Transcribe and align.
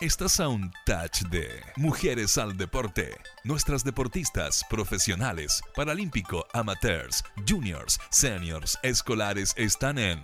Estás 0.00 0.40
a 0.40 0.48
un 0.48 0.72
touch 0.86 1.28
de 1.30 1.62
Mujeres 1.76 2.38
al 2.38 2.56
Deporte. 2.56 3.18
Nuestras 3.44 3.84
deportistas 3.84 4.64
profesionales, 4.70 5.62
paralímpico, 5.76 6.46
amateurs, 6.54 7.22
juniors, 7.46 8.00
seniors, 8.08 8.78
escolares 8.82 9.52
están 9.58 9.98
en 9.98 10.22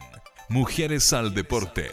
Mujeres 0.48 1.12
al 1.12 1.34
Deporte. 1.34 1.90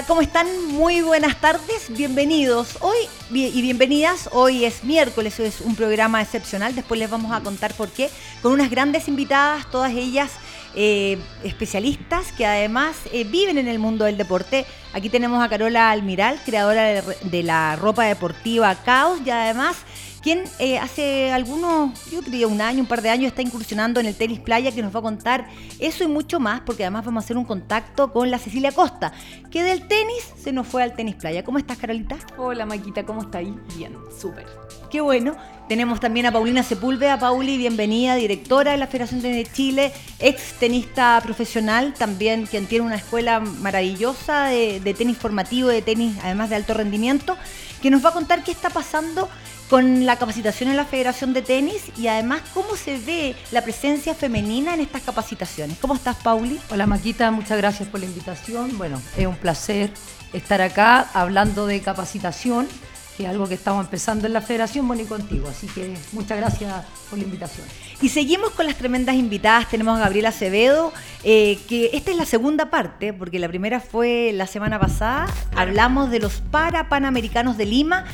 ¿Cómo 0.00 0.22
están? 0.22 0.46
Muy 0.68 1.02
buenas 1.02 1.38
tardes, 1.38 1.88
bienvenidos 1.90 2.78
hoy 2.80 2.96
y 3.30 3.60
bienvenidas. 3.60 4.30
Hoy 4.32 4.64
es 4.64 4.84
miércoles, 4.84 5.38
es 5.38 5.60
un 5.60 5.76
programa 5.76 6.22
excepcional, 6.22 6.74
después 6.74 6.98
les 6.98 7.10
vamos 7.10 7.30
a 7.30 7.40
contar 7.42 7.74
por 7.74 7.90
qué, 7.90 8.08
con 8.40 8.52
unas 8.52 8.70
grandes 8.70 9.06
invitadas, 9.06 9.70
todas 9.70 9.92
ellas 9.92 10.30
eh, 10.74 11.18
especialistas 11.44 12.32
que 12.32 12.46
además 12.46 12.96
eh, 13.12 13.24
viven 13.24 13.58
en 13.58 13.68
el 13.68 13.78
mundo 13.78 14.06
del 14.06 14.16
deporte. 14.16 14.64
Aquí 14.94 15.10
tenemos 15.10 15.44
a 15.44 15.48
Carola 15.50 15.90
Almiral, 15.90 16.40
creadora 16.46 16.84
de, 16.84 17.02
de 17.24 17.42
la 17.42 17.76
ropa 17.76 18.04
deportiva 18.04 18.74
Caos 18.76 19.20
y 19.26 19.28
además 19.28 19.76
quien 20.22 20.44
eh, 20.58 20.78
hace 20.78 21.32
algunos, 21.32 22.10
yo 22.10 22.22
diría 22.22 22.46
un 22.46 22.60
año, 22.60 22.80
un 22.80 22.86
par 22.86 23.02
de 23.02 23.10
años, 23.10 23.26
está 23.26 23.42
incursionando 23.42 24.00
en 24.00 24.06
el 24.06 24.14
tenis 24.14 24.38
playa, 24.38 24.70
que 24.72 24.80
nos 24.80 24.94
va 24.94 25.00
a 25.00 25.02
contar 25.02 25.48
eso 25.80 26.04
y 26.04 26.06
mucho 26.06 26.38
más, 26.38 26.60
porque 26.60 26.84
además 26.84 27.04
vamos 27.04 27.22
a 27.22 27.24
hacer 27.24 27.36
un 27.36 27.44
contacto 27.44 28.12
con 28.12 28.30
la 28.30 28.38
Cecilia 28.38 28.72
Costa, 28.72 29.12
que 29.50 29.62
del 29.62 29.86
tenis 29.88 30.32
se 30.40 30.52
nos 30.52 30.66
fue 30.66 30.82
al 30.82 30.94
tenis 30.94 31.16
playa. 31.16 31.42
¿Cómo 31.44 31.58
estás, 31.58 31.76
Carolita? 31.76 32.16
Hola, 32.38 32.64
Maquita, 32.64 33.04
¿cómo 33.04 33.22
estás? 33.22 33.42
Bien, 33.76 33.96
súper. 34.18 34.46
Qué 34.90 35.00
bueno. 35.00 35.36
Tenemos 35.68 36.00
también 36.00 36.26
a 36.26 36.32
Paulina 36.32 36.62
Sepúlveda. 36.62 37.18
Pauli, 37.18 37.56
bienvenida, 37.56 38.14
directora 38.14 38.72
de 38.72 38.76
la 38.76 38.86
Federación 38.86 39.22
de 39.22 39.46
Chile, 39.50 39.92
ex 40.18 40.54
tenista 40.58 41.18
profesional, 41.22 41.94
también 41.94 42.46
quien 42.46 42.66
tiene 42.66 42.84
una 42.84 42.96
escuela 42.96 43.40
maravillosa 43.40 44.46
de, 44.46 44.80
de 44.80 44.94
tenis 44.94 45.16
formativo, 45.16 45.68
de 45.68 45.80
tenis 45.80 46.14
además 46.22 46.50
de 46.50 46.56
alto 46.56 46.74
rendimiento, 46.74 47.38
que 47.80 47.90
nos 47.90 48.04
va 48.04 48.10
a 48.10 48.12
contar 48.12 48.44
qué 48.44 48.52
está 48.52 48.68
pasando 48.68 49.28
con 49.72 50.04
la 50.04 50.16
capacitación 50.16 50.68
en 50.68 50.76
la 50.76 50.84
Federación 50.84 51.32
de 51.32 51.40
Tenis 51.40 51.84
y 51.96 52.06
además 52.06 52.42
cómo 52.52 52.76
se 52.76 52.98
ve 52.98 53.34
la 53.52 53.62
presencia 53.62 54.14
femenina 54.14 54.74
en 54.74 54.80
estas 54.80 55.00
capacitaciones. 55.00 55.78
¿Cómo 55.78 55.94
estás, 55.94 56.14
Pauli? 56.16 56.60
Hola, 56.68 56.86
Maquita, 56.86 57.30
muchas 57.30 57.56
gracias 57.56 57.88
por 57.88 58.00
la 58.00 58.04
invitación. 58.04 58.76
Bueno, 58.76 59.00
es 59.16 59.26
un 59.26 59.36
placer 59.36 59.90
estar 60.34 60.60
acá 60.60 61.08
hablando 61.14 61.66
de 61.66 61.80
capacitación, 61.80 62.68
que 63.16 63.22
es 63.22 63.30
algo 63.30 63.48
que 63.48 63.54
estamos 63.54 63.86
empezando 63.86 64.26
en 64.26 64.34
la 64.34 64.42
Federación, 64.42 64.86
bueno, 64.86 65.04
y 65.04 65.06
contigo. 65.06 65.48
Así 65.48 65.66
que 65.68 65.96
muchas 66.12 66.36
gracias 66.36 66.84
por 67.08 67.18
la 67.18 67.24
invitación. 67.24 67.66
Y 68.02 68.08
seguimos 68.08 68.50
con 68.50 68.66
las 68.66 68.74
tremendas 68.74 69.14
invitadas. 69.14 69.70
Tenemos 69.70 69.96
a 69.96 70.00
Gabriela 70.00 70.30
Acevedo, 70.30 70.92
eh, 71.22 71.56
que 71.68 71.90
esta 71.92 72.10
es 72.10 72.16
la 72.16 72.26
segunda 72.26 72.68
parte, 72.68 73.12
porque 73.12 73.38
la 73.38 73.46
primera 73.46 73.78
fue 73.78 74.32
la 74.34 74.48
semana 74.48 74.80
pasada. 74.80 75.32
Hablamos 75.54 76.10
de 76.10 76.18
los 76.18 76.40
para 76.50 76.88
Panamericanos 76.88 77.56
de 77.56 77.64
Lima, 77.64 78.04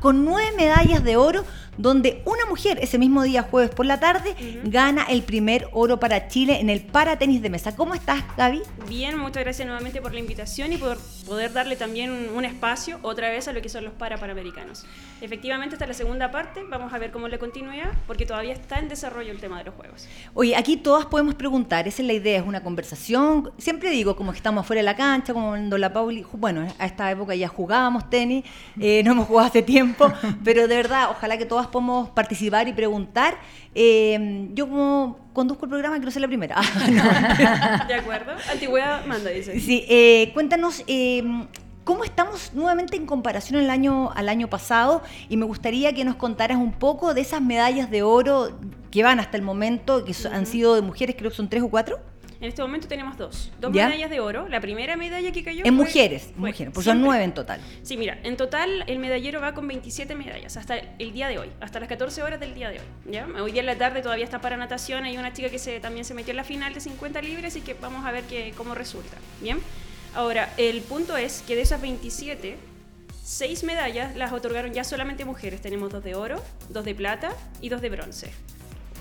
con 0.00 0.24
nueve 0.24 0.52
medallas 0.56 1.02
de 1.02 1.16
oro, 1.16 1.44
donde 1.76 2.22
una 2.24 2.46
mujer 2.46 2.78
ese 2.82 2.98
mismo 2.98 3.22
día, 3.22 3.42
jueves 3.42 3.70
por 3.70 3.86
la 3.86 3.98
tarde, 3.98 4.36
gana 4.64 5.04
el 5.04 5.22
primer 5.22 5.68
oro 5.72 5.98
para 5.98 6.28
Chile 6.28 6.60
en 6.60 6.70
el 6.70 6.82
para 6.82 7.18
tenis 7.18 7.42
de 7.42 7.50
mesa. 7.50 7.74
¿Cómo 7.74 7.94
estás, 7.94 8.22
Gaby? 8.36 8.62
Bien, 8.88 9.18
muchas 9.18 9.42
gracias 9.42 9.66
nuevamente 9.66 10.00
por 10.00 10.12
la 10.12 10.20
invitación 10.20 10.72
y 10.72 10.76
por 10.76 10.98
poder 11.26 11.52
darle 11.52 11.74
también 11.74 12.10
un, 12.10 12.42
espacio 12.44 12.98
otra 13.02 13.30
vez 13.30 13.48
a 13.48 13.52
lo 13.52 13.62
que 13.62 13.68
son 13.68 13.84
los 13.84 13.92
para 13.94 14.18
Panamericanos. 14.18 14.84
Efectivamente, 15.20 15.76
esta 15.76 15.84
es 15.84 15.88
la 15.88 15.94
segunda 15.94 16.30
parte. 16.30 16.62
Vamos 16.68 16.92
a 16.92 16.98
ver 16.98 17.10
cómo 17.10 17.28
le 17.28 17.38
continúa, 17.38 17.92
porque 18.06 18.26
todavía 18.26 18.52
está 18.52 18.78
en 18.78 18.88
desarrollo 18.88 19.31
el 19.32 19.40
tema 19.40 19.58
de 19.58 19.64
los 19.64 19.74
juegos. 19.74 20.08
Oye, 20.34 20.54
aquí 20.54 20.76
todas 20.76 21.06
podemos 21.06 21.34
preguntar, 21.34 21.88
esa 21.88 22.02
es 22.02 22.06
la 22.06 22.12
idea, 22.12 22.38
es 22.38 22.46
una 22.46 22.62
conversación. 22.62 23.50
Siempre 23.58 23.90
digo, 23.90 24.14
como 24.14 24.30
que 24.32 24.36
estamos 24.36 24.66
fuera 24.66 24.80
de 24.80 24.84
la 24.84 24.94
cancha, 24.94 25.32
como 25.32 25.48
cuando 25.48 25.78
la 25.78 25.92
Pauli, 25.92 26.24
bueno, 26.32 26.66
a 26.78 26.86
esta 26.86 27.10
época 27.10 27.34
ya 27.34 27.48
jugábamos 27.48 28.08
tenis, 28.08 28.44
eh, 28.80 29.02
no 29.04 29.12
hemos 29.12 29.26
jugado 29.26 29.48
hace 29.48 29.62
tiempo, 29.62 30.12
pero 30.44 30.68
de 30.68 30.76
verdad, 30.76 31.08
ojalá 31.10 31.36
que 31.36 31.46
todas 31.46 31.66
podamos 31.66 32.10
participar 32.10 32.68
y 32.68 32.72
preguntar. 32.72 33.38
Eh, 33.74 34.48
yo 34.52 34.68
como 34.68 35.18
conduzco 35.32 35.64
el 35.64 35.70
programa, 35.70 35.96
quiero 35.96 36.10
ser 36.10 36.22
la 36.22 36.28
primera. 36.28 36.56
de 37.88 37.94
acuerdo. 37.94 38.32
Antigüedad 38.50 39.04
manda, 39.06 39.30
dice. 39.30 39.58
Sí, 39.58 39.84
eh, 39.88 40.30
cuéntanos, 40.34 40.84
¿Cómo 41.84 42.04
estamos 42.04 42.52
nuevamente 42.54 42.96
en 42.96 43.06
comparación 43.06 43.58
al 43.58 43.68
año, 43.68 44.12
al 44.12 44.28
año 44.28 44.48
pasado? 44.48 45.02
Y 45.28 45.36
me 45.36 45.44
gustaría 45.44 45.92
que 45.92 46.04
nos 46.04 46.14
contaras 46.14 46.58
un 46.58 46.72
poco 46.72 47.12
de 47.12 47.22
esas 47.22 47.42
medallas 47.42 47.90
de 47.90 48.04
oro 48.04 48.56
que 48.92 49.02
van 49.02 49.18
hasta 49.18 49.36
el 49.36 49.42
momento, 49.42 50.04
que 50.04 50.14
han 50.30 50.46
sido 50.46 50.76
de 50.76 50.82
mujeres, 50.82 51.16
creo 51.18 51.30
que 51.30 51.36
son 51.36 51.48
tres 51.48 51.62
o 51.62 51.68
cuatro. 51.68 51.98
En 52.40 52.48
este 52.48 52.62
momento 52.62 52.88
tenemos 52.88 53.16
dos. 53.16 53.52
Dos 53.60 53.72
medallas 53.72 54.10
de 54.10 54.18
oro. 54.18 54.48
La 54.48 54.60
primera 54.60 54.96
medalla 54.96 55.30
que 55.30 55.44
cayó. 55.44 55.64
En 55.64 55.74
mujeres, 55.74 56.32
mujeres, 56.36 56.72
pues 56.74 56.84
son 56.84 57.00
nueve 57.00 57.22
en 57.22 57.34
total. 57.34 57.60
Sí, 57.82 57.96
mira, 57.96 58.18
en 58.24 58.36
total 58.36 58.84
el 58.88 58.98
medallero 58.98 59.40
va 59.40 59.54
con 59.54 59.68
27 59.68 60.16
medallas 60.16 60.56
hasta 60.56 60.76
el 60.76 61.12
día 61.12 61.28
de 61.28 61.38
hoy, 61.38 61.50
hasta 61.60 61.78
las 61.78 61.88
14 61.88 62.22
horas 62.22 62.40
del 62.40 62.54
día 62.54 62.70
de 62.70 62.80
hoy. 62.80 63.12
¿ya? 63.12 63.28
Hoy 63.40 63.52
día 63.52 63.60
en 63.60 63.66
la 63.66 63.78
tarde 63.78 64.02
todavía 64.02 64.24
está 64.24 64.40
para 64.40 64.56
natación. 64.56 65.04
Hay 65.04 65.18
una 65.18 65.32
chica 65.32 65.50
que 65.50 65.58
se, 65.60 65.78
también 65.78 66.04
se 66.04 66.14
metió 66.14 66.32
en 66.32 66.36
la 66.36 66.44
final 66.44 66.74
de 66.74 66.80
50 66.80 67.22
libres 67.22 67.54
y 67.54 67.60
que 67.60 67.74
vamos 67.74 68.04
a 68.04 68.10
ver 68.10 68.24
que, 68.24 68.52
cómo 68.56 68.74
resulta. 68.74 69.16
Bien. 69.40 69.58
Ahora, 70.14 70.52
el 70.58 70.82
punto 70.82 71.16
es 71.16 71.42
que 71.46 71.56
de 71.56 71.62
esas 71.62 71.80
27, 71.80 72.56
6 73.24 73.64
medallas 73.64 74.14
las 74.14 74.32
otorgaron 74.32 74.72
ya 74.74 74.84
solamente 74.84 75.24
mujeres. 75.24 75.62
Tenemos 75.62 75.90
dos 75.90 76.04
de 76.04 76.14
oro, 76.14 76.42
dos 76.68 76.84
de 76.84 76.94
plata 76.94 77.32
y 77.62 77.70
dos 77.70 77.80
de 77.80 77.88
bronce. 77.88 78.30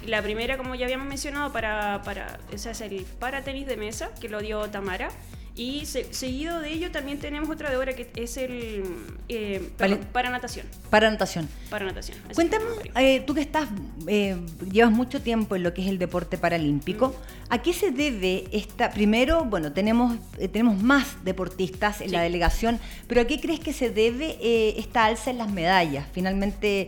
La 0.05 0.21
primera, 0.21 0.57
como 0.57 0.73
ya 0.73 0.85
habíamos 0.85 1.07
mencionado, 1.07 1.51
para, 1.51 2.01
para, 2.03 2.39
ese 2.51 2.71
es 2.71 2.81
el 2.81 3.05
para 3.19 3.43
tenis 3.43 3.67
de 3.67 3.77
mesa, 3.77 4.09
que 4.19 4.29
lo 4.29 4.39
dio 4.39 4.69
Tamara. 4.69 5.11
Y 5.53 5.85
seguido 5.85 6.61
de 6.61 6.71
ello 6.71 6.91
también 6.91 7.19
tenemos 7.19 7.49
otra 7.49 7.69
de 7.69 7.75
hora 7.75 7.93
que 7.93 8.09
es 8.15 8.37
el 8.37 8.83
eh, 9.27 9.69
para 10.13 10.29
natación. 10.29 10.65
Para 10.89 11.11
natación. 11.11 11.49
Para 11.69 11.85
natación. 11.85 12.17
Cuéntame, 12.33 12.65
eh, 12.95 13.21
tú 13.27 13.33
que 13.33 13.41
estás, 13.41 13.67
eh, 14.07 14.37
llevas 14.71 14.93
mucho 14.93 15.21
tiempo 15.21 15.57
en 15.57 15.63
lo 15.63 15.73
que 15.73 15.81
es 15.81 15.89
el 15.89 15.99
deporte 15.99 16.37
paralímpico, 16.37 17.09
mm. 17.09 17.13
¿a 17.49 17.61
qué 17.61 17.73
se 17.73 17.91
debe 17.91 18.45
esta? 18.53 18.91
Primero, 18.91 19.43
bueno, 19.43 19.73
tenemos, 19.73 20.17
tenemos 20.53 20.81
más 20.81 21.23
deportistas 21.25 21.99
en 21.99 22.13
la 22.13 22.21
delegación, 22.21 22.79
pero 23.07 23.21
¿a 23.21 23.25
qué 23.25 23.41
crees 23.41 23.59
que 23.59 23.73
se 23.73 23.89
debe 23.89 24.37
esta 24.79 25.05
alza 25.05 25.31
en 25.31 25.37
las 25.37 25.51
medallas? 25.51 26.07
Finalmente 26.13 26.87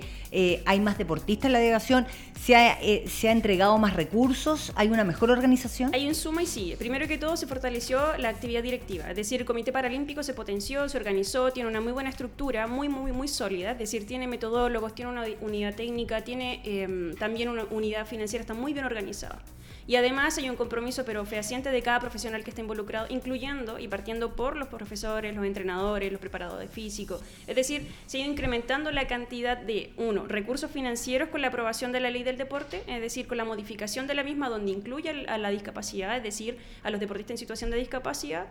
hay 0.66 0.80
más 0.80 0.98
deportistas 0.98 1.46
en 1.46 1.54
la 1.54 1.60
delegación, 1.60 2.06
¿Se 2.44 2.58
ha, 2.58 2.78
se 3.08 3.30
ha 3.30 3.32
entregado 3.32 3.78
más 3.78 3.96
recursos, 3.96 4.74
hay 4.76 4.90
una 4.90 5.06
mejor 5.06 5.32
organización. 5.32 5.92
Hay 5.94 6.08
un 6.08 6.14
suma 6.14 6.44
y 6.44 6.46
sigue. 6.46 6.76
Primero 6.76 7.08
que 7.08 7.18
todo 7.18 7.38
se 7.38 7.48
fortaleció 7.48 8.18
la 8.18 8.28
actividad 8.28 8.62
directiva, 8.62 9.10
es 9.10 9.16
decir, 9.16 9.40
el 9.40 9.46
Comité 9.46 9.72
Paralímpico 9.72 10.24
se 10.24 10.34
potenció, 10.34 10.90
se 10.90 10.98
organizó, 10.98 11.52
tiene 11.54 11.70
una 11.70 11.80
muy 11.80 11.94
buena 11.94 12.10
estructura, 12.10 12.68
muy, 12.68 12.90
muy, 12.90 13.14
muy 13.14 13.30
sólida, 13.30 13.72
es 13.72 13.80
decir, 13.80 14.06
tiene 14.06 14.28
metodólogos, 14.28 14.94
tiene 14.94 15.12
una 15.12 15.26
unidad 15.40 15.74
técnica, 15.76 16.22
tiene 16.22 16.62
em, 16.66 17.16
también 17.16 17.48
una 17.48 17.64
unidad 17.72 18.06
financiera, 18.06 18.42
está 18.42 18.54
muy 18.54 18.74
bien 18.74 18.86
organizada. 18.86 19.40
Y 19.88 19.96
además 19.96 20.38
hay 20.38 20.50
un 20.50 20.56
compromiso 20.56 21.04
pero 21.06 21.26
fehaciente 21.26 21.70
de 21.70 21.82
cada 21.82 22.00
profesional 22.00 22.44
que 22.44 22.50
está 22.50 22.62
involucrado, 22.62 23.08
incluyendo 23.10 23.80
y 23.80 23.88
partiendo 23.88 24.36
por 24.36 24.56
los 24.56 24.70
profesores, 24.70 25.36
los 25.36 25.46
entrenadores, 25.46 26.12
los 26.12 26.22
preparadores 26.22 26.70
físicos. 26.70 27.22
Es 27.48 27.56
decir, 27.56 27.88
se 28.06 28.18
ha 28.18 28.22
ido 28.22 28.32
incrementando 28.32 28.92
la 28.92 29.08
cantidad 29.08 29.58
de, 29.58 29.94
uno, 29.98 30.26
recursos 30.26 30.72
financieros 30.72 31.30
con 31.30 31.42
la 31.42 31.48
aprobación 31.48 31.92
de 31.92 32.00
la 32.00 32.10
ley 32.10 32.24
del 32.24 32.38
deporte, 32.38 32.84
es 32.88 33.02
decir, 33.02 33.28
con 33.28 33.38
la 33.38 33.46
modificación 33.46 34.08
de 34.08 34.14
la 34.14 34.24
misma 34.24 34.50
donde 34.50 34.72
incluye 34.72 35.26
a 35.28 35.38
la 35.38 35.50
discapacidad, 35.50 36.16
es 36.18 36.24
decir, 36.24 36.58
a 36.84 36.90
los 36.90 37.00
deportistas 37.00 37.32
en 37.32 37.38
situación 37.38 37.70
de 37.70 37.78
discapacidad, 37.78 38.48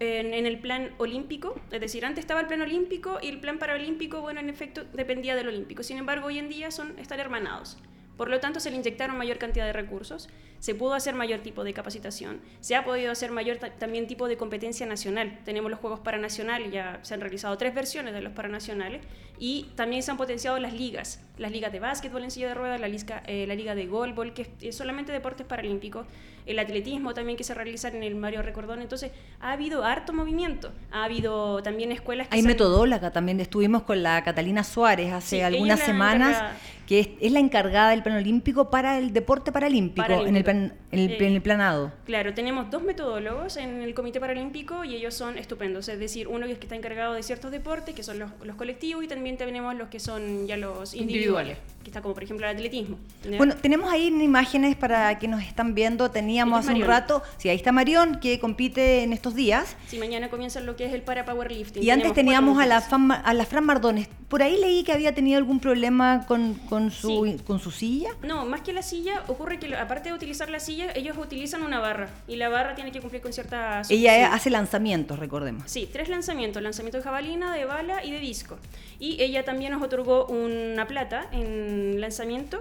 en, 0.00 0.46
el 0.46 0.58
plan 0.58 0.90
olímpico, 0.96 1.60
es 1.70 1.80
decir, 1.80 2.06
antes 2.06 2.22
estaba 2.22 2.40
el 2.40 2.46
plan 2.46 2.62
olímpico 2.62 3.18
y 3.20 3.28
el 3.28 3.38
plan 3.38 3.58
paralímpico, 3.58 4.22
bueno, 4.22 4.40
en 4.40 4.48
efecto, 4.48 4.84
dependía 4.94 5.36
del 5.36 5.48
olímpico. 5.48 5.82
Sin 5.82 5.98
embargo, 5.98 6.28
hoy 6.28 6.38
en 6.38 6.48
día 6.48 6.70
son, 6.70 6.98
están 6.98 7.20
hermanados. 7.20 7.76
Por 8.20 8.28
lo 8.28 8.38
tanto, 8.38 8.60
se 8.60 8.70
le 8.70 8.76
inyectaron 8.76 9.16
mayor 9.16 9.38
cantidad 9.38 9.64
de 9.64 9.72
recursos, 9.72 10.28
se 10.58 10.74
pudo 10.74 10.92
hacer 10.92 11.14
mayor 11.14 11.40
tipo 11.40 11.64
de 11.64 11.72
capacitación, 11.72 12.42
se 12.60 12.76
ha 12.76 12.84
podido 12.84 13.10
hacer 13.10 13.30
mayor 13.30 13.56
también 13.78 14.06
tipo 14.06 14.28
de 14.28 14.36
competencia 14.36 14.84
nacional. 14.84 15.40
Tenemos 15.46 15.70
los 15.70 15.80
Juegos 15.80 16.00
Paranacionales, 16.00 16.70
ya 16.70 16.98
se 17.00 17.14
han 17.14 17.22
realizado 17.22 17.56
tres 17.56 17.74
versiones 17.74 18.12
de 18.12 18.20
los 18.20 18.34
Paranacionales 18.34 19.00
y 19.38 19.70
también 19.74 20.02
se 20.02 20.10
han 20.10 20.18
potenciado 20.18 20.58
las 20.58 20.74
ligas, 20.74 21.24
las 21.40 21.50
ligas 21.50 21.72
de 21.72 21.80
básquetbol 21.80 22.22
en 22.22 22.30
silla 22.30 22.48
de 22.48 22.54
ruedas, 22.54 22.78
la, 22.78 22.86
liga, 22.86 23.22
eh, 23.26 23.46
la 23.46 23.54
liga 23.54 23.74
de 23.74 23.86
golbol, 23.86 24.34
que 24.34 24.46
es 24.60 24.76
solamente 24.76 25.10
deportes 25.10 25.46
paralímpicos, 25.46 26.06
el 26.44 26.58
atletismo 26.58 27.14
también 27.14 27.38
que 27.38 27.44
se 27.44 27.54
realiza 27.54 27.88
en 27.88 28.02
el 28.02 28.14
Mario 28.14 28.42
Recordón. 28.42 28.82
Entonces, 28.82 29.10
ha 29.40 29.52
habido 29.52 29.84
harto 29.84 30.12
movimiento, 30.12 30.70
ha 30.90 31.04
habido 31.04 31.62
también 31.62 31.92
escuelas 31.92 32.28
que... 32.28 32.36
Hay 32.36 32.42
metodóloga, 32.42 33.10
también 33.10 33.40
estuvimos 33.40 33.84
con 33.84 34.02
la 34.02 34.22
Catalina 34.22 34.64
Suárez 34.64 35.12
hace 35.12 35.42
algunas 35.42 35.80
semanas 35.80 36.54
que 36.90 37.16
es, 37.20 37.30
la 37.30 37.38
encargada 37.38 37.90
del 37.90 38.02
plan 38.02 38.16
olímpico 38.16 38.68
para 38.68 38.98
el 38.98 39.12
deporte 39.12 39.52
paralímpico, 39.52 40.10
En, 40.10 40.34
el 40.34 40.42
plan, 40.42 40.74
en, 40.90 40.98
el, 40.98 41.22
eh, 41.22 41.40
planado. 41.40 41.92
Claro, 42.04 42.34
tenemos 42.34 42.68
dos 42.68 42.82
metodólogos 42.82 43.58
en 43.58 43.82
el 43.82 43.94
Comité 43.94 44.18
Paralímpico 44.18 44.82
y 44.82 44.96
ellos 44.96 45.14
son 45.14 45.38
estupendos. 45.38 45.88
Es 45.88 46.00
decir, 46.00 46.26
uno 46.26 46.46
que 46.46 46.54
está 46.54 46.74
encargado 46.74 47.14
de 47.14 47.22
ciertos 47.22 47.52
deportes, 47.52 47.94
que 47.94 48.02
son 48.02 48.18
los, 48.18 48.56
colectivos, 48.56 49.04
y 49.04 49.06
también 49.06 49.36
tenemos 49.36 49.76
los 49.76 49.86
que 49.86 50.00
son 50.00 50.48
ya 50.48 50.56
los 50.56 50.92
individuales, 50.92 51.29
que 51.36 51.56
está 51.84 52.02
como 52.02 52.14
por 52.14 52.22
ejemplo 52.22 52.46
el 52.46 52.56
atletismo. 52.56 52.98
Bueno, 53.36 53.56
tenemos 53.56 53.90
ahí 53.90 54.06
imágenes 54.06 54.76
para 54.76 55.18
que 55.18 55.28
nos 55.28 55.42
están 55.42 55.74
viendo. 55.74 56.10
Teníamos 56.10 56.66
hace 56.66 56.74
un 56.74 56.82
rato, 56.82 57.22
sí, 57.38 57.48
ahí 57.48 57.56
está 57.56 57.72
Marión, 57.72 58.20
que 58.20 58.38
compite 58.38 59.02
en 59.02 59.12
estos 59.12 59.34
días. 59.34 59.76
Sí, 59.88 59.98
mañana 59.98 60.30
comienza 60.30 60.60
lo 60.60 60.76
que 60.76 60.86
es 60.86 60.92
el 60.92 61.02
para 61.02 61.24
powerlifting. 61.24 61.82
Y 61.82 61.90
antes 61.90 62.12
teníamos 62.12 62.58
a 62.60 62.66
la, 62.66 62.78
a 62.78 63.34
la 63.34 63.44
Fran 63.44 63.64
Mardones. 63.64 64.08
Por 64.28 64.42
ahí 64.42 64.56
leí 64.60 64.84
que 64.84 64.92
había 64.92 65.12
tenido 65.12 65.38
algún 65.38 65.58
problema 65.58 66.24
con 66.26 66.54
con 66.68 66.90
su, 66.90 67.40
con 67.46 67.60
su 67.60 67.70
silla? 67.70 68.10
No, 68.22 68.46
más 68.46 68.60
que 68.60 68.72
la 68.72 68.82
silla, 68.82 69.24
ocurre 69.28 69.58
que 69.58 69.74
aparte 69.74 70.10
de 70.10 70.14
utilizar 70.14 70.50
la 70.50 70.60
silla, 70.60 70.92
ellos 70.94 71.16
utilizan 71.16 71.62
una 71.62 71.80
barra 71.80 72.08
y 72.28 72.36
la 72.36 72.48
barra 72.48 72.74
tiene 72.74 72.92
que 72.92 73.00
cumplir 73.00 73.22
con 73.22 73.32
ciertas... 73.32 73.90
Ella 73.90 74.32
hace 74.32 74.50
lanzamientos, 74.50 75.18
recordemos. 75.18 75.64
Sí, 75.66 75.88
tres 75.92 76.08
lanzamientos, 76.08 76.62
lanzamiento 76.62 76.98
de 76.98 77.04
jabalina, 77.04 77.54
de 77.54 77.64
bala 77.64 78.04
y 78.04 78.12
de 78.12 78.20
disco. 78.20 78.58
Y 78.98 79.20
ella 79.22 79.44
también 79.44 79.72
nos 79.72 79.82
otorgó 79.82 80.26
una 80.26 80.86
plata 80.86 81.26
en 81.32 81.69
lanzamiento 82.00 82.60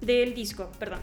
del 0.00 0.34
disco, 0.34 0.70
perdón 0.78 1.00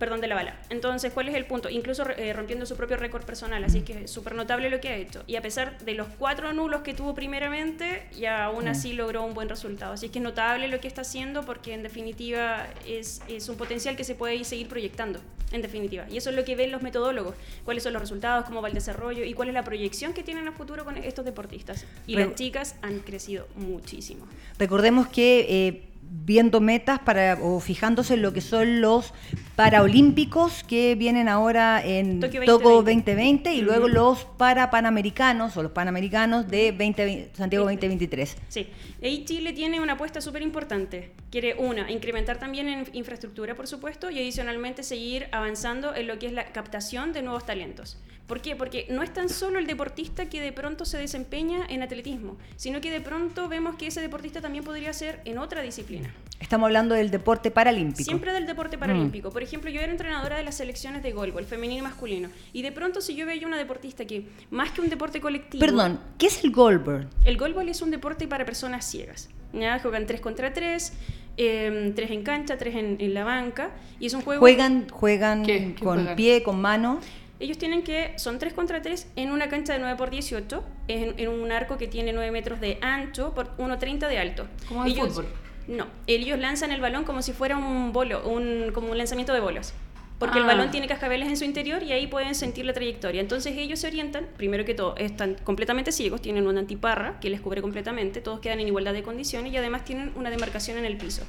perdón, 0.00 0.22
de 0.22 0.28
la 0.28 0.34
bala. 0.34 0.56
Entonces, 0.70 1.12
¿cuál 1.12 1.28
es 1.28 1.34
el 1.34 1.44
punto? 1.44 1.68
Incluso 1.68 2.08
eh, 2.16 2.32
rompiendo 2.32 2.64
su 2.64 2.74
propio 2.74 2.96
récord 2.96 3.22
personal, 3.22 3.62
así 3.62 3.82
que 3.82 4.04
es 4.04 4.10
súper 4.10 4.34
notable 4.34 4.70
lo 4.70 4.80
que 4.80 4.88
ha 4.88 4.96
hecho. 4.96 5.22
Y 5.26 5.36
a 5.36 5.42
pesar 5.42 5.78
de 5.80 5.92
los 5.92 6.08
cuatro 6.18 6.54
nulos 6.54 6.80
que 6.80 6.94
tuvo 6.94 7.14
primeramente, 7.14 8.06
ya 8.18 8.44
aún 8.44 8.66
así 8.66 8.94
logró 8.94 9.22
un 9.22 9.34
buen 9.34 9.50
resultado. 9.50 9.92
Así 9.92 10.08
que 10.08 10.18
es 10.18 10.22
notable 10.22 10.68
lo 10.68 10.80
que 10.80 10.88
está 10.88 11.02
haciendo 11.02 11.44
porque 11.44 11.74
en 11.74 11.82
definitiva 11.82 12.66
es, 12.88 13.20
es 13.28 13.50
un 13.50 13.56
potencial 13.56 13.94
que 13.94 14.04
se 14.04 14.14
puede 14.14 14.42
seguir 14.44 14.68
proyectando, 14.68 15.20
en 15.52 15.60
definitiva. 15.60 16.06
Y 16.10 16.16
eso 16.16 16.30
es 16.30 16.36
lo 16.36 16.46
que 16.46 16.56
ven 16.56 16.72
los 16.72 16.80
metodólogos, 16.80 17.34
cuáles 17.66 17.82
son 17.82 17.92
los 17.92 18.00
resultados, 18.00 18.46
cómo 18.46 18.62
va 18.62 18.68
el 18.68 18.74
desarrollo 18.74 19.22
y 19.22 19.34
cuál 19.34 19.48
es 19.48 19.54
la 19.54 19.64
proyección 19.64 20.14
que 20.14 20.22
tienen 20.22 20.48
a 20.48 20.52
futuro 20.52 20.86
con 20.86 20.96
estos 20.96 21.26
deportistas. 21.26 21.84
Y 22.06 22.16
las 22.16 22.34
chicas 22.36 22.74
han 22.80 23.00
crecido 23.00 23.46
muchísimo. 23.54 24.26
Recordemos 24.58 25.08
que... 25.08 25.46
Eh, 25.68 25.89
viendo 26.10 26.60
metas 26.60 26.98
para 26.98 27.38
o 27.40 27.60
fijándose 27.60 28.14
en 28.14 28.22
lo 28.22 28.32
que 28.32 28.40
son 28.40 28.80
los 28.80 29.14
paraolímpicos 29.54 30.64
que 30.64 30.96
vienen 30.96 31.28
ahora 31.28 31.80
en 31.84 32.18
Tokio 32.18 32.42
2020, 32.82 33.54
y 33.54 33.62
luego 33.62 33.88
los 33.88 34.24
para 34.24 34.70
panamericanos 34.70 35.56
o 35.56 35.62
los 35.62 35.72
panamericanos 35.72 36.48
de 36.48 36.72
20, 36.72 37.30
Santiago 37.34 37.64
2023. 37.64 38.36
Sí, 38.48 38.68
ahí 39.02 39.24
Chile 39.24 39.52
tiene 39.52 39.80
una 39.80 39.92
apuesta 39.92 40.20
súper 40.20 40.42
importante. 40.42 41.12
Quiere 41.30 41.54
una, 41.54 41.90
incrementar 41.90 42.38
también 42.38 42.68
en 42.68 42.86
infraestructura, 42.92 43.54
por 43.54 43.68
supuesto, 43.68 44.10
y 44.10 44.18
adicionalmente 44.18 44.82
seguir 44.82 45.28
avanzando 45.30 45.94
en 45.94 46.08
lo 46.08 46.18
que 46.18 46.26
es 46.26 46.32
la 46.32 46.46
captación 46.46 47.12
de 47.12 47.22
nuevos 47.22 47.46
talentos. 47.46 47.98
¿Por 48.30 48.42
qué? 48.42 48.54
Porque 48.54 48.86
no 48.88 49.02
es 49.02 49.12
tan 49.12 49.28
solo 49.28 49.58
el 49.58 49.66
deportista 49.66 50.26
que 50.26 50.40
de 50.40 50.52
pronto 50.52 50.84
se 50.84 50.96
desempeña 50.96 51.66
en 51.68 51.82
atletismo, 51.82 52.38
sino 52.54 52.80
que 52.80 52.92
de 52.92 53.00
pronto 53.00 53.48
vemos 53.48 53.74
que 53.74 53.88
ese 53.88 54.00
deportista 54.00 54.40
también 54.40 54.62
podría 54.62 54.92
ser 54.92 55.20
en 55.24 55.36
otra 55.38 55.62
disciplina. 55.62 56.14
Estamos 56.38 56.68
hablando 56.68 56.94
del 56.94 57.10
deporte 57.10 57.50
paralímpico. 57.50 58.04
Siempre 58.04 58.32
del 58.32 58.46
deporte 58.46 58.78
paralímpico. 58.78 59.30
Mm. 59.30 59.32
Por 59.32 59.42
ejemplo, 59.42 59.68
yo 59.68 59.80
era 59.80 59.90
entrenadora 59.90 60.36
de 60.36 60.44
las 60.44 60.54
selecciones 60.54 61.02
de 61.02 61.10
golf, 61.10 61.36
el 61.36 61.44
femenino 61.44 61.80
y 61.80 61.82
masculino. 61.82 62.28
Y 62.52 62.62
de 62.62 62.70
pronto, 62.70 63.00
si 63.00 63.16
yo 63.16 63.26
veía 63.26 63.48
una 63.48 63.58
deportista 63.58 64.04
que, 64.04 64.28
más 64.52 64.70
que 64.70 64.80
un 64.80 64.90
deporte 64.90 65.20
colectivo. 65.20 65.60
Perdón, 65.60 65.98
¿qué 66.16 66.26
es 66.26 66.44
el 66.44 66.52
golf? 66.52 66.86
El 67.24 67.36
golf 67.36 67.56
es 67.66 67.82
un 67.82 67.90
deporte 67.90 68.28
para 68.28 68.44
personas 68.44 68.88
ciegas. 68.88 69.28
¿ya? 69.52 69.80
Juegan 69.80 70.06
tres 70.06 70.20
contra 70.20 70.52
tres, 70.52 70.92
em, 71.36 71.96
tres 71.96 72.12
en 72.12 72.22
cancha, 72.22 72.56
tres 72.56 72.76
en, 72.76 73.12
la 73.12 73.24
banca. 73.24 73.72
Y 73.98 74.06
es 74.06 74.14
un 74.14 74.22
juego. 74.22 74.38
¿Juegan, 74.38 74.88
juegan 74.88 75.74
con 75.82 76.14
pie, 76.14 76.44
con 76.44 76.60
mano? 76.60 77.00
Ellos 77.40 77.58
tienen 77.58 77.82
que, 77.82 78.12
son 78.16 78.38
3 78.38 78.52
contra 78.52 78.82
3 78.82 79.08
en 79.16 79.32
una 79.32 79.48
cancha 79.48 79.72
de 79.72 79.78
9 79.80 79.96
por 79.96 80.10
18, 80.10 80.62
en, 80.88 81.14
en 81.18 81.28
un 81.28 81.50
arco 81.50 81.78
que 81.78 81.88
tiene 81.88 82.12
9 82.12 82.30
metros 82.30 82.60
de 82.60 82.78
ancho 82.82 83.34
por 83.34 83.56
1,30 83.56 84.08
de 84.08 84.18
alto. 84.18 84.46
¿Como 84.68 84.84
el 84.84 84.94
fútbol? 84.94 85.26
No, 85.66 85.86
ellos 86.06 86.38
lanzan 86.38 86.72
el 86.72 86.80
balón 86.80 87.04
como 87.04 87.22
si 87.22 87.32
fuera 87.32 87.56
un 87.56 87.92
bolo, 87.92 88.28
un, 88.28 88.72
como 88.72 88.90
un 88.90 88.98
lanzamiento 88.98 89.32
de 89.32 89.40
bolos. 89.40 89.72
Porque 90.18 90.36
el 90.36 90.44
ah. 90.44 90.48
balón 90.48 90.70
tiene 90.70 90.86
cascabeles 90.86 91.28
en 91.28 91.36
su 91.38 91.44
interior 91.44 91.82
y 91.82 91.92
ahí 91.92 92.06
pueden 92.06 92.34
sentir 92.34 92.66
la 92.66 92.74
trayectoria. 92.74 93.22
Entonces 93.22 93.56
ellos 93.56 93.78
se 93.78 93.86
orientan, 93.86 94.26
primero 94.36 94.66
que 94.66 94.74
todo, 94.74 94.94
están 94.96 95.36
completamente 95.44 95.92
ciegos, 95.92 96.20
tienen 96.20 96.46
una 96.46 96.60
antiparra 96.60 97.18
que 97.20 97.30
les 97.30 97.40
cubre 97.40 97.62
completamente, 97.62 98.20
todos 98.20 98.40
quedan 98.40 98.60
en 98.60 98.68
igualdad 98.68 98.92
de 98.92 99.02
condiciones 99.02 99.50
y 99.50 99.56
además 99.56 99.86
tienen 99.86 100.12
una 100.16 100.28
demarcación 100.28 100.76
en 100.76 100.84
el 100.84 100.98
piso. 100.98 101.22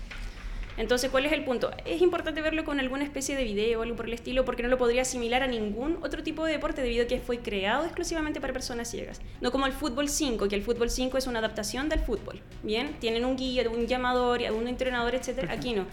Entonces, 0.77 1.09
¿cuál 1.09 1.25
es 1.25 1.31
el 1.33 1.43
punto? 1.43 1.71
Es 1.85 2.01
importante 2.01 2.41
verlo 2.41 2.63
con 2.63 2.79
alguna 2.79 3.03
especie 3.03 3.35
de 3.35 3.43
video 3.43 3.79
o 3.79 3.83
algo 3.83 3.95
por 3.95 4.05
el 4.05 4.13
estilo, 4.13 4.45
porque 4.45 4.63
no 4.63 4.69
lo 4.69 4.77
podría 4.77 5.01
asimilar 5.01 5.43
a 5.43 5.47
ningún 5.47 5.97
otro 6.01 6.23
tipo 6.23 6.45
de 6.45 6.53
deporte 6.53 6.81
debido 6.81 7.03
a 7.05 7.07
que 7.07 7.19
fue 7.19 7.39
creado 7.39 7.85
exclusivamente 7.85 8.41
para 8.41 8.53
personas 8.53 8.89
ciegas. 8.89 9.21
No 9.41 9.51
como 9.51 9.65
el 9.65 9.73
fútbol 9.73 10.09
5, 10.09 10.47
que 10.47 10.55
el 10.55 10.63
fútbol 10.63 10.89
5 10.89 11.17
es 11.17 11.27
una 11.27 11.39
adaptación 11.39 11.89
del 11.89 11.99
fútbol. 11.99 12.41
Bien, 12.63 12.95
tienen 12.99 13.25
un 13.25 13.35
guía, 13.35 13.69
un 13.69 13.87
llamador, 13.87 14.41
un 14.51 14.67
entrenador, 14.67 15.15
etcétera. 15.15 15.53
Aquí 15.53 15.73
no 15.73 15.85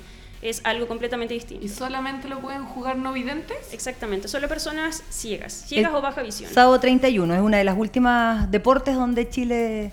es 0.42 0.60
algo 0.64 0.86
completamente 0.86 1.34
distinto. 1.34 1.64
¿Y 1.64 1.68
solamente 1.68 2.28
lo 2.28 2.40
pueden 2.40 2.64
jugar 2.64 2.96
no 2.96 3.12
videntes? 3.12 3.72
Exactamente, 3.72 4.28
solo 4.28 4.48
personas 4.48 5.02
ciegas, 5.10 5.64
ciegas 5.66 5.92
o 5.94 6.00
baja 6.00 6.22
visión. 6.22 6.52
Sábado 6.52 6.78
31 6.78 7.34
es 7.34 7.40
una 7.40 7.58
de 7.58 7.64
las 7.64 7.76
últimas 7.76 8.50
deportes 8.50 8.94
donde 8.94 9.28
Chile 9.28 9.92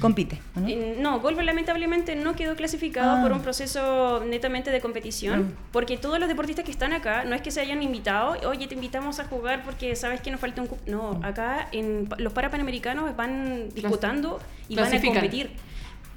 compite. 0.00 0.40
¿no? 0.54 0.68
no, 1.00 1.20
golf 1.20 1.40
lamentablemente 1.40 2.14
no 2.16 2.34
quedó 2.34 2.56
clasificado 2.56 3.22
por 3.22 3.32
ah. 3.32 3.36
un 3.36 3.42
proceso 3.42 4.22
netamente 4.24 4.70
de 4.70 4.80
competición, 4.80 5.54
ah. 5.54 5.68
porque 5.72 5.96
todos 5.96 6.18
los 6.18 6.28
deportistas 6.28 6.64
que 6.64 6.70
están 6.70 6.92
acá 6.92 7.24
no 7.24 7.34
es 7.34 7.42
que 7.42 7.50
se 7.50 7.60
hayan 7.60 7.82
invitado, 7.82 8.36
oye, 8.48 8.66
te 8.66 8.74
invitamos 8.74 9.20
a 9.20 9.24
jugar 9.24 9.64
porque 9.64 9.96
sabes 9.96 10.20
que 10.20 10.30
nos 10.30 10.40
falta 10.40 10.62
un... 10.62 10.68
No, 10.86 11.20
acá 11.22 11.68
en 11.72 12.08
los 12.18 12.32
parapanamericanos 12.32 13.16
van 13.16 13.70
disputando 13.74 14.40
y 14.68 14.76
van 14.76 14.92
a 14.92 15.00
competir 15.00 15.50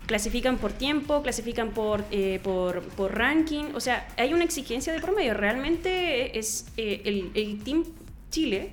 clasifican 0.09 0.57
por 0.57 0.73
tiempo, 0.73 1.21
clasifican 1.21 1.69
por, 1.69 2.03
eh, 2.09 2.39
por, 2.41 2.81
por, 2.81 3.15
ranking, 3.15 3.65
o 3.75 3.79
sea, 3.79 4.07
hay 4.17 4.33
una 4.33 4.43
exigencia 4.43 4.91
de 4.91 4.99
promedio. 4.99 5.35
Realmente 5.35 6.39
es 6.39 6.65
eh, 6.77 7.03
el, 7.05 7.29
el, 7.35 7.63
Team 7.63 7.83
Chile 8.31 8.71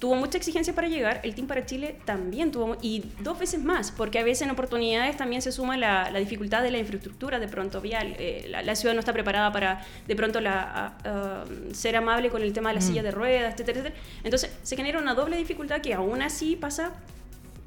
tuvo 0.00 0.16
mucha 0.16 0.38
exigencia 0.38 0.74
para 0.74 0.88
llegar, 0.88 1.20
el 1.22 1.36
Team 1.36 1.46
para 1.46 1.64
Chile 1.64 1.94
también 2.04 2.50
tuvo, 2.50 2.76
y 2.82 3.04
dos 3.20 3.38
veces 3.38 3.62
más, 3.62 3.92
porque 3.92 4.18
a 4.18 4.24
veces 4.24 4.42
en 4.42 4.50
oportunidades 4.50 5.16
también 5.16 5.40
se 5.40 5.52
suma 5.52 5.76
la, 5.76 6.10
la 6.10 6.18
dificultad 6.18 6.64
de 6.64 6.72
la 6.72 6.78
infraestructura 6.78 7.38
de 7.38 7.46
pronto 7.46 7.80
vial. 7.80 8.16
Eh, 8.18 8.48
la, 8.50 8.74
ciudad 8.74 8.92
no 8.92 8.98
está 8.98 9.12
preparada 9.12 9.52
para 9.52 9.86
de 10.08 10.16
pronto 10.16 10.40
la, 10.40 10.94
ser 11.72 11.94
amable 11.94 12.28
con 12.28 12.42
el 12.42 12.52
tema 12.52 12.70
de 12.70 12.74
la 12.74 12.80
mm. 12.80 12.88
silla 12.88 13.02
de 13.04 13.12
ruedas, 13.12 13.52
etcétera, 13.54 13.78
etcétera. 13.78 14.02
Entonces 14.24 14.50
se 14.64 14.76
genera 14.76 14.98
una 14.98 15.14
doble 15.14 15.36
dificultad 15.36 15.80
que 15.80 15.94
aún 15.94 16.22
así 16.22 16.56
pasa 16.56 16.92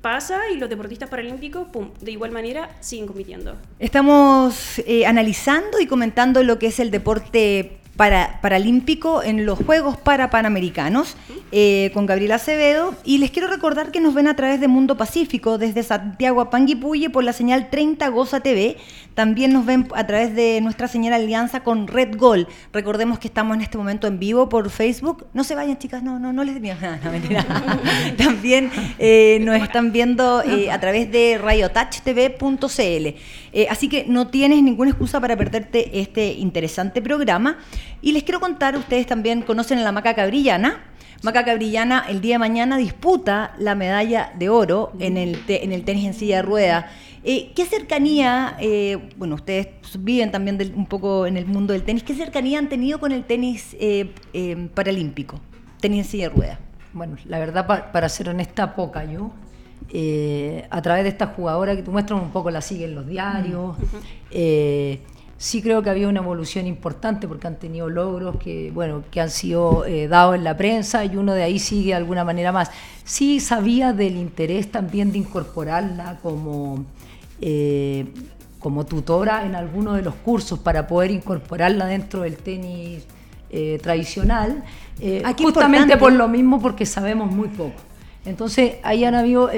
pasa 0.06 0.52
y 0.54 0.60
los 0.60 0.70
deportistas 0.70 1.10
paralímpicos, 1.10 1.68
pum, 1.70 1.90
de 2.00 2.12
igual 2.12 2.30
manera 2.30 2.70
siguen 2.80 3.08
compitiendo. 3.08 3.56
Estamos 3.80 4.78
eh, 4.86 5.04
analizando 5.08 5.80
y 5.80 5.88
comentando 5.88 6.44
lo 6.44 6.60
que 6.60 6.68
es 6.68 6.80
el 6.80 6.92
deporte 6.92 7.80
para, 7.96 8.40
paralímpico 8.42 9.24
en 9.24 9.46
los 9.46 9.60
Juegos 9.60 9.96
para 9.98 10.30
Panamericanos 10.30 11.16
eh, 11.52 11.92
con 11.94 12.06
Gabriela 12.06 12.36
Acevedo. 12.36 12.94
Y 13.04 13.18
les 13.20 13.32
quiero 13.32 13.48
recordar 13.48 13.92
que 13.92 14.02
nos 14.02 14.14
ven 14.14 14.28
a 14.28 14.36
través 14.36 14.60
de 14.60 14.68
Mundo 14.68 14.98
Pacífico, 14.98 15.58
desde 15.58 15.82
Santiago 15.84 16.42
a 16.42 16.50
Panguipulli 16.50 17.08
por 17.10 17.24
la 17.24 17.34
señal 17.34 17.70
30 17.70 18.08
Goza 18.10 18.42
TV. 18.42 18.78
También 19.14 19.54
nos 19.54 19.66
ven 19.66 19.88
a 19.96 20.06
través 20.06 20.36
de 20.36 20.60
nuestra 20.62 20.90
señal 20.90 21.14
alianza 21.14 21.62
con 21.62 21.88
Red 21.88 22.18
Gol. 22.18 22.48
Recordemos 22.74 23.20
que 23.20 23.30
estamos 23.30 23.56
en 23.56 23.62
este 23.62 23.78
momento 23.78 24.08
en 24.08 24.20
vivo 24.20 24.50
por 24.50 24.70
Facebook. 24.70 25.28
No 25.34 25.46
se 25.46 25.56
vayan, 25.56 25.78
chicas, 25.78 26.04
no, 26.04 26.20
no, 26.20 26.34
no 26.34 26.44
les 26.44 26.62
digan 26.62 26.78
nada, 26.82 27.00
no, 27.04 27.12
mentira. 27.12 27.46
También 28.18 28.70
eh, 29.00 29.40
nos 29.42 29.56
están 29.62 29.94
viendo 29.94 30.44
eh, 30.44 30.70
a 30.70 30.82
través 30.82 31.10
de 31.12 31.40
radiotouchtv.cl. 31.42 33.70
así 33.70 33.88
que 33.88 34.04
no 34.06 34.28
tienes 34.28 34.62
ninguna 34.62 34.90
excusa 34.90 35.22
para 35.22 35.38
perderte 35.38 36.02
este 36.02 36.34
interesante 36.34 37.02
programa. 37.02 37.58
Y 38.06 38.12
les 38.12 38.22
quiero 38.22 38.40
contar, 38.40 38.78
ustedes 38.78 39.08
también 39.08 39.42
conocen 39.42 39.80
a 39.80 39.82
la 39.82 39.92
Maca 39.92 40.14
Cabrillana. 40.14 40.84
Maca 41.24 41.44
Cabrillana 41.44 42.06
el 42.08 42.22
día 42.22 42.36
de 42.36 42.40
mañana 42.40 42.78
disputa 42.78 43.56
la 43.58 43.74
medalla 43.74 44.32
de 44.38 44.48
oro 44.48 44.92
en 45.00 45.18
el, 45.18 45.42
en 45.48 45.72
el 45.72 45.84
tenis 45.84 46.06
en 46.06 46.14
silla 46.14 46.36
de 46.36 46.42
rueda. 46.44 46.92
Eh, 47.24 47.52
¿Qué 47.56 47.66
cercanía, 47.66 48.58
eh, 48.60 49.10
bueno, 49.18 49.34
ustedes 49.34 49.70
viven 49.98 50.30
también 50.30 50.60
un 50.76 50.86
poco 50.86 51.26
en 51.26 51.36
el 51.36 51.48
mundo 51.48 51.74
del 51.74 51.82
tenis, 51.82 52.04
qué 52.04 52.14
cercanía 52.14 52.60
han 52.60 52.70
tenido 52.70 53.00
con 53.00 53.12
el 53.12 53.24
tenis 53.24 53.76
eh, 53.80 54.14
paralímpico, 54.76 55.42
tenis 55.82 56.06
en 56.06 56.12
silla 56.12 56.30
de 56.30 56.36
rueda? 56.36 56.60
Bueno, 56.94 57.18
la 57.26 57.40
verdad, 57.40 57.92
para 57.92 58.08
ser 58.08 58.30
honesta, 58.30 58.76
poca 58.76 59.04
yo. 59.06 59.32
a 60.70 60.82
través 60.84 61.06
de 61.06 61.10
esta 61.10 61.26
jugadora 61.26 61.76
que 61.76 61.82
tú 61.82 61.92
muestras 61.92 62.22
un 62.22 62.30
poco 62.30 62.52
la 62.52 62.62
siguen 62.62 62.94
los 62.94 63.08
diarios. 63.08 63.76
Sí 65.38 65.62
creo 65.62 65.84
que 65.84 65.90
había 65.90 66.08
una 66.08 66.22
evolución 66.22 66.66
importante 66.66 67.28
porque 67.28 67.48
han 67.48 67.58
tenido 67.58 67.90
logros 67.90 68.38
que, 68.38 68.72
bueno, 68.74 69.04
que 69.12 69.20
han 69.20 69.30
sido 69.30 69.86
eh, 69.86 70.08
dados 70.08 70.36
en 70.36 70.46
la 70.46 70.56
prensa 70.56 71.04
y 71.04 71.18
uno 71.18 71.34
de 71.34 71.44
ahí 71.44 71.60
sigue 71.60 71.88
de 71.88 71.96
alguna 71.96 72.24
manera 72.24 72.54
más. 72.54 72.72
Sí 73.04 73.42
sabía 73.42 73.92
del 73.92 74.16
interés 74.16 74.72
también 74.72 75.12
de 75.12 75.18
incorporarla 75.18 76.20
como, 76.24 76.86
eh, 77.42 78.06
como 78.60 78.86
tutora 78.86 79.46
en 79.46 79.56
alguno 79.56 79.94
de 79.94 80.04
los 80.04 80.16
cursos 80.16 80.58
para 80.60 80.88
poder 80.88 81.12
incorporarla 81.12 81.86
dentro 81.86 82.22
del 82.22 82.38
tenis 82.38 83.04
eh, 83.50 83.78
tradicional, 83.84 84.64
justamente 85.38 85.98
por 85.98 86.14
lo 86.14 86.30
mismo 86.30 86.62
porque 86.62 86.86
sabemos 86.86 87.30
muy 87.30 87.50
poco. 87.50 87.82
Entonces 88.26 88.76
ahí 88.84 89.04
han 89.04 89.16
habido, 89.16 89.52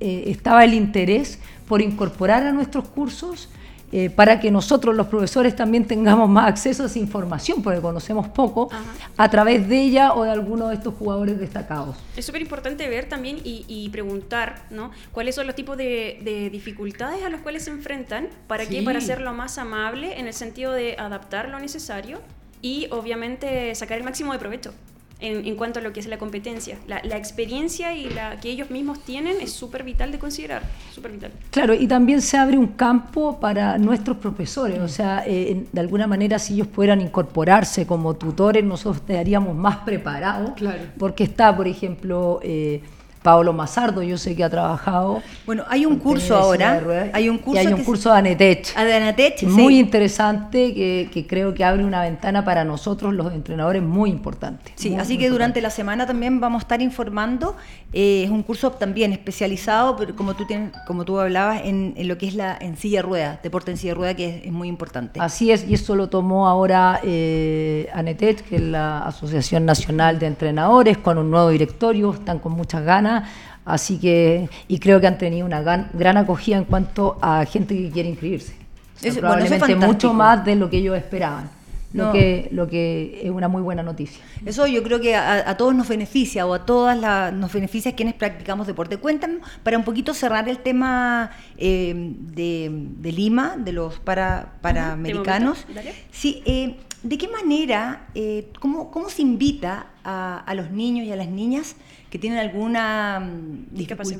estaba 0.00 0.64
el 0.64 0.72
interés 0.72 1.40
por 1.66 1.82
incorporar 1.82 2.44
a 2.44 2.52
nuestros 2.52 2.88
cursos 2.88 3.50
eh, 3.92 4.10
para 4.10 4.40
que 4.40 4.50
nosotros 4.50 4.96
los 4.96 5.06
profesores 5.06 5.54
también 5.54 5.86
tengamos 5.86 6.28
más 6.28 6.48
acceso 6.48 6.82
a 6.82 6.86
esa 6.86 6.98
información, 6.98 7.62
porque 7.62 7.80
conocemos 7.80 8.28
poco, 8.28 8.68
a 9.16 9.30
través 9.30 9.68
de 9.68 9.80
ella 9.80 10.12
o 10.12 10.24
de 10.24 10.30
alguno 10.30 10.68
de 10.68 10.74
estos 10.74 10.94
jugadores 10.94 11.38
destacados. 11.38 11.96
Es 12.16 12.26
súper 12.26 12.42
importante 12.42 12.88
ver 12.88 13.08
también 13.08 13.38
y, 13.44 13.88
preguntar 13.90 14.64
¿no? 14.70 14.90
cuáles 15.12 15.34
son 15.34 15.46
los 15.46 15.54
tipos 15.54 15.76
de, 15.76 16.48
dificultades 16.50 17.24
a 17.24 17.28
los 17.28 17.40
cuales 17.40 17.64
se 17.64 17.70
enfrentan, 17.70 18.28
para 18.46 18.66
qué, 18.66 18.82
para 18.82 18.98
hacerlo 18.98 19.32
más 19.32 19.58
amable 19.58 20.18
en 20.18 20.26
el 20.26 20.34
sentido 20.34 20.72
de 20.72 20.96
adaptar 20.98 21.48
lo 21.48 21.58
necesario 21.60 22.20
y 22.62 22.88
obviamente 22.90 23.74
sacar 23.74 23.98
el 23.98 24.04
máximo 24.04 24.32
de 24.32 24.38
provecho 24.38 24.72
en, 25.20 25.56
cuanto 25.56 25.78
a 25.78 25.82
lo 25.82 25.92
que 25.92 26.00
es 26.00 26.06
la 26.06 26.18
competencia. 26.18 26.76
La, 26.86 26.98
experiencia 27.16 27.94
y 27.94 28.10
la 28.10 28.38
que 28.38 28.50
ellos 28.50 28.70
mismos 28.70 29.00
tienen 29.00 29.40
es 29.40 29.52
súper 29.52 29.82
vital 29.82 30.12
de 30.12 30.18
considerar, 30.18 30.62
súper 30.94 31.12
vital. 31.12 31.32
Claro, 31.50 31.74
y 31.74 31.86
también 31.86 32.20
se 32.20 32.36
abre 32.36 32.58
un 32.58 32.68
campo 32.68 33.40
para 33.40 33.78
nuestros 33.78 34.18
profesores, 34.18 34.78
o 34.78 34.88
sea, 34.88 35.24
eh, 35.26 35.64
de 35.72 35.80
alguna 35.80 36.06
manera 36.06 36.38
si 36.38 36.54
ellos 36.54 36.66
pudieran 36.66 37.00
incorporarse 37.00 37.86
como 37.86 38.14
tutores, 38.14 38.62
nosotros 38.64 39.02
estaríamos 39.08 39.56
más 39.56 39.78
preparados, 39.78 40.50
claro. 40.56 40.82
porque 40.98 41.24
está, 41.24 41.56
por 41.56 41.66
ejemplo, 41.66 42.40
eh, 42.42 42.82
Pablo 43.26 43.52
Mazardo, 43.52 44.04
yo 44.04 44.18
sé 44.18 44.36
que 44.36 44.44
ha 44.44 44.50
trabajado. 44.50 45.20
Bueno, 45.46 45.64
hay 45.68 45.84
un 45.84 45.98
curso 45.98 46.36
ahora. 46.36 46.80
Hay 47.12 47.28
un 47.28 47.38
curso. 47.38 47.60
Y 47.60 47.66
hay 47.66 47.72
un 47.72 47.82
curso 47.82 48.12
de 48.12 48.18
Anetech. 48.18 48.72
Ah, 48.76 48.84
de 48.84 48.94
Anetech, 48.94 49.42
Muy 49.42 49.80
interesante, 49.80 50.72
que, 50.72 51.26
creo 51.28 51.52
que 51.52 51.64
abre 51.64 51.84
una 51.84 52.02
ventana 52.02 52.44
para 52.44 52.62
nosotros, 52.62 53.12
los 53.12 53.32
entrenadores, 53.32 53.82
muy 53.82 54.10
importante. 54.10 54.72
Sí, 54.76 54.94
así 54.94 55.18
que 55.18 55.28
durante 55.28 55.60
la 55.60 55.70
semana 55.70 56.06
también 56.06 56.38
vamos 56.38 56.60
a 56.60 56.62
estar 56.66 56.80
informando. 56.80 57.56
Eh, 57.98 58.24
es 58.24 58.30
un 58.30 58.42
curso 58.42 58.70
también 58.72 59.14
especializado, 59.14 59.96
pero 59.96 60.14
como 60.14 60.34
tú 60.34 60.44
tienes, 60.44 60.70
como 60.86 61.06
tú 61.06 61.18
hablabas, 61.18 61.62
en, 61.64 61.94
lo 61.96 62.18
que 62.18 62.28
es 62.28 62.34
la 62.34 62.54
en 62.60 62.76
silla 62.76 63.00
rueda, 63.00 63.40
deporte 63.42 63.70
en 63.70 63.78
silla 63.78 63.94
rueda, 63.94 64.12
que 64.12 64.42
es, 64.44 64.52
muy 64.52 64.68
importante. 64.68 65.18
Así 65.18 65.50
es, 65.50 65.66
y 65.66 65.72
eso 65.72 65.96
lo 65.96 66.10
tomó 66.10 66.46
ahora 66.46 67.00
eh, 67.02 67.88
Anetech, 67.94 68.42
que 68.42 68.56
es 68.56 68.62
la 68.62 68.98
Asociación 69.06 69.64
Nacional 69.64 70.18
de 70.18 70.26
Entrenadores, 70.26 70.98
con 70.98 71.16
un 71.16 71.30
nuevo 71.30 71.48
directorio, 71.48 72.12
están 72.12 72.38
con 72.38 72.52
muchas 72.52 72.84
ganas 72.84 73.30
Así 73.66 73.98
que, 73.98 74.48
y 74.68 74.78
creo 74.78 75.00
que 75.00 75.08
han 75.08 75.18
tenido 75.18 75.44
una 75.44 75.60
gran, 75.60 76.16
acogida 76.16 76.56
en 76.56 76.64
cuanto 76.64 77.18
a 77.20 77.44
gente 77.46 77.74
que 77.74 77.90
quiere 77.90 78.10
inscribirse. 78.10 78.54
es, 79.02 79.18
probablemente 79.18 79.74
mucho 79.74 80.12
más 80.12 80.44
de 80.44 80.54
lo 80.54 80.70
que 80.70 80.76
ellos 80.76 80.96
esperaban. 80.96 81.55
Lo, 81.96 82.12
que, 82.12 82.48
lo 82.52 82.68
que 82.68 83.20
es 83.22 83.30
una 83.30 83.48
muy 83.48 83.62
buena 83.62 83.82
noticia. 83.82 84.22
Eso 84.44 84.66
yo 84.66 84.82
creo 84.82 85.00
que 85.00 85.16
a, 85.16 85.56
todos 85.56 85.74
nos 85.74 85.88
beneficia 85.88 86.46
o 86.46 86.54
a 86.54 86.66
todas 86.66 87.32
nos 87.32 87.52
beneficia 87.52 87.94
quienes 87.94 88.14
practicamos 88.14 88.66
deporte. 88.66 88.98
Cuéntanos, 88.98 89.40
para 89.62 89.78
un 89.78 89.84
poquito 89.84 90.14
cerrar 90.14 90.48
el 90.48 90.58
tema 90.58 91.30
eh, 91.56 91.94
de, 91.96 93.12
Lima, 93.12 93.56
de 93.56 93.72
los 93.72 93.98
para, 93.98 94.52
paraamericanos. 94.60 95.66
Sí, 96.10 96.42
eh, 96.44 96.76
¿de 97.02 97.18
qué 97.18 97.28
manera, 97.28 98.06
eh, 98.14 98.48
cómo, 98.60 98.90
cómo 98.90 99.08
se 99.08 99.22
invita 99.22 99.86
a, 100.04 100.38
a 100.38 100.54
los 100.54 100.70
niños 100.70 101.06
y 101.06 101.12
a 101.12 101.16
las 101.16 101.28
niñas 101.28 101.76
que 102.10 102.18
tienen 102.18 102.38
alguna 102.38 103.20
mm, 103.20 103.74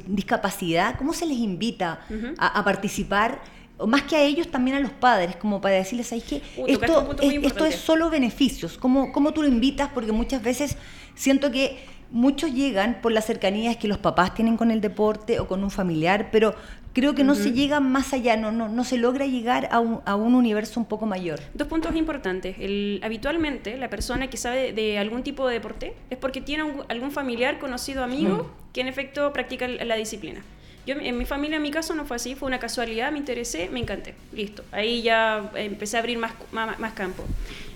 discapacidad. 0.09 0.97
¿cómo 0.99 1.13
se 1.13 1.27
les 1.27 1.39
invita 1.39 2.01
a, 2.39 2.65
participar? 2.65 3.41
Más 3.85 4.03
que 4.03 4.17
a 4.17 4.23
ellos, 4.23 4.49
también 4.49 4.77
a 4.77 4.81
los 4.81 4.93
padres, 4.93 5.37
como 5.37 5.61
para 5.61 5.75
decirles, 5.75 6.07
¿sabes 6.07 6.25
qué? 6.25 6.43
esto, 6.67 7.17
es, 7.21 7.45
esto 7.45 7.67
es 7.67 7.75
solo 7.75 8.09
beneficios. 8.09 8.79
¿Cómo, 8.79 9.13
¿Cómo 9.13 9.33
tú 9.33 9.43
lo 9.43 9.49
invitas? 9.49 9.91
Porque 9.93 10.13
muchas 10.13 10.43
veces 10.43 10.77
siento 11.15 11.51
que 11.51 11.79
muchos 12.11 12.53
llegan 12.55 13.01
por 13.03 13.13
las 13.13 13.27
cercanías 13.27 13.77
que 13.77 13.89
los 13.89 13.99
papás 13.99 14.35
tienen 14.35 14.57
con 14.57 14.71
el 14.71 14.81
deporte 14.81 15.41
o 15.41 15.49
con 15.49 15.63
un 15.65 15.71
familiar, 15.71 16.31
pero 16.31 16.55
creo 16.93 17.15
que 17.15 17.25
no 17.25 17.35
se 17.35 17.53
llega 17.53 17.79
más 17.79 18.15
allá, 18.15 18.39
no, 18.39 18.53
no, 18.53 18.71
no 18.71 18.83
se 18.83 18.97
logra 18.97 19.27
llegar 19.27 19.69
a 19.71 19.81
un, 19.81 20.01
a 20.07 20.17
un, 20.17 20.35
universo 20.35 20.81
un 20.81 20.87
poco 20.87 21.05
mayor. 21.05 21.41
Dos 21.53 21.69
puntos 21.69 21.95
importantes. 21.95 22.57
El, 22.59 23.01
habitualmente, 23.05 23.77
la 23.77 23.91
persona 23.91 24.31
que 24.31 24.39
sabe 24.39 24.73
de 24.73 24.99
algún 24.99 25.23
tipo 25.23 25.47
de 25.47 25.55
deporte 25.55 25.95
es 26.09 26.17
porque 26.17 26.41
tiene 26.41 26.65
algún 26.89 27.11
familiar, 27.11 27.59
conocido, 27.59 28.03
amigo, 28.03 28.51
que 28.73 28.81
en 28.81 28.89
efecto 28.89 29.31
practica 29.35 29.69
la 29.69 29.95
disciplina. 29.95 30.43
Yo, 30.87 30.95
en 30.95 31.19
mi 31.19 31.25
familia, 31.25 31.57
en 31.57 31.63
mi 31.63 31.71
caso, 31.71 31.95
no 31.95 32.05
fue 32.05 32.17
así, 32.17 32.37
fue 32.37 32.47
una 32.47 32.61
casualidad, 32.61 33.11
me 33.11 33.19
interesé, 33.19 33.69
me 33.69 33.81
encanté, 33.81 34.15
listo. 34.33 34.63
Ahí 34.71 35.03
ya 35.03 35.51
empecé 35.57 35.97
a 35.97 36.01
abrir 36.01 36.17
más, 36.17 36.33
más, 36.53 36.79
más 36.79 36.93
campo. 36.93 37.25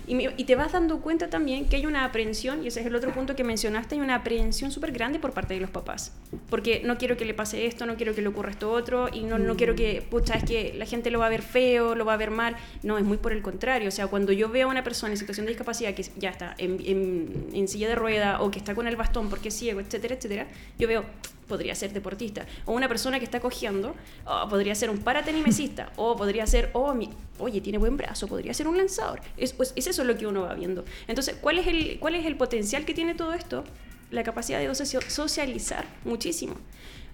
Y, 0.07 0.45
te 0.45 0.57
vas 0.57 0.73
dando 0.73 1.01
cuenta 1.01 1.31
también 1.31 1.69
que 1.69 1.77
hay 1.77 1.87
una 1.87 2.05
aprehensión, 2.05 2.65
y 2.65 2.67
ese 2.67 2.81
es 2.81 2.87
el 2.87 2.97
otro 2.97 3.13
punto 3.13 3.37
que 3.37 3.45
mencionaste, 3.45 3.95
hay 3.95 4.01
una 4.01 4.17
aprehensión 4.17 4.73
súper 4.73 4.91
grande 4.91 5.21
por 5.21 5.33
parte 5.33 5.55
de 5.55 5.61
los 5.61 5.71
papás. 5.71 6.13
Porque 6.49 6.83
no 6.85 6.99
quiero 6.99 7.17
que 7.17 7.25
le 7.25 7.33
pase 7.33 7.67
esto, 7.67 7.87
no 7.87 7.95
quiero 7.95 8.13
que 8.13 8.21
le 8.21 8.27
ocurra 8.27 8.51
esto 8.51 8.73
otro, 8.73 9.09
y 9.13 9.23
no, 9.23 9.39
no 9.39 9.57
quiero 9.57 9.77
que, 9.77 10.03
pucha, 10.03 10.35
es 10.35 10.43
que 10.43 10.75
la 10.77 10.85
gente 10.85 11.13
lo 11.13 11.21
va 11.21 11.27
a 11.27 11.29
ver 11.29 11.43
feo, 11.43 11.95
lo 11.95 12.05
va 12.05 12.15
a 12.15 12.17
ver 12.17 12.33
mal. 12.33 12.57
No, 12.83 12.99
es 12.99 13.05
muy 13.05 13.19
por 13.19 13.33
el 13.33 13.41
contrario. 13.41 13.87
O 13.87 13.93
sea, 13.93 14.09
cuando 14.09 14.33
yo 14.33 14.49
veo 14.49 14.67
a 14.67 14.71
una 14.71 14.83
persona 14.83 15.13
en 15.13 15.17
situación 15.17 15.47
de 15.47 15.51
discapacidad 15.51 15.95
que 15.95 16.05
ya 16.17 16.31
está 16.31 16.57
en, 16.59 17.49
en 17.53 17.69
silla 17.69 17.89
de 17.89 17.95
rueda 17.95 18.41
o 18.41 18.51
que 18.51 18.59
está 18.59 18.75
con 18.75 18.89
el 18.89 18.97
bastón 18.97 19.31
porque 19.31 19.49
es 19.49 19.55
ciego, 19.55 19.79
etcétera, 19.79 20.17
etcétera, 20.17 20.49
yo 20.77 20.89
veo, 20.89 21.05
podría 21.51 21.75
ser 21.75 21.93
deportista. 21.93 22.47
O 22.65 22.73
una 22.73 22.89
persona 22.89 23.19
que 23.19 23.27
está 23.27 23.41
cogiendo, 23.41 23.95
oh, 24.25 24.49
podría 24.49 24.75
ser 24.75 24.89
un 24.89 24.99
paratenimesista. 24.99 25.93
o 25.97 26.17
podría 26.17 26.47
ser, 26.47 26.71
oh, 26.73 26.95
oye, 27.39 27.61
tiene 27.61 27.77
buen 27.77 27.99
brazo, 27.99 28.27
podría 28.27 28.55
ser 28.55 28.67
un 28.69 28.79
lanzador. 28.79 29.21
Es, 29.37 29.53
pues, 29.53 29.75
es 29.77 29.87
eso 29.87 30.05
lo 30.05 30.17
que 30.17 30.27
uno 30.27 30.43
va 30.43 30.55
viendo. 30.55 30.87
Entonces, 31.09 31.37
¿cuál 31.39 31.59
es, 31.59 31.67
el, 31.67 31.99
¿cuál 32.01 32.15
es 32.15 32.25
el 32.25 32.37
potencial 32.37 32.87
que 32.87 32.95
tiene 32.95 33.15
todo 33.15 33.35
esto? 33.35 33.65
La 34.11 34.23
capacidad 34.23 34.59
de 34.59 34.75
socializar 34.75 35.85
muchísimo. 36.05 36.55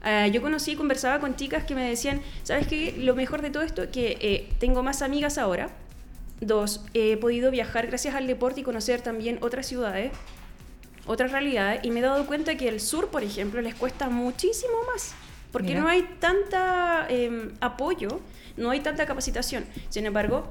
Ah, 0.02 0.28
yo 0.28 0.40
conocí 0.40 0.72
y 0.72 0.76
conversaba 0.76 1.18
con 1.18 1.34
chicas 1.34 1.64
que 1.64 1.74
me 1.74 1.88
decían, 1.88 2.22
¿sabes 2.44 2.68
qué? 2.68 2.94
Lo 2.96 3.16
mejor 3.16 3.42
de 3.42 3.50
todo 3.50 3.64
esto 3.64 3.90
que 3.90 4.16
eh, 4.20 4.48
tengo 4.60 4.84
más 4.84 5.02
amigas 5.02 5.36
ahora. 5.36 5.70
Dos, 6.40 6.84
he 6.94 7.16
podido 7.16 7.50
viajar 7.50 7.86
gracias 7.86 8.14
al 8.14 8.26
deporte 8.26 8.60
y 8.60 8.62
conocer 8.62 9.00
también 9.00 9.38
otras 9.40 9.66
ciudades 9.66 10.12
otra 11.06 11.26
realidad 11.26 11.80
y 11.82 11.90
me 11.90 12.00
he 12.00 12.02
dado 12.02 12.26
cuenta 12.26 12.56
que 12.56 12.68
el 12.68 12.80
sur, 12.80 13.08
por 13.08 13.22
ejemplo, 13.22 13.60
les 13.60 13.74
cuesta 13.74 14.08
muchísimo 14.08 14.74
más, 14.92 15.14
porque 15.52 15.74
no 15.74 15.88
hay 15.88 16.02
tanta 16.20 17.06
em, 17.08 17.52
apoyo, 17.60 18.20
no 18.56 18.70
hay 18.70 18.80
tanta 18.80 19.06
capacitación. 19.06 19.64
Sin 19.88 20.06
embargo, 20.06 20.46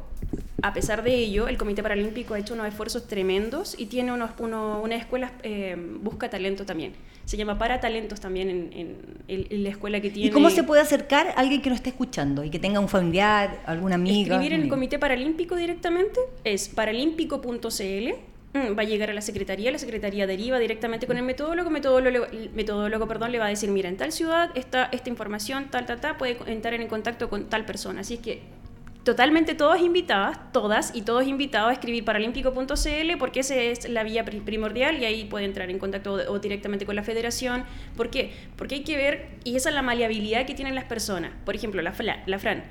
a 0.61 0.73
pesar 0.73 1.03
de 1.03 1.13
ello, 1.13 1.47
el 1.47 1.57
Comité 1.57 1.83
Paralímpico 1.83 2.33
ha 2.33 2.39
hecho 2.39 2.53
unos 2.53 2.67
esfuerzos 2.67 3.07
tremendos 3.07 3.75
y 3.77 3.85
tiene 3.85 4.11
unos, 4.11 4.31
uno, 4.39 4.81
una 4.81 4.95
escuela, 4.95 5.31
eh, 5.43 5.75
busca 6.01 6.29
talento 6.29 6.65
también. 6.65 6.93
Se 7.25 7.37
llama 7.37 7.57
Para 7.57 7.79
Talentos 7.79 8.19
también 8.19 8.49
en, 8.49 9.15
en, 9.27 9.63
la 9.63 9.69
escuela 9.69 9.99
que 9.99 10.09
tiene. 10.09 10.29
¿Y 10.29 10.31
cómo 10.31 10.49
se 10.49 10.63
puede 10.63 10.81
acercar 10.81 11.27
a 11.29 11.31
alguien 11.33 11.61
que 11.61 11.69
no 11.69 11.75
esté 11.75 11.89
escuchando 11.89 12.43
y 12.43 12.49
que 12.49 12.59
tenga 12.59 12.79
un 12.79 12.89
familiar, 12.89 13.61
alguna 13.65 13.95
amiga? 13.95 14.35
Escribir 14.35 14.53
en 14.53 14.63
el 14.63 14.69
Comité 14.69 14.99
Paralímpico 14.99 15.55
directamente 15.55 16.19
es 16.43 16.69
paralímpico.cl 16.69 18.34
va 18.55 18.81
a 18.81 18.85
llegar 18.85 19.09
a 19.09 19.13
la 19.13 19.21
secretaría, 19.21 19.71
la 19.71 19.77
secretaría 19.77 20.27
deriva 20.27 20.59
directamente 20.59 21.07
con 21.07 21.17
el 21.17 21.23
metodólogo, 21.23 21.69
metodólogo, 21.69 22.27
metodólogo 22.53 23.07
perdón, 23.07 23.31
le 23.31 23.39
va 23.39 23.45
a 23.45 23.49
decir, 23.49 23.69
mira, 23.69 23.89
en 23.89 23.97
tal 23.97 24.11
ciudad 24.11 24.51
está 24.55 24.89
esta 24.91 25.09
información, 25.09 25.69
tal, 25.69 25.85
tal, 25.85 25.99
tal, 25.99 26.17
puede 26.17 26.37
entrar 26.47 26.73
en 26.73 26.87
contacto 26.87 27.29
con 27.29 27.49
tal 27.49 27.65
persona. 27.65 28.01
Así 28.01 28.15
es 28.15 28.19
que 28.21 28.41
totalmente 29.03 29.53
todas 29.53 29.81
invitadas, 29.81 30.51
todas 30.51 30.95
y 30.95 31.03
todos 31.03 31.27
invitados 31.27 31.69
a 31.69 31.73
escribir 31.73 32.03
paralímpico.cl 32.03 33.17
porque 33.19 33.41
esa 33.41 33.55
es 33.55 33.87
la 33.87 34.03
vía 34.03 34.25
primordial 34.25 34.99
y 34.99 35.05
ahí 35.05 35.25
puede 35.25 35.45
entrar 35.45 35.69
en 35.69 35.77
contacto 35.77 36.13
o, 36.13 36.39
directamente 36.39 36.85
con 36.85 36.95
la 36.95 37.03
federación. 37.03 37.65
¿Por 37.95 38.09
qué? 38.09 38.33
Porque 38.55 38.75
hay 38.75 38.83
que 38.83 38.97
ver, 38.97 39.27
y 39.43 39.55
esa 39.55 39.69
es 39.69 39.75
la 39.75 39.83
maleabilidad 39.83 40.45
que 40.45 40.55
tienen 40.55 40.73
las 40.73 40.85
personas. 40.85 41.31
Por 41.45 41.55
ejemplo, 41.55 41.81
la, 41.81 41.93
la 42.25 42.39
Fran 42.39 42.63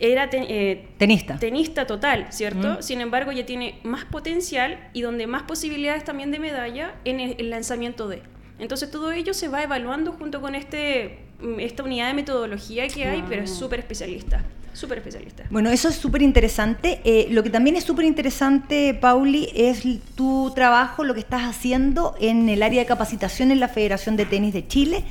era 0.00 0.28
eh, 0.32 0.88
tenista. 0.96 1.38
tenista 1.38 1.86
total, 1.86 2.26
¿cierto? 2.30 2.82
Sin 2.82 3.00
embargo, 3.00 3.32
ya 3.32 3.44
tiene 3.44 3.78
más 3.82 4.04
potencial 4.06 4.78
y 4.94 5.02
donde 5.02 5.26
más 5.26 5.42
posibilidades 5.42 6.04
también 6.04 6.30
de 6.30 6.38
medalla 6.38 6.94
en 7.04 7.20
el, 7.20 7.50
lanzamiento 7.50 8.08
de. 8.08 8.22
Entonces 8.58 8.90
todo 8.90 9.12
ello 9.12 9.34
se 9.34 9.48
va 9.48 9.62
evaluando 9.62 10.12
junto 10.12 10.40
con 10.40 10.54
este, 10.54 11.18
mm, 11.40 11.60
esta 11.60 11.82
unidad 11.82 12.08
de 12.08 12.14
metodología 12.14 12.88
que 12.88 13.04
hay, 13.04 13.22
pero 13.28 13.42
es 13.42 13.50
súper 13.50 13.80
especialista. 13.80 14.42
Súper 14.72 14.98
especialista. 14.98 15.44
Bueno, 15.50 15.68
eso 15.70 15.88
es 15.88 15.96
súper 15.96 16.22
interesante. 16.22 17.00
Eh, 17.04 17.26
lo 17.30 17.42
que 17.42 17.50
también 17.50 17.76
es 17.76 17.84
súper 17.84 18.04
interesante, 18.04 18.94
Pauli, 18.94 19.50
es 19.54 19.82
tu 20.14 20.52
trabajo, 20.54 21.02
lo 21.02 21.12
que 21.12 21.20
estás 21.20 21.42
haciendo 21.42 22.14
en 22.20 22.48
el 22.48 22.62
área 22.62 22.80
de 22.80 22.86
capacitación 22.86 23.50
en 23.50 23.60
la 23.60 23.68
Federación 23.68 24.16
de 24.16 24.26
Tenis 24.26 24.54
de 24.54 24.66
Chile 24.66 25.04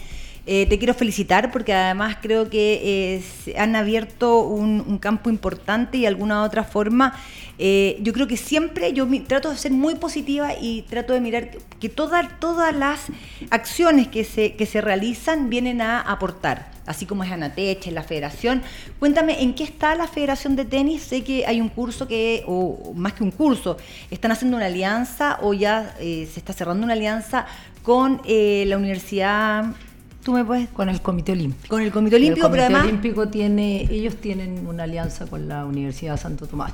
eh, 0.46 0.65
te 0.67 0.79
quiero 0.79 0.93
felicitar 0.93 1.51
porque 1.51 1.74
además 1.74 2.17
creo 2.22 2.50
que 2.50 3.22
eh, 3.46 3.55
han 3.58 3.75
abierto 3.75 4.39
un, 4.39 4.98
campo 4.98 5.29
importante 5.29 5.98
y 5.98 6.01
de 6.01 6.08
alguna 6.08 6.43
otra 6.43 6.63
forma. 6.63 7.13
Eh, 7.58 7.98
yo 8.01 8.13
creo 8.13 8.27
que 8.27 8.38
siempre 8.38 8.93
yo 8.93 9.08
trato 9.27 9.50
de 9.50 9.58
ser 9.58 9.72
muy 9.72 9.96
positiva 9.96 10.53
y 10.60 10.84
trato 10.84 11.13
de 11.13 11.22
mirar 11.22 11.51
que 11.79 11.89
todas 11.89 12.39
todas 12.39 12.75
las 12.75 13.01
acciones 13.50 14.08
que 14.08 14.24
se, 14.24 14.55
que 14.55 14.65
se 14.65 14.81
realizan 14.81 15.50
vienen 15.50 15.81
a 15.81 16.01
aportar, 16.01 16.72
así 16.86 17.05
como 17.05 17.24
es 17.24 17.31
Anatech, 17.31 17.86
la 17.91 18.03
federación. 18.03 18.63
Cuéntame, 18.98 19.43
¿en 19.43 19.53
qué 19.53 19.63
está 19.63 19.96
la 19.96 20.08
federación 20.08 20.55
de 20.55 20.65
tenis? 20.65 21.03
Sé 21.03 21.24
que 21.24 21.46
hay 21.46 21.62
un 21.62 21.69
curso 21.69 22.08
que, 22.08 22.43
o 22.48 22.93
más 22.96 23.13
que 23.13 23.24
un 23.24 23.31
curso, 23.31 23.77
están 24.10 24.31
haciendo 24.31 24.58
una 24.58 24.65
alianza 24.65 25.38
o 25.41 25.53
ya 25.53 25.96
se 26.00 26.24
está 26.24 26.53
cerrando 26.53 26.86
una 26.86 26.93
alianza 26.93 27.46
con 27.84 28.22
la 28.25 28.77
Universidad 28.77 29.75
Tú 30.23 30.33
me 30.33 30.43
puedes 30.43 30.69
con 30.69 30.89
el 30.89 31.01
Comité 31.01 31.31
Olímpico. 31.31 31.69
Con 31.69 31.81
el 31.81 31.91
Comité 31.91 32.17
Olímpico, 32.17 32.47
el 32.47 32.51
Comité 32.53 32.79
Olímpico 32.79 33.27
tiene, 33.29 33.88
ellos 33.89 34.15
tienen 34.17 34.67
una 34.67 34.83
alianza 34.83 35.25
con 35.27 35.47
la 35.47 35.65
Universidad 35.65 36.13
de 36.13 36.17
Santo 36.17 36.45
Tomás, 36.45 36.73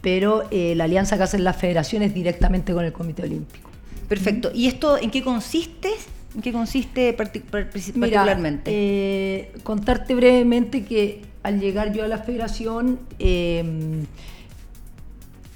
pero 0.00 0.44
eh, 0.50 0.74
la 0.74 0.84
alianza 0.84 1.16
que 1.16 1.24
hacen 1.24 1.44
las 1.44 1.56
federaciones 1.56 2.14
directamente 2.14 2.72
con 2.72 2.84
el 2.84 2.92
Comité 2.92 3.24
Olímpico. 3.24 3.70
Perfecto. 4.08 4.50
¿Y 4.54 4.68
esto 4.68 4.96
en 4.96 5.10
qué 5.10 5.22
consiste? 5.22 5.90
¿En 6.34 6.42
qué 6.42 6.52
consiste 6.52 7.12
particularmente? 7.12 8.70
Eh, 8.72 9.52
contarte 9.62 10.14
brevemente 10.14 10.84
que 10.84 11.22
al 11.42 11.60
llegar 11.60 11.92
yo 11.92 12.04
a 12.04 12.08
la 12.08 12.18
federación, 12.18 12.98
em, 13.18 14.04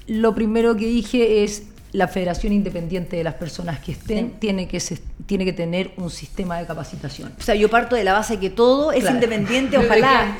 lo 0.07 0.33
primero 0.33 0.75
que 0.75 0.85
dije 0.85 1.43
es 1.43 1.70
la 1.93 2.07
federación 2.07 2.53
independiente 2.53 3.17
de 3.17 3.23
las 3.23 3.33
personas 3.33 3.79
que 3.79 3.91
estén 3.91 4.31
tiene, 4.39 4.67
que 4.67 4.81
tiene 5.25 5.45
que 5.45 5.53
tener 5.53 5.91
un 5.97 6.09
sistema 6.09 6.57
de 6.57 6.65
capacitación. 6.65 7.33
O 7.37 7.41
sea, 7.41 7.55
yo 7.55 7.69
parto 7.69 7.95
de 7.95 8.03
la 8.03 8.13
base 8.13 8.39
que 8.39 8.49
todo 8.49 8.91
es 8.91 9.09
independiente, 9.09 9.77
ojalá. 9.79 10.37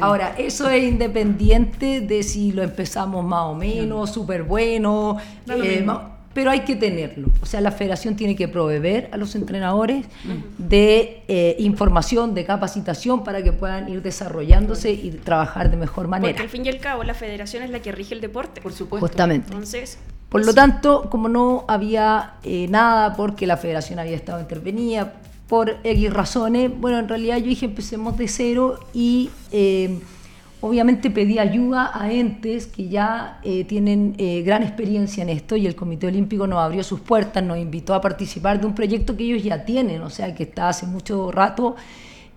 Ahora, 0.00 0.34
eso 0.38 0.70
es 0.70 0.84
independiente 0.84 2.00
de 2.00 2.22
si 2.22 2.52
lo 2.52 2.62
empezamos 2.62 3.24
más 3.24 3.44
o 3.46 3.54
menos, 3.54 4.12
súper 4.12 4.44
bueno, 4.44 5.16
eh, 5.48 5.84
pero 6.34 6.50
hay 6.50 6.60
que 6.60 6.76
tenerlo. 6.76 7.28
O 7.42 7.46
sea, 7.46 7.60
la 7.60 7.72
federación 7.72 8.16
tiene 8.16 8.36
que 8.36 8.48
proveer 8.48 9.08
a 9.12 9.16
los 9.16 9.34
entrenadores 9.34 10.06
de 10.58 11.22
eh, 11.28 11.56
información, 11.58 12.34
de 12.34 12.44
capacitación 12.44 13.24
para 13.24 13.42
que 13.42 13.52
puedan 13.52 13.88
ir 13.88 14.02
desarrollándose 14.02 14.92
y 14.92 15.10
trabajar 15.10 15.70
de 15.70 15.76
mejor 15.76 16.08
manera. 16.08 16.32
Porque 16.32 16.42
al 16.42 16.48
fin 16.48 16.64
y 16.66 16.68
al 16.68 16.78
cabo 16.78 17.04
la 17.04 17.14
federación 17.14 17.62
es 17.62 17.70
la 17.70 17.80
que 17.80 17.92
rige 17.92 18.14
el 18.14 18.20
deporte. 18.20 18.60
Por 18.60 18.72
supuesto. 18.72 19.06
Justamente. 19.06 19.52
Entonces, 19.52 19.98
por 20.28 20.46
lo 20.46 20.54
tanto, 20.54 21.10
como 21.10 21.28
no 21.28 21.66
había 21.68 22.34
eh, 22.42 22.66
nada 22.68 23.14
porque 23.14 23.46
la 23.46 23.58
federación 23.58 23.98
había 23.98 24.16
estado 24.16 24.40
intervenida 24.40 25.12
por 25.46 25.76
X 25.84 26.10
razones, 26.10 26.70
bueno, 26.74 26.98
en 26.98 27.08
realidad 27.08 27.36
yo 27.36 27.46
dije 27.46 27.66
empecemos 27.66 28.16
de 28.16 28.28
cero 28.28 28.80
y 28.94 29.28
eh, 29.50 30.00
obviamente 30.62 31.10
pedí 31.10 31.38
ayuda 31.38 31.90
a 31.92 32.10
entes 32.10 32.66
que 32.66 32.88
ya 32.88 33.38
eh, 33.42 33.64
tienen 33.64 34.16
gran 34.44 34.62
experiencia 34.62 35.22
en 35.22 35.28
esto 35.28 35.56
y 35.56 35.66
el 35.66 35.74
Comité 35.74 36.06
Olímpico 36.06 36.46
nos 36.46 36.60
abrió 36.60 36.82
sus 36.82 37.00
puertas, 37.00 37.44
nos 37.44 37.58
invitó 37.58 37.92
a 37.92 38.00
participar 38.00 38.58
de 38.60 38.66
un 38.66 38.74
proyecto 38.74 39.14
que 39.16 39.24
ellos 39.24 39.42
ya 39.42 39.64
tienen, 39.64 40.00
o 40.02 40.08
sea, 40.08 40.34
que 40.34 40.44
está 40.44 40.70
hace 40.70 40.86
mucho 40.86 41.30
rato 41.30 41.76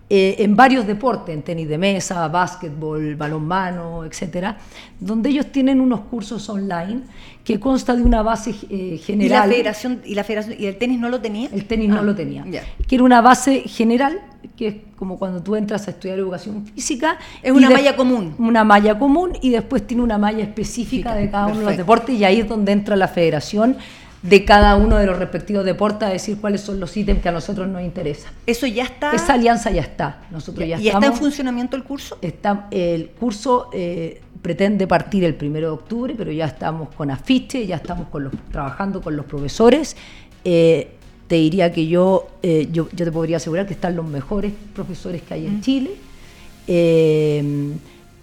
eh, 0.08 0.36
en 0.38 0.54
varios 0.54 0.86
deportes, 0.86 1.34
en 1.34 1.42
tenis 1.42 1.68
de 1.68 1.78
mesa, 1.78 2.28
básquetbol, 2.28 3.16
balonmano, 3.16 4.04
etcétera, 4.04 4.56
donde 5.00 5.30
ellos 5.30 5.46
tienen 5.46 5.80
unos 5.80 6.02
cursos 6.02 6.48
online 6.48 7.00
que 7.42 7.58
consta 7.58 7.96
de 7.96 8.02
una 8.02 8.22
base 8.22 8.54
eh, 8.70 9.00
general. 9.04 9.48
¿Y 9.48 9.50
la, 9.50 9.56
federación, 9.56 10.02
y 10.04 10.14
la 10.14 10.22
federación 10.22 10.56
y 10.60 10.66
el 10.66 10.78
tenis 10.78 11.00
no 11.00 11.08
lo 11.08 11.20
tenía? 11.20 11.48
El 11.52 11.64
tenis 11.66 11.88
no 11.88 11.98
ah, 11.98 12.02
lo 12.02 12.14
tenía. 12.14 12.44
Que 12.86 12.94
era 12.94 13.02
una 13.02 13.20
base 13.20 13.62
general, 13.62 14.20
que 14.56 14.68
es 14.68 14.76
como 14.94 15.18
cuando 15.18 15.42
tú 15.42 15.56
entras 15.56 15.88
a 15.88 15.90
estudiar 15.90 16.20
educación 16.20 16.64
física. 16.66 17.18
Es 17.42 17.50
una 17.50 17.68
malla 17.68 17.96
común. 17.96 18.36
Una 18.38 18.62
malla 18.62 19.00
común 19.00 19.32
y 19.42 19.50
después 19.50 19.84
tiene 19.88 20.04
una 20.04 20.18
malla 20.18 20.44
específica 20.44 21.16
de 21.16 21.30
cada 21.30 21.48
uno 21.48 21.58
de 21.58 21.64
los 21.64 21.76
deportes 21.76 22.14
y 22.14 22.24
ahí 22.24 22.40
es 22.40 22.48
donde 22.48 22.70
entra 22.70 22.94
la 22.94 23.08
federación 23.08 23.76
de 24.22 24.44
cada 24.44 24.76
uno 24.76 24.96
de 24.96 25.06
los 25.06 25.18
respectivos 25.18 25.64
deportes 25.64 26.08
a 26.08 26.12
decir 26.12 26.38
cuáles 26.40 26.60
son 26.60 26.80
los 26.80 26.96
ítems 26.96 27.22
que 27.22 27.28
a 27.28 27.32
nosotros 27.32 27.68
nos 27.68 27.82
interesan. 27.82 28.32
Eso 28.46 28.66
ya 28.66 28.84
está. 28.84 29.12
Esa 29.12 29.34
alianza 29.34 29.70
ya 29.70 29.82
está. 29.82 30.22
Nosotros 30.30 30.66
ya, 30.66 30.80
¿Y 30.80 30.88
está 30.88 31.06
en 31.06 31.14
funcionamiento 31.14 31.76
el 31.76 31.84
curso? 31.84 32.18
Está, 32.22 32.66
el 32.70 33.10
curso 33.10 33.70
eh, 33.72 34.20
pretende 34.42 34.86
partir 34.86 35.24
el 35.24 35.34
primero 35.34 35.68
de 35.68 35.74
octubre, 35.74 36.14
pero 36.16 36.32
ya 36.32 36.46
estamos 36.46 36.88
con 36.94 37.10
afiche, 37.10 37.66
ya 37.66 37.76
estamos 37.76 38.08
con 38.08 38.24
los, 38.24 38.32
trabajando 38.50 39.00
con 39.00 39.16
los 39.16 39.26
profesores. 39.26 39.96
Eh, 40.44 40.92
te 41.28 41.36
diría 41.36 41.72
que 41.72 41.86
yo, 41.86 42.28
eh, 42.42 42.68
yo, 42.70 42.88
yo, 42.94 43.04
te 43.04 43.12
podría 43.12 43.38
asegurar 43.38 43.66
que 43.66 43.74
están 43.74 43.96
los 43.96 44.06
mejores 44.06 44.52
profesores 44.74 45.22
que 45.22 45.34
hay 45.34 45.46
en 45.46 45.60
Chile. 45.60 45.90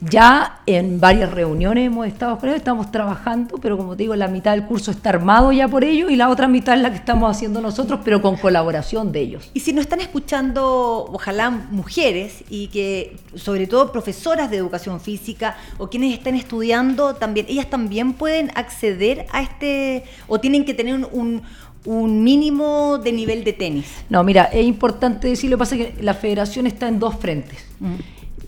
Ya 0.09 0.59
en 0.65 0.99
varias 0.99 1.31
reuniones 1.31 1.87
hemos 1.87 2.07
estado 2.07 2.37
con 2.37 2.49
ellos, 2.49 2.57
estamos 2.57 2.91
trabajando, 2.91 3.57
pero 3.61 3.77
como 3.77 3.95
te 3.95 4.03
digo, 4.03 4.15
la 4.15 4.27
mitad 4.27 4.51
del 4.51 4.65
curso 4.65 4.91
está 4.91 5.09
armado 5.09 5.51
ya 5.51 5.67
por 5.67 5.83
ellos 5.83 6.11
y 6.11 6.15
la 6.15 6.29
otra 6.29 6.47
mitad 6.47 6.75
es 6.75 6.81
la 6.81 6.89
que 6.89 6.97
estamos 6.97 7.29
haciendo 7.29 7.61
nosotros, 7.61 7.99
pero 8.03 8.21
con 8.21 8.35
colaboración 8.35 9.11
de 9.11 9.21
ellos. 9.21 9.49
Y 9.53 9.61
si 9.61 9.71
nos 9.71 9.83
están 9.83 10.01
escuchando, 10.01 11.05
ojalá 11.11 11.49
mujeres 11.49 12.43
y 12.49 12.67
que 12.67 13.17
sobre 13.35 13.67
todo 13.67 13.91
profesoras 13.91 14.49
de 14.49 14.57
educación 14.57 14.99
física 14.99 15.57
o 15.77 15.89
quienes 15.89 16.13
estén 16.13 16.35
estudiando 16.35 17.15
también, 17.15 17.45
ellas 17.49 17.69
también 17.69 18.13
pueden 18.13 18.51
acceder 18.55 19.25
a 19.31 19.41
este 19.41 20.03
o 20.27 20.39
tienen 20.39 20.65
que 20.65 20.73
tener 20.73 21.07
un, 21.11 21.41
mínimo 21.85 22.97
de 22.97 23.11
nivel 23.11 23.43
de 23.43 23.51
tenis. 23.51 23.87
No, 24.09 24.23
mira, 24.23 24.45
es 24.45 24.65
importante 24.65 25.27
decir, 25.27 25.49
lo 25.49 25.57
que 25.57 25.59
pasa 25.59 25.75
que 25.75 25.93
la 25.99 26.13
federación 26.13 26.65
está 26.65 26.87
en 26.87 26.97
dos 26.97 27.15
frentes. 27.15 27.59
Mm 27.81 27.95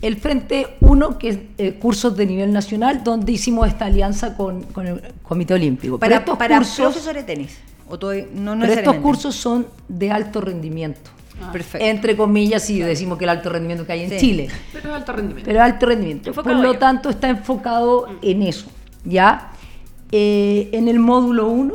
el 0.06 0.16
Frente 0.16 0.66
1, 0.80 1.18
que 1.18 1.28
es 1.28 1.38
eh, 1.58 1.74
cursos 1.74 2.16
de 2.16 2.26
nivel 2.26 2.52
nacional, 2.52 3.02
donde 3.02 3.32
hicimos 3.32 3.66
esta 3.68 3.86
alianza 3.86 4.36
con, 4.36 4.64
el 4.84 5.02
Comité 5.22 5.54
Olímpico. 5.54 5.98
Para, 5.98 6.16
estos 6.16 6.38
para 6.38 6.58
cursos, 6.58 6.92
profesores 6.92 7.26
de 7.26 7.34
tenis. 7.34 7.58
O 7.88 7.96
no, 8.34 8.58
pero 8.60 8.72
estos 8.72 8.96
cursos 8.96 9.34
son 9.34 9.66
de 9.88 10.10
alto 10.10 10.40
rendimiento. 10.40 11.10
Ah. 11.40 11.52
Perfecto. 11.52 11.86
Entre 11.86 12.16
comillas, 12.16 12.62
si 12.62 12.80
decimos 12.80 13.18
que 13.18 13.24
el 13.24 13.30
alto 13.30 13.50
rendimiento 13.50 13.86
que 13.86 13.92
hay 13.92 14.02
en 14.04 14.18
Chile. 14.18 14.48
Pero 14.72 14.88
es 14.88 14.94
alto 14.94 15.12
rendimiento. 15.12 15.48
Pero 15.48 15.62
alto 15.62 15.86
rendimiento. 15.86 16.32
Por 16.32 16.56
lo 16.56 16.78
tanto, 16.78 17.10
está 17.10 17.28
enfocado 17.28 18.06
mm. 18.06 18.16
en 18.22 18.42
eso. 18.42 18.66
¿ya? 19.06 19.52
Eh, 20.12 20.68
en 20.72 20.88
el 20.88 20.98
módulo 20.98 21.48
1, 21.48 21.74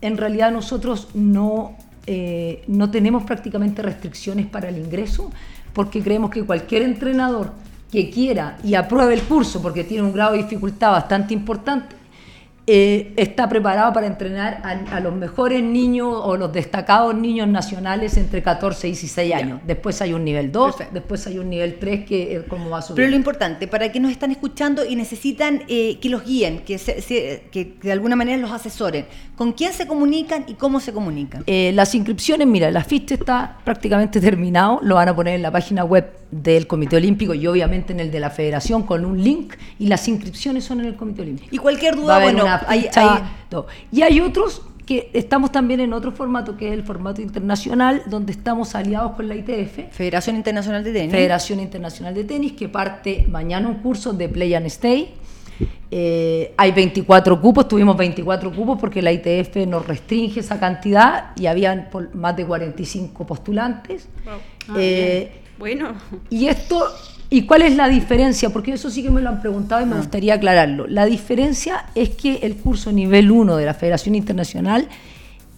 en 0.00 0.16
realidad 0.16 0.50
nosotros 0.50 1.08
no, 1.14 1.76
eh, 2.06 2.62
no 2.66 2.90
tenemos 2.90 3.24
prácticamente 3.24 3.82
restricciones 3.82 4.46
para 4.46 4.68
el 4.68 4.78
ingreso 4.78 5.30
porque 5.72 6.02
creemos 6.02 6.30
que 6.30 6.44
cualquier 6.44 6.82
entrenador 6.82 7.52
que 7.90 8.10
quiera 8.10 8.58
y 8.62 8.74
apruebe 8.74 9.14
el 9.14 9.22
curso 9.22 9.62
porque 9.62 9.84
tiene 9.84 10.04
un 10.04 10.12
grado 10.12 10.32
de 10.32 10.38
dificultad 10.38 10.92
bastante 10.92 11.34
importante, 11.34 11.96
eh, 12.70 13.14
está 13.16 13.48
preparado 13.48 13.94
para 13.94 14.06
entrenar 14.06 14.60
a, 14.62 15.00
los 15.00 15.14
mejores 15.14 15.62
niños 15.62 16.08
o 16.12 16.36
los 16.36 16.52
destacados 16.52 17.14
niños 17.14 17.48
nacionales 17.48 18.18
entre 18.18 18.42
14 18.42 18.88
y 18.88 18.90
16 18.90 19.34
años. 19.34 19.60
Después 19.66 20.02
hay 20.02 20.12
un 20.12 20.22
nivel 20.22 20.52
2, 20.52 20.76
después 20.92 21.26
hay 21.26 21.38
un 21.38 21.48
nivel 21.48 21.78
3 21.78 22.04
que 22.04 22.36
es 22.36 22.42
como 22.42 22.68
va 22.68 22.80
a 22.80 22.82
subir. 22.82 22.96
Pero 22.96 23.08
lo 23.08 23.16
importante, 23.16 23.68
para 23.68 23.90
que 23.90 24.00
nos 24.00 24.10
están 24.10 24.32
escuchando 24.32 24.84
y 24.84 24.96
necesitan 24.96 25.62
eh, 25.66 25.98
que 25.98 26.10
los 26.10 26.26
guíen, 26.26 26.58
que, 26.58 26.76
que, 27.50 27.76
de 27.80 27.90
alguna 27.90 28.16
manera 28.16 28.36
los 28.36 28.50
asesoren, 28.50 29.06
¿con 29.34 29.52
quién 29.52 29.72
se 29.72 29.86
comunican 29.86 30.44
y 30.46 30.52
cómo 30.52 30.78
se 30.78 30.92
comunican? 30.92 31.44
Eh, 31.46 31.72
las 31.74 31.94
inscripciones, 31.94 32.46
mira, 32.46 32.70
la 32.70 32.84
ficha 32.84 33.14
está 33.14 33.56
prácticamente 33.64 34.20
terminado, 34.20 34.80
lo 34.82 34.96
van 34.96 35.08
a 35.08 35.16
poner 35.16 35.36
en 35.36 35.42
la 35.42 35.50
página 35.50 35.84
web 35.84 36.18
del 36.30 36.66
Comité 36.66 36.96
Olímpico 36.96 37.32
y 37.32 37.46
obviamente 37.46 37.92
en 37.92 38.00
el 38.00 38.10
de 38.10 38.20
la 38.20 38.28
Federación 38.28 38.82
con 38.82 39.06
un 39.06 39.22
link 39.22 39.54
y 39.78 39.86
las 39.86 40.06
inscripciones 40.08 40.64
son 40.64 40.80
en 40.80 40.86
el 40.86 40.96
Comité 40.96 41.22
Olímpico. 41.22 41.48
Y 41.54 41.58
cualquier 41.58 41.96
duda, 41.96 42.20
bueno, 42.20 42.44
y 43.90 44.02
hay 44.02 44.20
otros 44.20 44.62
que 44.88 45.10
estamos 45.12 45.52
también 45.52 45.80
en 45.80 45.92
otro 45.92 46.12
formato, 46.12 46.56
que 46.56 46.68
es 46.68 46.72
el 46.72 46.82
formato 46.82 47.20
internacional, 47.20 48.04
donde 48.06 48.32
estamos 48.32 48.74
aliados 48.74 49.12
con 49.12 49.28
la 49.28 49.36
ITF. 49.36 49.92
Federación 49.92 50.36
Internacional 50.36 50.82
de 50.82 50.94
Tenis. 50.94 51.12
Federación 51.12 51.60
Internacional 51.60 52.14
de 52.14 52.24
Tenis, 52.24 52.52
que 52.52 52.70
parte 52.70 53.26
mañana 53.28 53.68
un 53.68 53.74
curso 53.74 54.14
de 54.14 54.30
Play 54.30 54.54
and 54.54 54.64
Stay. 54.68 55.12
Eh, 55.90 56.54
hay 56.56 56.72
24 56.72 57.38
cupos, 57.38 57.68
tuvimos 57.68 57.98
24 57.98 58.50
cupos 58.50 58.78
porque 58.80 59.02
la 59.02 59.12
ITF 59.12 59.56
nos 59.66 59.86
restringe 59.86 60.40
esa 60.40 60.58
cantidad 60.58 61.32
y 61.36 61.44
habían 61.44 61.90
más 62.14 62.34
de 62.34 62.46
45 62.46 63.26
postulantes. 63.26 64.08
Eh, 64.74 65.32
ah, 65.34 65.50
bueno. 65.58 65.92
Y 66.30 66.46
esto 66.46 66.82
¿Y 67.30 67.42
cuál 67.42 67.62
es 67.62 67.76
la 67.76 67.88
diferencia? 67.88 68.50
Porque 68.50 68.72
eso 68.72 68.88
sí 68.88 69.02
que 69.02 69.10
me 69.10 69.20
lo 69.20 69.28
han 69.28 69.40
preguntado 69.40 69.82
y 69.82 69.86
me 69.86 69.94
ah. 69.94 69.98
gustaría 69.98 70.34
aclararlo. 70.34 70.86
La 70.86 71.04
diferencia 71.04 71.84
es 71.94 72.10
que 72.10 72.36
el 72.36 72.56
curso 72.56 72.90
nivel 72.90 73.30
1 73.30 73.56
de 73.56 73.66
la 73.66 73.74
Federación 73.74 74.14
Internacional 74.14 74.88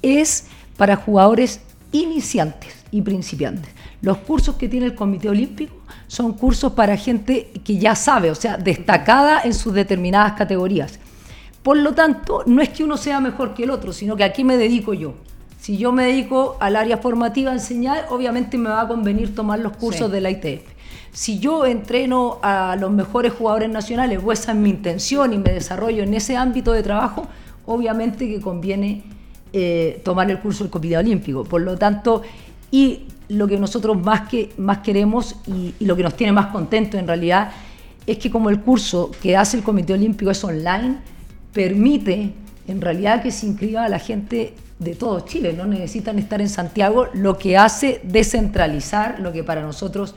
es 0.03 0.47
para 0.77 0.97
jugadores 0.97 1.61
iniciantes 1.93 2.75
y 2.91 3.03
principiantes. 3.03 3.71
Los 4.03 4.19
cursos 4.19 4.57
que 4.57 4.69
tiene 4.69 4.87
el 4.87 4.95
Comité 4.97 5.29
Olímpico 5.29 5.75
son 6.09 6.33
cursos 6.33 6.73
para 6.73 6.97
gente 6.97 7.53
que 7.63 7.79
ya 7.79 7.95
sabe, 7.95 8.33
o 8.33 8.35
sea, 8.35 8.57
destacada 8.57 9.43
en 9.45 9.55
sus 9.55 9.73
determinadas 9.73 10.33
categorías. 10.33 10.99
Por 11.63 11.77
lo 11.77 11.93
tanto, 11.93 12.43
no 12.47 12.63
es 12.63 12.71
que 12.71 12.83
uno 12.83 12.97
sea 12.97 13.21
mejor 13.21 13.55
que 13.55 13.63
el 13.63 13.71
otro, 13.71 13.93
sino 13.93 14.17
que 14.17 14.25
aquí 14.25 14.43
me 14.43 14.57
dedico 14.57 14.93
yo. 14.93 15.15
Si 15.61 15.77
yo 15.77 15.93
me 15.93 16.07
dedico 16.07 16.57
al 16.59 16.75
área 16.75 16.97
formativa 16.97 17.51
a 17.51 17.55
enseñar, 17.55 18.07
obviamente 18.09 18.59
me 18.59 18.71
va 18.71 18.81
a 18.81 18.89
convenir 18.89 19.35
tomar 19.35 19.61
los 19.61 19.77
cursos 19.77 20.11
de 20.11 20.21
la 20.21 20.31
ITF 20.31 20.70
si 21.13 21.39
yo 21.39 21.67
entreno 21.67 22.39
a 22.43 22.77
los 22.79 22.91
mejores 22.91 23.33
jugadores 23.33 23.71
nacionales 23.71 24.21
o 24.25 24.33
esa 24.33 24.53
es 24.53 24.59
mi 24.59 24.71
intención 24.71 25.33
y 25.33 25.39
me 25.39 25.53
desarrollo 25.53 26.03
en 26.03 26.15
ese 26.15 26.37
ámbito 26.37 26.73
de 26.73 26.83
trabajo, 26.83 27.27
obviamente 27.67 28.29
que 28.29 28.41
conviene 28.41 29.03
eh, 29.53 30.01
tomar 30.05 30.31
el 30.31 30.39
curso 30.39 30.65
del 30.65 30.71
Comité 30.71 30.97
Olímpico. 30.97 31.45
Por 31.45 31.63
lo 31.63 31.77
tanto, 31.77 32.23
y 32.71 33.05
lo 33.29 33.47
que 33.47 33.59
nosotros 33.59 34.01
más, 34.01 34.29
que, 34.29 34.51
más 34.59 34.79
queremos 34.79 35.37
y, 35.47 35.75
y 35.79 35.85
lo 35.85 35.97
que 35.97 36.03
nos 36.03 36.15
tiene 36.15 36.33
más 36.33 36.47
contentos 36.47 36.99
en 36.99 37.07
realidad 37.07 37.51
es 38.07 38.19
que 38.19 38.31
como 38.31 38.51
el 38.51 38.61
curso 38.61 39.11
que 39.23 39.37
hace 39.37 39.57
el 39.57 39.63
Comité 39.63 39.93
Olímpico 39.93 40.31
es 40.31 40.43
online, 40.43 40.99
permite 41.53 42.33
en 42.67 42.81
realidad 42.81 43.23
que 43.23 43.31
se 43.31 43.47
inscriba 43.47 43.85
a 43.85 43.89
la 43.89 43.99
gente 43.99 44.55
de 44.79 44.95
todo 44.95 45.21
Chile, 45.21 45.53
no 45.53 45.67
necesitan 45.67 46.19
estar 46.19 46.41
en 46.41 46.49
Santiago, 46.49 47.09
lo 47.13 47.37
que 47.37 47.57
hace 47.57 48.01
descentralizar 48.03 49.21
lo 49.21 49.31
que 49.33 49.45
para 49.45 49.63
nosotros 49.63 50.15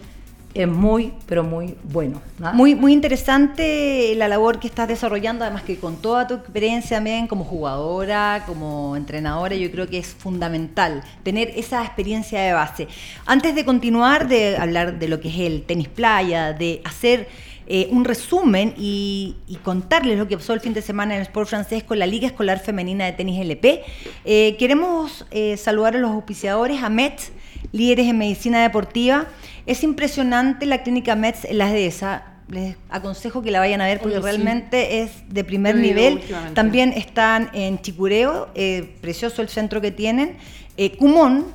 es 0.54 0.68
muy, 0.68 1.14
pero 1.26 1.44
muy 1.44 1.76
bueno. 1.84 2.22
Muy, 2.54 2.76
muy 2.76 2.94
interesante 2.94 4.14
la 4.16 4.28
labor 4.28 4.60
que 4.60 4.68
estás 4.68 4.88
desarrollando, 4.88 5.44
además 5.44 5.64
que 5.64 5.78
con 5.78 5.98
toda 5.98 6.28
tu 6.28 6.36
experiencia 6.36 6.98
también 6.98 7.28
como 7.28 7.44
jugadora, 7.44 8.44
como 8.46 8.96
entrenadora, 8.96 9.56
yo 9.56 9.72
creo 9.72 9.88
que 9.88 9.98
es 9.98 10.08
fundamental 10.08 11.04
tener 11.24 11.52
esa 11.56 11.84
experiencia 11.84 12.42
de 12.42 12.54
base. 12.54 12.88
Antes 13.26 13.56
de 13.56 13.66
continuar, 13.66 14.28
de 14.28 14.58
hablar 14.58 15.00
de 15.00 15.08
lo 15.08 15.20
que 15.20 15.30
es 15.30 15.40
el 15.40 15.64
tenis 15.64 15.88
playa, 15.88 16.54
de 16.54 16.82
hacer 16.86 17.28
eh, 17.66 17.88
un 17.92 18.04
resumen 18.04 18.74
y, 18.78 19.38
contarles 19.64 20.18
lo 20.18 20.28
que 20.28 20.36
pasó 20.36 20.54
el 20.54 20.60
fin 20.60 20.74
de 20.74 20.82
semana 20.82 21.14
en 21.14 21.22
el 21.22 21.28
Sport 21.28 21.48
francés 21.48 21.84
con 21.84 21.98
la 21.98 22.06
Liga 22.06 22.28
Escolar 22.28 22.60
Femenina 22.60 23.06
de 23.06 23.14
Tenis 23.14 23.40
LP, 23.40 23.82
eh, 24.26 24.58
queremos 24.58 25.26
eh, 25.32 25.56
saludar 25.56 25.96
a 25.96 26.00
los 26.00 26.12
auspiciadores, 26.12 26.84
a 26.84 26.92
líderes 27.72 28.08
en 28.08 28.18
medicina 28.18 28.62
deportiva, 28.62 29.28
es 29.66 29.84
impresionante 29.84 30.66
la 30.66 30.84
clínica 30.84 31.16
METS 31.16 31.46
en 31.46 31.58
las 31.58 31.72
dehesa. 31.72 32.26
Les 32.50 32.76
aconsejo 32.90 33.42
que 33.42 33.52
la 33.52 33.60
vayan 33.60 33.80
a 33.82 33.86
ver 33.86 34.00
porque 34.00 34.20
realmente 34.20 35.02
es 35.02 35.12
de 35.30 35.44
primer 35.44 35.76
nivel. 35.76 36.22
También 36.54 36.92
están 36.94 37.50
en 37.54 37.82
Chicureo, 37.82 38.50
eh, 38.54 38.96
precioso 39.02 39.42
el 39.42 39.50
centro 39.50 39.80
que 39.80 39.92
tienen. 39.92 40.38
Eh, 40.76 40.98
Cumón, 40.98 41.46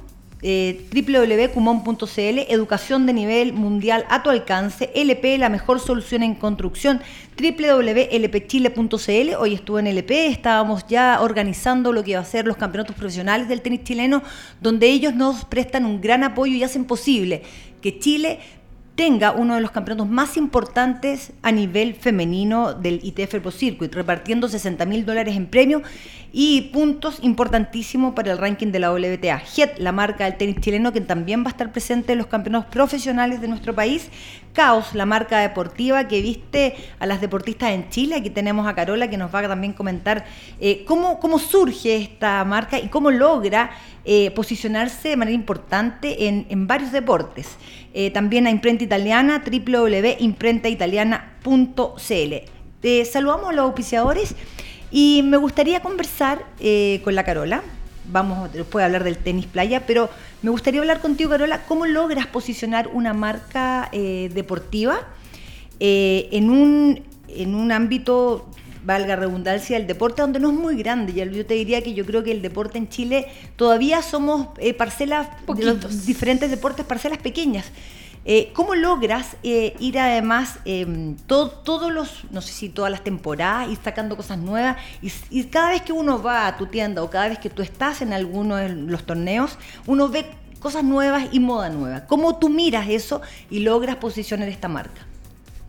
eh, 0.41 0.87
www.cumon.cl, 0.93 2.39
educación 2.49 3.07
de 3.07 3.13
nivel 3.13 3.53
mundial 3.53 4.05
a 4.09 4.23
tu 4.23 4.31
alcance, 4.31 4.93
LP, 4.95 5.37
la 5.37 5.49
mejor 5.49 5.81
solución 5.81 6.23
en 6.23 6.37
construcción, 6.37 7.01
www.lpchile.cl, 7.37 9.35
hoy 9.37 9.55
estuve 9.55 9.81
en 9.81 9.89
LP, 9.89 10.29
estábamos 10.29 10.87
ya 10.87 11.19
organizando 11.21 11.93
lo 11.93 12.05
que 12.05 12.15
va 12.15 12.21
a 12.21 12.25
ser 12.25 12.47
los 12.47 12.57
campeonatos 12.57 12.95
profesionales 12.95 13.49
del 13.49 13.63
tenis 13.63 13.83
chileno, 13.83 14.23
donde 14.61 14.87
ellos 14.87 15.13
nos 15.13 15.45
prestan 15.45 15.85
un 15.85 16.01
gran 16.01 16.23
apoyo 16.23 16.55
y 16.55 16.63
hacen 16.63 16.85
posible 16.85 17.43
que 17.81 17.99
Chile 17.99 18.39
tenga 18.99 19.31
uno 19.31 19.55
de 19.55 19.61
los 19.61 19.71
campeonatos 19.71 20.11
más 20.11 20.37
importantes 20.37 21.33
a 21.43 21.53
nivel 21.53 21.95
femenino 21.95 22.75
del 22.75 22.99
ITF 23.01 23.37
Pro 23.37 23.53
Circuit, 23.53 23.95
repartiendo 23.95 24.49
60 24.49 24.85
mil 24.87 25.07
dólares 25.07 25.37
en 25.37 25.47
premio 25.47 25.83
y 26.33 26.63
puntos 26.73 27.21
importantísimos 27.23 28.13
para 28.15 28.33
el 28.33 28.39
ranking 28.39 28.73
de 28.73 28.81
la 28.81 28.93
WTA. 28.93 29.39
JET, 29.39 29.79
la 29.79 29.93
marca 29.93 30.25
del 30.25 30.37
tenis 30.37 30.57
chileno, 30.61 30.93
que 30.93 31.01
también 31.01 31.45
va 31.45 31.47
a 31.47 31.51
estar 31.51 31.71
presente 31.71 32.13
en 32.13 32.19
los 32.19 32.27
campeonatos 32.27 32.73
profesionales 32.73 33.41
de 33.41 33.47
nuestro 33.47 33.73
país. 33.73 34.11
Caos, 34.53 34.93
la 34.95 35.07
marca 35.07 35.39
deportiva 35.39 36.09
que 36.09 36.21
viste 36.21 36.75
a 36.99 37.07
las 37.07 37.21
deportistas 37.21 37.71
en 37.71 37.89
Chile. 37.91 38.17
Aquí 38.17 38.31
tenemos 38.31 38.67
a 38.67 38.75
Carola 38.75 39.09
que 39.09 39.17
nos 39.17 39.33
va 39.33 39.39
a 39.39 39.49
también 39.49 39.75
comentar 39.75 40.25
eh, 40.59 40.85
cómo, 40.85 41.21
cómo 41.21 41.39
surge 41.39 41.97
esta 41.97 42.45
marca 42.45 42.81
y 42.81 42.89
cómo 42.89 43.13
logra 43.13 43.71
eh, 44.05 44.33
posicionarse 44.33 45.11
de 45.11 45.17
manera 45.17 45.35
importante 45.37 46.27
en, 46.27 46.47
en 46.49 46.67
varios 46.67 46.91
deportes. 46.91 47.57
Eh, 48.01 48.13
también 48.13 48.47
a 48.47 48.51
Imprenta 48.51 48.85
Italiana, 48.85 49.43
www.imprentaitaliana.cl. 49.45 52.35
Te 52.81 53.05
saludamos 53.05 53.51
a 53.51 53.53
los 53.53 53.65
auspiciadores 53.65 54.37
y 54.93 55.23
me 55.25 55.37
gustaría 55.37 55.81
conversar 55.81 56.47
eh, 56.61 57.01
con 57.03 57.17
la 57.17 57.25
Carola. 57.25 57.65
Vamos 58.05 58.53
después 58.53 58.85
a 58.85 58.87
hablar 58.87 59.03
del 59.03 59.19
tenis 59.19 59.47
playa, 59.47 59.85
pero 59.85 60.11
me 60.43 60.51
gustaría 60.51 60.81
hablar 60.81 61.01
contigo, 61.01 61.31
Carola, 61.31 61.65
cómo 61.67 61.87
logras 61.87 62.29
posicionar 62.29 62.87
una 62.87 63.15
marca 63.15 63.89
eh, 63.91 64.31
deportiva 64.33 65.01
en, 65.81 66.51
un, 66.51 67.03
en 67.27 67.57
un 67.57 67.73
ámbito 67.73 68.49
valga 68.89 69.17
redundancia, 69.17 69.77
el 69.77 69.87
deporte 69.87 70.23
donde 70.23 70.41
no 70.41 70.49
es 70.49 70.57
muy 70.57 70.75
grande. 70.79 71.13
Yo 71.13 71.45
te 71.45 71.53
diría 71.53 71.83
que 71.83 71.93
yo 71.93 72.07
creo 72.07 72.25
que 72.25 72.33
el 72.33 72.41
deporte 72.41 72.79
en 72.79 72.89
Chile 72.89 73.27
todavía 73.55 74.01
somos 74.01 74.49
eh, 74.57 74.73
parcelas 74.73 75.29
de 75.47 75.65
los 75.65 76.07
diferentes 76.07 76.51
deportes, 76.51 76.87
parcelas 76.87 77.19
pequeñas. 77.19 77.67
Eh, 78.25 78.51
¿Cómo 78.55 78.75
logras 78.75 79.37
eh, 79.43 79.77
ir 79.79 79.99
además 79.99 80.59
em, 80.65 81.17
todos 81.27 81.93
los, 81.93 82.25
no 82.31 82.41
sé 82.41 82.53
si 82.53 82.71
todas 82.71 82.91
las 82.91 83.05
temporadas, 83.05 83.71
ir 83.71 83.79
sacando 83.85 84.17
cosas 84.17 84.39
nuevas? 84.39 84.79
Y, 85.03 85.45
cada 85.45 85.69
vez 85.69 85.83
que 85.83 85.93
uno 85.93 86.23
va 86.23 86.47
a 86.47 86.57
tu 86.57 86.67
tienda 86.67 87.03
o 87.03 87.11
cada 87.11 87.29
vez 87.29 87.39
que 87.39 87.51
tú 87.51 87.61
estás 87.61 88.01
en 88.01 88.15
alguno 88.15 88.57
de 88.57 88.71
los 88.71 89.05
torneos, 89.05 89.59
uno 89.87 90.09
ve 90.09 90.25
cosas 90.61 90.83
nuevas 90.83 91.29
y 91.31 91.41
moda 91.41 91.69
nueva. 91.69 92.07
¿Cómo 92.07 92.39
tú 92.39 92.49
miras 92.49 92.89
eso 92.89 93.21
y 93.51 93.61
logras 93.61 93.97
posicionar 93.97 94.49
esta 94.49 94.69
marca? 94.69 95.03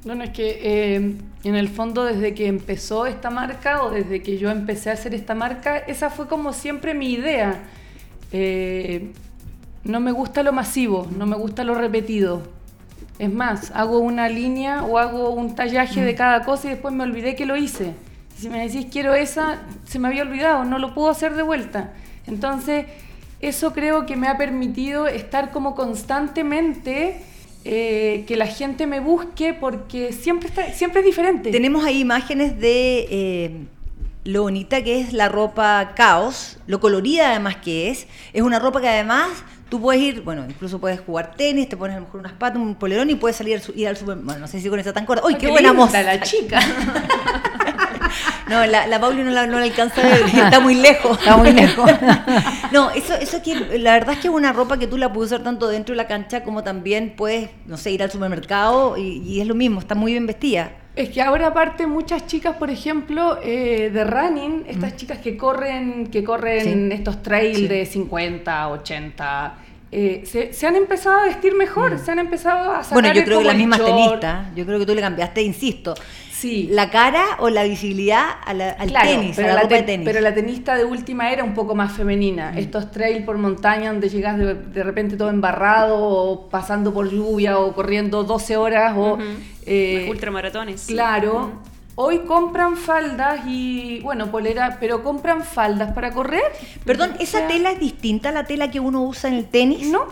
Bueno, 0.05 0.23
es 0.23 0.29
que 0.29 0.59
eh, 0.61 1.15
en 1.43 1.55
el 1.55 1.67
fondo 1.67 2.05
desde 2.05 2.33
que 2.33 2.47
empezó 2.47 3.05
esta 3.05 3.29
marca 3.29 3.83
o 3.83 3.91
desde 3.91 4.21
que 4.21 4.37
yo 4.37 4.49
empecé 4.49 4.89
a 4.89 4.93
hacer 4.93 5.13
esta 5.13 5.35
marca, 5.35 5.77
esa 5.77 6.09
fue 6.09 6.27
como 6.27 6.53
siempre 6.53 6.93
mi 6.93 7.11
idea. 7.11 7.59
Eh, 8.31 9.11
no 9.83 9.99
me 9.99 10.11
gusta 10.11 10.41
lo 10.41 10.53
masivo, 10.53 11.07
no 11.17 11.25
me 11.25 11.35
gusta 11.35 11.65
lo 11.65 11.75
repetido. 11.75 12.43
Es 13.17 13.31
más, 13.31 13.71
hago 13.75 13.99
una 13.99 14.29
línea 14.29 14.83
o 14.83 14.97
hago 14.97 15.31
un 15.31 15.55
tallaje 15.55 16.01
de 16.01 16.13
mm. 16.13 16.17
cada 16.17 16.43
cosa 16.45 16.67
y 16.67 16.69
después 16.71 16.93
me 16.93 17.03
olvidé 17.03 17.35
que 17.35 17.45
lo 17.45 17.57
hice. 17.57 17.93
Si 18.37 18.49
me 18.49 18.65
decís 18.65 18.87
quiero 18.89 19.13
esa, 19.15 19.59
se 19.85 19.99
me 19.99 20.07
había 20.07 20.21
olvidado, 20.21 20.63
no 20.63 20.79
lo 20.79 20.93
puedo 20.93 21.09
hacer 21.09 21.35
de 21.35 21.43
vuelta. 21.43 21.91
Entonces, 22.25 22.85
eso 23.41 23.73
creo 23.73 24.05
que 24.05 24.15
me 24.15 24.29
ha 24.29 24.37
permitido 24.37 25.07
estar 25.07 25.51
como 25.51 25.75
constantemente 25.75 27.21
eh, 27.65 28.23
que 28.27 28.35
la 28.37 28.47
gente 28.47 28.87
me 28.87 28.99
busque 28.99 29.53
porque 29.53 30.13
siempre, 30.13 30.47
está, 30.49 30.71
siempre 30.71 31.01
es 31.01 31.05
diferente. 31.05 31.51
Tenemos 31.51 31.83
ahí 31.83 31.99
imágenes 31.99 32.59
de 32.59 33.07
eh, 33.09 33.51
lo 34.23 34.43
bonita 34.43 34.83
que 34.83 35.01
es 35.01 35.13
la 35.13 35.29
ropa 35.29 35.93
caos, 35.95 36.57
lo 36.67 36.79
colorida 36.79 37.29
además 37.31 37.57
que 37.57 37.89
es. 37.89 38.07
Es 38.33 38.41
una 38.41 38.59
ropa 38.59 38.79
que 38.81 38.87
además 38.87 39.29
tú 39.69 39.81
puedes 39.81 40.01
ir, 40.01 40.21
bueno, 40.21 40.45
incluso 40.47 40.79
puedes 40.79 40.99
jugar 40.99 41.35
tenis, 41.35 41.69
te 41.69 41.77
pones 41.77 41.95
a 41.95 41.99
lo 41.99 42.05
mejor 42.05 42.21
unas 42.21 42.33
patas, 42.33 42.61
un 42.61 42.75
polerón 42.75 43.09
y 43.09 43.15
puedes 43.15 43.37
salir 43.37 43.61
ir 43.75 43.87
al 43.87 43.97
super, 43.97 44.15
bueno, 44.17 44.39
no 44.39 44.47
sé 44.47 44.59
si 44.59 44.69
con 44.69 44.79
eso 44.79 44.93
tan 44.93 45.05
corta. 45.05 45.25
¡Uy, 45.25 45.35
qué, 45.35 45.49
buena 45.49 45.73
moza! 45.73 46.01
la 46.01 46.19
chica! 46.21 46.59
No, 48.49 48.65
la, 48.65 48.87
la 48.87 48.99
Pauli 48.99 49.23
no 49.23 49.31
la, 49.31 49.45
no 49.47 49.57
la 49.59 49.63
alcanza 49.65 50.01
está 50.25 50.59
muy 50.59 50.75
lejos. 50.75 51.17
Está 51.19 51.37
muy 51.37 51.51
lejos. 51.53 51.89
No, 52.71 52.91
eso, 52.91 53.15
eso 53.15 53.41
que 53.41 53.55
la 53.79 53.93
verdad 53.93 54.13
es 54.13 54.19
que 54.19 54.27
es 54.27 54.33
una 54.33 54.53
ropa 54.53 54.77
que 54.77 54.85
tú 54.85 54.95
la 54.97 55.11
puedes 55.11 55.31
usar 55.31 55.43
tanto 55.43 55.67
dentro 55.67 55.93
de 55.93 55.97
la 55.97 56.05
cancha 56.07 56.43
como 56.43 56.61
también 56.63 57.13
puedes, 57.17 57.49
no 57.65 57.77
sé, 57.77 57.89
ir 57.89 58.03
al 58.03 58.11
supermercado 58.11 58.95
y, 58.95 59.23
y 59.25 59.41
es 59.41 59.47
lo 59.47 59.55
mismo, 59.55 59.79
está 59.79 59.95
muy 59.95 60.11
bien 60.11 60.27
vestida. 60.27 60.71
Es 60.95 61.09
que 61.09 61.19
ahora 61.21 61.47
aparte 61.47 61.87
muchas 61.87 62.27
chicas, 62.27 62.57
por 62.57 62.69
ejemplo, 62.69 63.39
eh, 63.41 63.89
de 63.91 64.03
running, 64.03 64.65
estas 64.67 64.95
chicas 64.97 65.17
que 65.17 65.35
corren, 65.35 66.07
que 66.11 66.23
corren 66.23 66.89
Sí. 66.91 66.95
estos 66.95 67.23
trails 67.23 67.57
Sí. 67.57 67.67
de 67.67 67.85
50, 67.87 68.67
80, 68.69 69.53
eh, 69.91 70.21
se, 70.25 70.53
se 70.53 70.67
han 70.67 70.75
empezado 70.75 71.21
a 71.21 71.23
vestir 71.23 71.55
mejor, 71.55 71.97
se 71.97 72.11
han 72.11 72.19
empezado 72.19 72.71
a 72.71 72.83
sacar 72.83 72.93
Bueno, 72.93 73.13
yo 73.13 73.21
el- 73.21 73.25
creo 73.25 73.39
que 73.39 73.45
las 73.45 73.55
mismas 73.55 73.83
tenistas, 73.83 74.45
yo 74.55 74.63
creo 74.65 74.77
que 74.77 74.85
tú 74.85 74.93
le 74.93 75.01
cambiaste, 75.01 75.41
insisto, 75.41 75.95
Sí. 76.39 76.67
la 76.71 76.89
cara 76.89 77.23
o 77.39 77.49
la 77.49 77.63
visibilidad 77.63 78.25
a 78.45 78.53
la- 78.53 78.69
al 78.71 78.89
Claro, 78.89 79.09
tenis, 79.09 79.35
pero 79.35 79.49
a 79.51 79.53
la, 79.55 79.63
la, 79.63 79.67
de 79.67 79.75
te- 79.77 79.83
tenis. 79.83 80.05
pero 80.05 80.21
la 80.21 80.33
tenista 80.33 80.75
de 80.75 80.85
última 80.85 81.31
era 81.31 81.43
un 81.43 81.53
poco 81.53 81.75
más 81.75 81.91
femenina. 81.91 82.53
Estos 82.57 82.91
trails 82.91 83.25
por 83.25 83.37
montaña 83.37 83.91
donde 83.91 84.07
llegas 84.09 84.37
de, 84.37 84.53
de 84.53 84.83
repente 84.83 85.17
todo 85.17 85.29
embarrado, 85.29 85.97
o 86.01 86.49
pasando 86.49 86.93
por 86.93 87.09
lluvia, 87.11 87.59
o 87.59 87.73
corriendo 87.73 88.23
12 88.23 88.55
horas, 88.57 88.93
o... 88.95 89.13
Ujú. 89.15 89.23
eh, 89.65 89.99
Los 90.01 90.09
ultramaratones. 90.11 90.85
Claro. 90.87 91.51
Hoy 91.95 92.19
compran 92.19 92.77
faldas 92.77 93.41
y, 93.45 93.99
bueno, 93.99 94.31
polera, 94.31 94.77
pero 94.79 95.03
compran 95.03 95.43
faldas 95.43 95.91
para 95.91 96.11
correr. 96.11 96.43
Perdón, 96.85 97.11
O 97.19 97.21
¿esa 97.21 97.39
sea, 97.39 97.47
tela 97.49 97.71
es 97.71 97.79
distinta 97.81 98.29
a 98.29 98.31
la 98.31 98.45
tela 98.45 98.71
que 98.71 98.79
uno 98.79 99.03
usa 99.03 99.29
en 99.29 99.35
el 99.35 99.45
tenis? 99.47 99.87
No. 99.89 100.05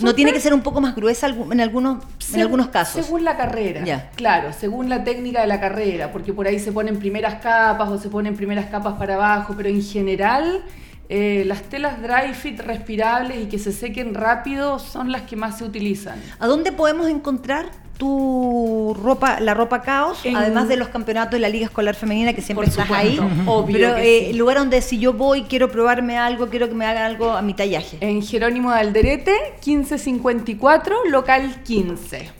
¿No 0.00 0.14
tiene 0.14 0.32
que 0.32 0.40
ser 0.40 0.54
un 0.54 0.62
poco 0.62 0.80
más 0.80 0.94
gruesa 0.94 1.26
en 1.28 1.60
algunos, 1.60 2.04
en 2.32 2.40
algunos 2.40 2.68
casos? 2.68 3.04
Según 3.04 3.24
la 3.24 3.36
carrera. 3.36 4.10
Claro, 4.16 4.52
según 4.52 4.88
la 4.88 5.04
técnica 5.04 5.40
de 5.40 5.46
la 5.46 5.60
carrera, 5.60 6.12
porque 6.12 6.32
por 6.32 6.46
ahí 6.46 6.58
se 6.58 6.72
ponen 6.72 6.98
primeras 6.98 7.40
capas 7.42 7.88
o 7.88 7.98
se 7.98 8.08
ponen 8.08 8.36
primeras 8.36 8.66
capas 8.66 8.94
para 8.94 9.14
abajo, 9.14 9.54
pero 9.56 9.68
en 9.68 9.82
general 9.82 10.62
eh, 11.08 11.44
las 11.46 11.62
telas 11.62 12.00
dry 12.00 12.34
fit 12.34 12.60
respirables 12.60 13.42
y 13.42 13.46
que 13.46 13.58
se 13.58 13.72
sequen 13.72 14.14
rápido 14.14 14.78
son 14.78 15.10
las 15.10 15.22
que 15.22 15.36
más 15.36 15.58
se 15.58 15.64
utilizan. 15.64 16.20
¿A 16.38 16.46
dónde 16.46 16.72
podemos 16.72 17.08
encontrar 17.08 17.66
tu 18.00 18.96
ropa, 19.00 19.38
la 19.40 19.52
ropa 19.52 19.82
caos, 19.82 20.24
En- 20.24 20.34
además 20.34 20.66
de 20.68 20.76
los 20.76 20.88
campeonatos 20.88 21.32
de 21.32 21.38
la 21.40 21.50
Liga 21.50 21.66
Escolar 21.66 21.94
Femenina 21.94 22.32
que 22.32 22.40
siempre 22.40 22.64
Por 22.66 22.70
estás 22.70 22.86
supuesto, 22.88 23.22
ahí? 23.22 23.42
obvio 23.46 23.76
Pero 23.78 23.96
eh, 23.98 24.28
sí. 24.30 24.32
lugar 24.38 24.56
donde 24.56 24.80
si 24.80 24.98
yo 24.98 25.12
voy, 25.12 25.42
quiero 25.42 25.70
probarme 25.70 26.16
algo, 26.18 26.48
quiero 26.48 26.68
que 26.68 26.74
me 26.74 26.86
hagan 26.86 27.04
algo 27.04 27.30
a 27.32 27.42
mi 27.42 27.52
tallaje. 27.54 27.98
En 28.00 28.22
Jerónimo 28.22 28.72
de 28.72 28.78
Alderete, 28.80 29.32
1554, 29.64 31.04
local 31.10 31.62
15. 31.62 32.30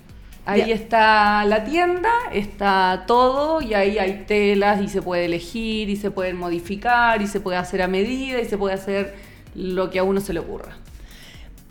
Ahí 0.46 0.72
está 0.72 1.44
la 1.44 1.62
tienda, 1.64 2.10
está 2.32 3.04
todo 3.06 3.60
y 3.60 3.74
ahí 3.74 3.98
hay 3.98 4.24
telas 4.26 4.80
y 4.82 4.88
se 4.88 5.02
puede 5.02 5.26
elegir 5.26 5.88
y 5.90 5.96
se 5.96 6.10
pueden 6.10 6.36
modificar 6.36 7.20
y 7.22 7.26
se 7.28 7.38
puede 7.40 7.58
hacer 7.58 7.82
a 7.82 7.86
medida 7.86 8.40
y 8.40 8.46
se 8.46 8.56
puede 8.58 8.74
hacer 8.74 9.14
lo 9.54 9.90
que 9.90 9.98
a 9.98 10.02
uno 10.04 10.20
se 10.20 10.32
le 10.32 10.40
ocurra. 10.40 10.72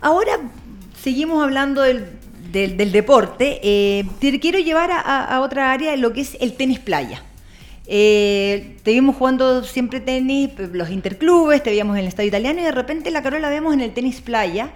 Ahora 0.00 0.32
seguimos 1.02 1.42
hablando 1.42 1.82
del, 1.82 2.06
del- 2.52 2.76
del 2.76 2.92
deporte. 2.92 3.60
Eh, 3.62 4.04
te 4.20 4.38
quiero 4.40 4.58
llevar 4.58 4.90
a, 4.92 5.40
otra 5.40 5.72
área, 5.72 5.96
lo 5.96 6.12
que 6.12 6.20
es 6.22 6.36
el 6.40 6.54
tenis 6.54 6.78
playa. 6.78 7.22
Eh, 7.86 8.76
te 8.84 8.92
vimos 8.92 9.16
jugando 9.16 9.64
siempre 9.64 10.00
tenis, 10.00 10.50
los 10.72 10.90
interclubes, 10.90 11.62
te 11.62 11.70
veíamos 11.70 11.96
en 11.96 12.02
el 12.02 12.08
estadio 12.08 12.28
italiano 12.28 12.60
y 12.60 12.62
de 12.62 12.72
repente 12.72 13.10
la 13.10 13.22
Carola 13.22 13.48
vemos 13.48 13.74
en 13.74 13.80
el 13.80 13.92
tenis 13.92 14.20
playa. 14.20 14.70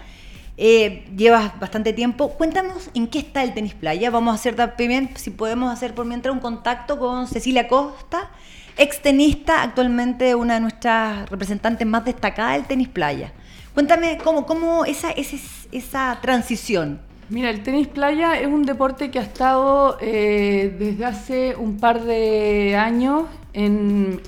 Eh, 0.56 1.04
llevas 1.16 1.58
bastante 1.58 1.92
tiempo. 1.92 2.30
Cuéntanos 2.30 2.90
en 2.94 3.06
qué 3.08 3.18
está 3.20 3.42
el 3.42 3.54
tenis 3.54 3.74
playa. 3.74 4.10
Vamos 4.10 4.32
a 4.32 4.34
hacer 4.36 4.54
también, 4.56 5.10
si 5.16 5.30
podemos 5.30 5.72
hacer 5.72 5.94
por 5.94 6.06
mientras, 6.06 6.32
un 6.34 6.40
contacto 6.40 6.98
con 6.98 7.26
Cecilia 7.28 7.66
Costa, 7.68 8.30
ex 8.76 9.00
tenista, 9.02 9.62
actualmente 9.62 10.34
una 10.34 10.54
de 10.54 10.60
nuestras 10.60 11.28
representantes 11.30 11.86
más 11.86 12.04
destacadas 12.04 12.54
del 12.54 12.64
tenis 12.66 12.88
playa. 12.88 13.32
Cuéntame 13.74 14.18
cómo, 14.18 14.46
cómo 14.46 14.84
esa, 14.84 15.10
esa, 15.10 15.36
esa 15.72 16.18
transición. 16.22 17.00
Mira, 17.30 17.48
el 17.48 17.62
tenis 17.62 17.88
playa 17.88 18.38
es 18.38 18.46
un 18.46 18.64
deporte 18.64 19.10
que 19.10 19.18
ha 19.18 19.22
estado 19.22 19.96
eh, 20.00 20.74
desde 20.78 21.04
hace 21.06 21.56
un 21.56 21.78
par 21.78 22.02
de 22.02 22.76
años 22.76 23.24
en, 23.54 24.20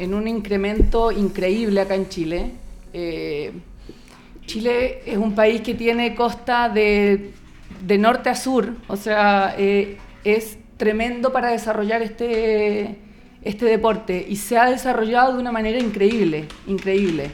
un 0.00 0.28
incremento 0.28 1.10
increíble 1.10 1.80
acá 1.80 1.96
en 1.96 2.08
Chile. 2.08 2.50
Eh, 2.92 3.50
Chile 4.46 5.00
es 5.04 5.16
un 5.16 5.34
país 5.34 5.60
que 5.60 5.74
tiene 5.74 6.14
costa 6.14 6.68
de, 6.68 7.32
de 7.84 7.98
norte 7.98 8.30
a 8.30 8.36
sur, 8.36 8.74
o 8.86 8.96
sea, 8.96 9.56
eh, 9.58 9.96
es 10.22 10.56
tremendo 10.76 11.32
para 11.32 11.50
desarrollar 11.50 12.02
este, 12.02 12.96
este 13.42 13.64
deporte 13.64 14.24
y 14.28 14.36
se 14.36 14.56
ha 14.56 14.70
desarrollado 14.70 15.34
de 15.34 15.40
una 15.40 15.50
manera 15.50 15.80
increíble, 15.80 16.44
increíble. 16.68 17.32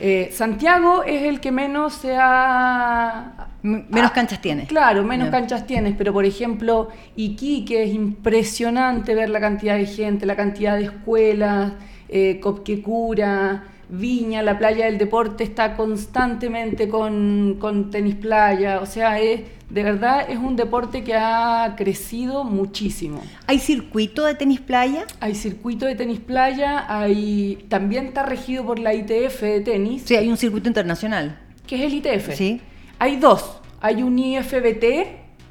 Eh, 0.00 0.30
Santiago 0.32 1.02
es 1.02 1.22
el 1.22 1.40
que 1.40 1.52
menos 1.52 1.94
se 1.94 2.16
ha... 2.18 3.48
Menos 3.62 4.10
Ah, 4.10 4.12
canchas 4.14 4.40
tiene. 4.40 4.66
Claro, 4.66 5.02
menos 5.02 5.30
canchas 5.30 5.66
tienes, 5.66 5.94
pero 5.98 6.12
por 6.12 6.24
ejemplo, 6.24 6.88
Iquique 7.16 7.82
es 7.82 7.92
impresionante 7.92 9.14
ver 9.14 9.30
la 9.30 9.40
cantidad 9.40 9.76
de 9.76 9.86
gente, 9.86 10.26
la 10.26 10.36
cantidad 10.36 10.76
de 10.76 10.84
escuelas, 10.84 11.72
eh, 12.08 12.38
Copquecura, 12.40 13.64
Viña, 13.88 14.42
la 14.42 14.58
playa 14.58 14.86
del 14.86 14.98
deporte 14.98 15.44
está 15.44 15.74
constantemente 15.74 16.88
con, 16.88 17.56
con 17.58 17.90
tenis 17.90 18.14
playa, 18.14 18.80
o 18.80 18.86
sea, 18.86 19.18
es, 19.18 19.40
de 19.70 19.82
verdad 19.82 20.24
es 20.30 20.38
un 20.38 20.56
deporte 20.56 21.04
que 21.04 21.14
ha 21.14 21.74
crecido 21.76 22.44
muchísimo. 22.44 23.22
¿Hay 23.46 23.58
circuito 23.58 24.24
de 24.24 24.34
tenis 24.34 24.60
playa? 24.60 25.04
Hay 25.20 25.34
circuito 25.34 25.84
de 25.84 25.94
tenis 25.94 26.20
playa, 26.20 26.86
hay, 26.88 27.66
también 27.68 28.06
está 28.06 28.22
regido 28.22 28.64
por 28.64 28.78
la 28.78 28.94
ITF 28.94 29.42
de 29.42 29.60
tenis, 29.60 30.02
Sí, 30.06 30.16
hay 30.16 30.28
un 30.30 30.36
circuito 30.38 30.68
internacional. 30.68 31.38
que 31.66 31.76
es 31.76 31.82
el 31.82 31.94
ITF. 31.94 32.34
Sí. 32.34 32.60
Hay 32.98 33.16
dos. 33.16 33.60
Hay 33.80 34.02
un 34.02 34.18
IFBT, 34.18 34.82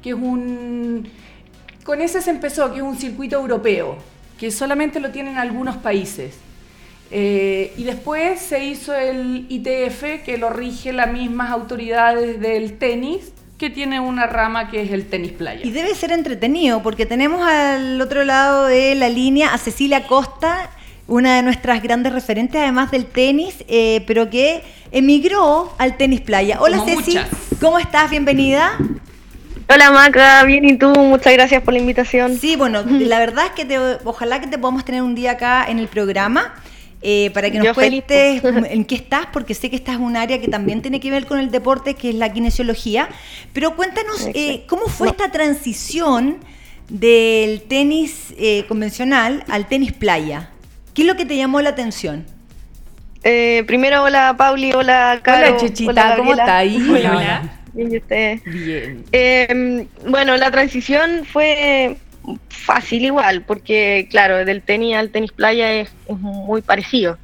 que 0.02 0.10
es 0.10 0.14
un... 0.14 1.08
Con 1.84 2.00
ese 2.02 2.20
se 2.20 2.30
empezó, 2.30 2.70
que 2.72 2.78
es 2.78 2.82
un 2.82 2.96
circuito 2.96 3.36
europeo, 3.36 3.96
que 4.38 4.50
solamente 4.50 5.00
lo 5.00 5.10
tienen 5.10 5.38
algunos 5.38 5.76
países. 5.76 6.36
Eh, 7.10 7.72
y 7.78 7.84
después 7.84 8.38
se 8.40 8.64
hizo 8.64 8.94
el 8.94 9.46
ITF, 9.48 10.24
que 10.24 10.36
lo 10.38 10.50
rige 10.50 10.92
las 10.92 11.10
mismas 11.10 11.50
autoridades 11.50 12.38
del 12.40 12.76
tenis, 12.76 13.32
que 13.58 13.70
tiene 13.70 13.98
una 14.00 14.26
rama 14.26 14.70
que 14.70 14.82
es 14.82 14.92
el 14.92 15.06
tenis 15.06 15.32
playa. 15.32 15.60
Y 15.66 15.70
debe 15.70 15.94
ser 15.94 16.12
entretenido 16.12 16.82
porque 16.82 17.06
tenemos 17.06 17.46
al 17.46 18.00
otro 18.00 18.22
lado 18.24 18.66
de 18.66 18.94
la 18.94 19.08
línea 19.08 19.52
a 19.52 19.58
Cecilia 19.58 20.06
Costa, 20.06 20.70
una 21.08 21.36
de 21.36 21.42
nuestras 21.42 21.82
grandes 21.82 22.12
referentes 22.12 22.60
además 22.60 22.90
del 22.92 23.06
tenis, 23.06 23.64
eh, 23.68 24.04
pero 24.06 24.30
que 24.30 24.62
emigró 24.92 25.74
al 25.78 25.96
tenis 25.96 26.20
playa. 26.20 26.58
Hola 26.60 26.78
Como 26.78 26.88
Ceci, 26.98 27.16
muchas. 27.18 27.28
¿cómo 27.60 27.78
estás? 27.78 28.10
Bienvenida. 28.10 28.78
Hola 29.70 29.90
Maca, 29.90 30.44
bien 30.44 30.64
y 30.64 30.78
tú, 30.78 30.88
muchas 30.94 31.32
gracias 31.34 31.62
por 31.62 31.74
la 31.74 31.80
invitación. 31.80 32.38
Sí, 32.38 32.56
bueno, 32.56 32.82
la 32.88 33.18
verdad 33.18 33.46
es 33.46 33.52
que 33.52 33.64
te- 33.64 33.78
ojalá 34.04 34.40
que 34.40 34.46
te 34.46 34.56
podamos 34.56 34.84
tener 34.84 35.02
un 35.02 35.14
día 35.14 35.32
acá 35.32 35.66
en 35.68 35.78
el 35.78 35.88
programa. 35.88 36.54
Eh, 37.00 37.30
para 37.32 37.50
que 37.50 37.58
nos 37.58 37.66
Yo 37.66 37.74
cuentes 37.74 38.42
en 38.70 38.84
qué 38.84 38.94
estás, 38.94 39.26
porque 39.32 39.54
sé 39.54 39.70
que 39.70 39.76
estás 39.76 39.96
en 39.96 40.02
un 40.02 40.16
área 40.16 40.40
que 40.40 40.48
también 40.48 40.82
tiene 40.82 41.00
que 41.00 41.10
ver 41.10 41.26
con 41.26 41.38
el 41.38 41.50
deporte, 41.50 41.94
que 41.94 42.10
es 42.10 42.14
la 42.14 42.32
kinesiología. 42.32 43.08
Pero 43.52 43.76
cuéntanos, 43.76 44.28
eh. 44.34 44.64
¿cómo 44.68 44.86
fue 44.86 45.06
No. 45.06 45.12
esta 45.12 45.30
transición 45.30 46.38
del 46.88 47.62
tenis 47.62 48.34
eh, 48.38 48.64
convencional 48.68 49.44
al 49.48 49.68
tenis 49.68 49.92
playa? 49.92 50.50
¿Qué 50.94 51.02
es 51.02 51.08
lo 51.08 51.16
que 51.16 51.24
te 51.24 51.36
llamó 51.36 51.60
la 51.60 51.70
atención? 51.70 52.26
Eh, 53.24 53.64
primero, 53.66 54.02
hola 54.04 54.34
Pauli, 54.36 54.72
hola 54.72 55.20
Caro. 55.22 55.46
Hola 55.48 55.56
Chechita, 55.56 56.16
¿cómo 56.16 56.32
está 56.32 56.58
ahí? 56.58 56.76
Hola, 56.90 57.16
hola. 57.16 57.52
Bien, 57.74 57.92
¿y 57.92 57.96
ustedes? 57.98 58.44
Bien. 58.44 59.04
Eh, 59.12 59.86
bueno, 60.06 60.36
la 60.36 60.50
transición 60.50 61.24
fue 61.24 61.96
fácil 62.48 63.04
igual, 63.04 63.42
porque 63.42 64.06
claro, 64.10 64.44
del 64.44 64.62
tenis 64.62 64.96
al 64.96 65.10
tenis 65.10 65.32
playa 65.32 65.72
es, 65.72 65.90
muy 66.08 66.62
parecido. 66.62 67.18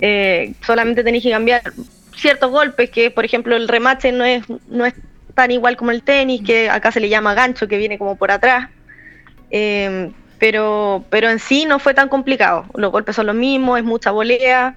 Eh, 0.00 0.54
solamente 0.64 1.02
tenéis 1.02 1.24
que 1.24 1.30
cambiar 1.30 1.62
ciertos 2.16 2.50
golpes, 2.50 2.90
que 2.90 3.10
por 3.10 3.24
ejemplo 3.24 3.56
el 3.56 3.68
remate 3.68 4.12
no 4.12 4.24
es, 4.24 4.44
no 4.68 4.86
es 4.86 4.94
tan 5.34 5.50
igual 5.50 5.76
como 5.76 5.90
el 5.90 6.02
tenis, 6.02 6.42
que 6.44 6.68
acá 6.70 6.92
se 6.92 7.00
le 7.00 7.08
llama 7.08 7.34
gancho, 7.34 7.68
que 7.68 7.78
viene 7.78 7.98
como 7.98 8.16
por 8.16 8.30
atrás. 8.30 8.68
Eh, 9.50 10.10
pero, 10.38 11.04
pero 11.10 11.28
en 11.28 11.38
sí 11.38 11.66
no 11.66 11.78
fue 11.78 11.94
tan 11.94 12.08
complicado. 12.08 12.64
Los 12.74 12.90
golpes 12.92 13.16
son 13.16 13.26
los 13.26 13.34
mismos, 13.34 13.78
es 13.78 13.84
mucha 13.84 14.10
volea. 14.10 14.74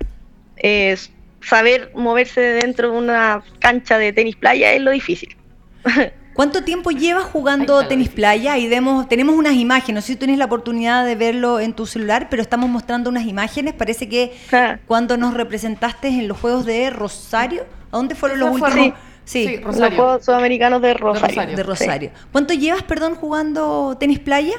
es 0.58 1.12
saber 1.42 1.92
moverse 1.94 2.42
dentro 2.42 2.92
de 2.92 2.98
una 2.98 3.44
cancha 3.60 3.98
de 3.98 4.14
tenis 4.14 4.36
playa 4.36 4.74
es 4.74 4.82
lo 4.82 4.92
difícil. 4.92 5.36
¿Cuánto 6.34 6.64
tiempo 6.64 6.90
llevas 6.92 7.26
jugando 7.26 7.88
tenis 7.88 8.10
playa? 8.10 8.58
Y 8.58 8.68
vemos, 8.68 9.08
tenemos 9.08 9.36
unas 9.36 9.54
imágenes, 9.54 9.96
no 9.96 10.02
sé 10.02 10.14
si 10.14 10.16
tienes 10.16 10.38
la 10.40 10.46
oportunidad 10.46 11.06
de 11.06 11.16
verlo 11.16 11.60
en 11.60 11.74
tu 11.74 11.86
celular, 11.86 12.28
pero 12.30 12.42
estamos 12.42 12.70
mostrando 12.70 13.10
unas 13.10 13.26
imágenes. 13.26 13.74
Parece 13.74 14.10
que 14.10 14.34
Ah. 14.52 14.80
cuando 14.88 15.16
nos 15.18 15.34
representaste 15.36 16.08
en 16.08 16.28
los 16.28 16.40
Juegos 16.40 16.66
de 16.66 16.90
Rosario, 16.90 17.66
¿a 17.92 17.98
dónde 17.98 18.16
fueron 18.16 18.40
los 18.40 18.58
fue 18.58 18.68
últimos? 18.70 18.94
Sí, 19.26 19.48
Sí, 19.48 19.58
Rosario. 19.58 19.90
Los 19.90 19.96
Juegos 19.96 20.26
Sudamericanos 20.26 20.82
de 20.82 20.94
Rosario. 20.96 21.28
Rosario. 21.30 21.56
de 21.58 21.64
Rosario. 21.64 22.12
¿Cuánto 22.32 22.54
llevas, 22.54 22.84
perdón, 22.84 23.16
jugando 23.16 23.96
tenis 24.00 24.20
playa? 24.20 24.54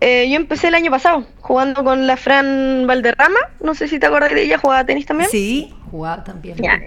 Eh, 0.00 0.28
yo 0.30 0.36
empecé 0.36 0.68
el 0.68 0.74
año 0.74 0.90
pasado 0.90 1.26
jugando 1.40 1.82
con 1.82 2.06
la 2.06 2.16
Fran 2.16 2.84
Valderrama. 2.86 3.38
No 3.60 3.74
sé 3.74 3.88
si 3.88 3.98
te 3.98 4.06
acuerdas 4.06 4.32
de 4.32 4.42
ella, 4.42 4.58
jugaba 4.58 4.84
tenis 4.84 5.06
también. 5.06 5.30
Sí. 5.30 5.72
Jugaba 5.90 6.22
también. 6.22 6.56
Ya. 6.58 6.78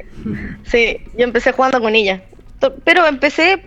Sí, 0.63 0.97
yo 1.17 1.24
empecé 1.24 1.52
jugando 1.54 1.82
con 1.82 1.95
ella. 1.95 2.21
Pero 2.84 3.06
empecé, 3.08 3.65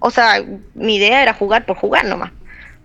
o 0.00 0.10
sea, 0.10 0.44
mi 0.74 0.96
idea 0.96 1.22
era 1.22 1.34
jugar 1.34 1.66
por 1.66 1.76
jugar 1.76 2.04
nomás. 2.04 2.32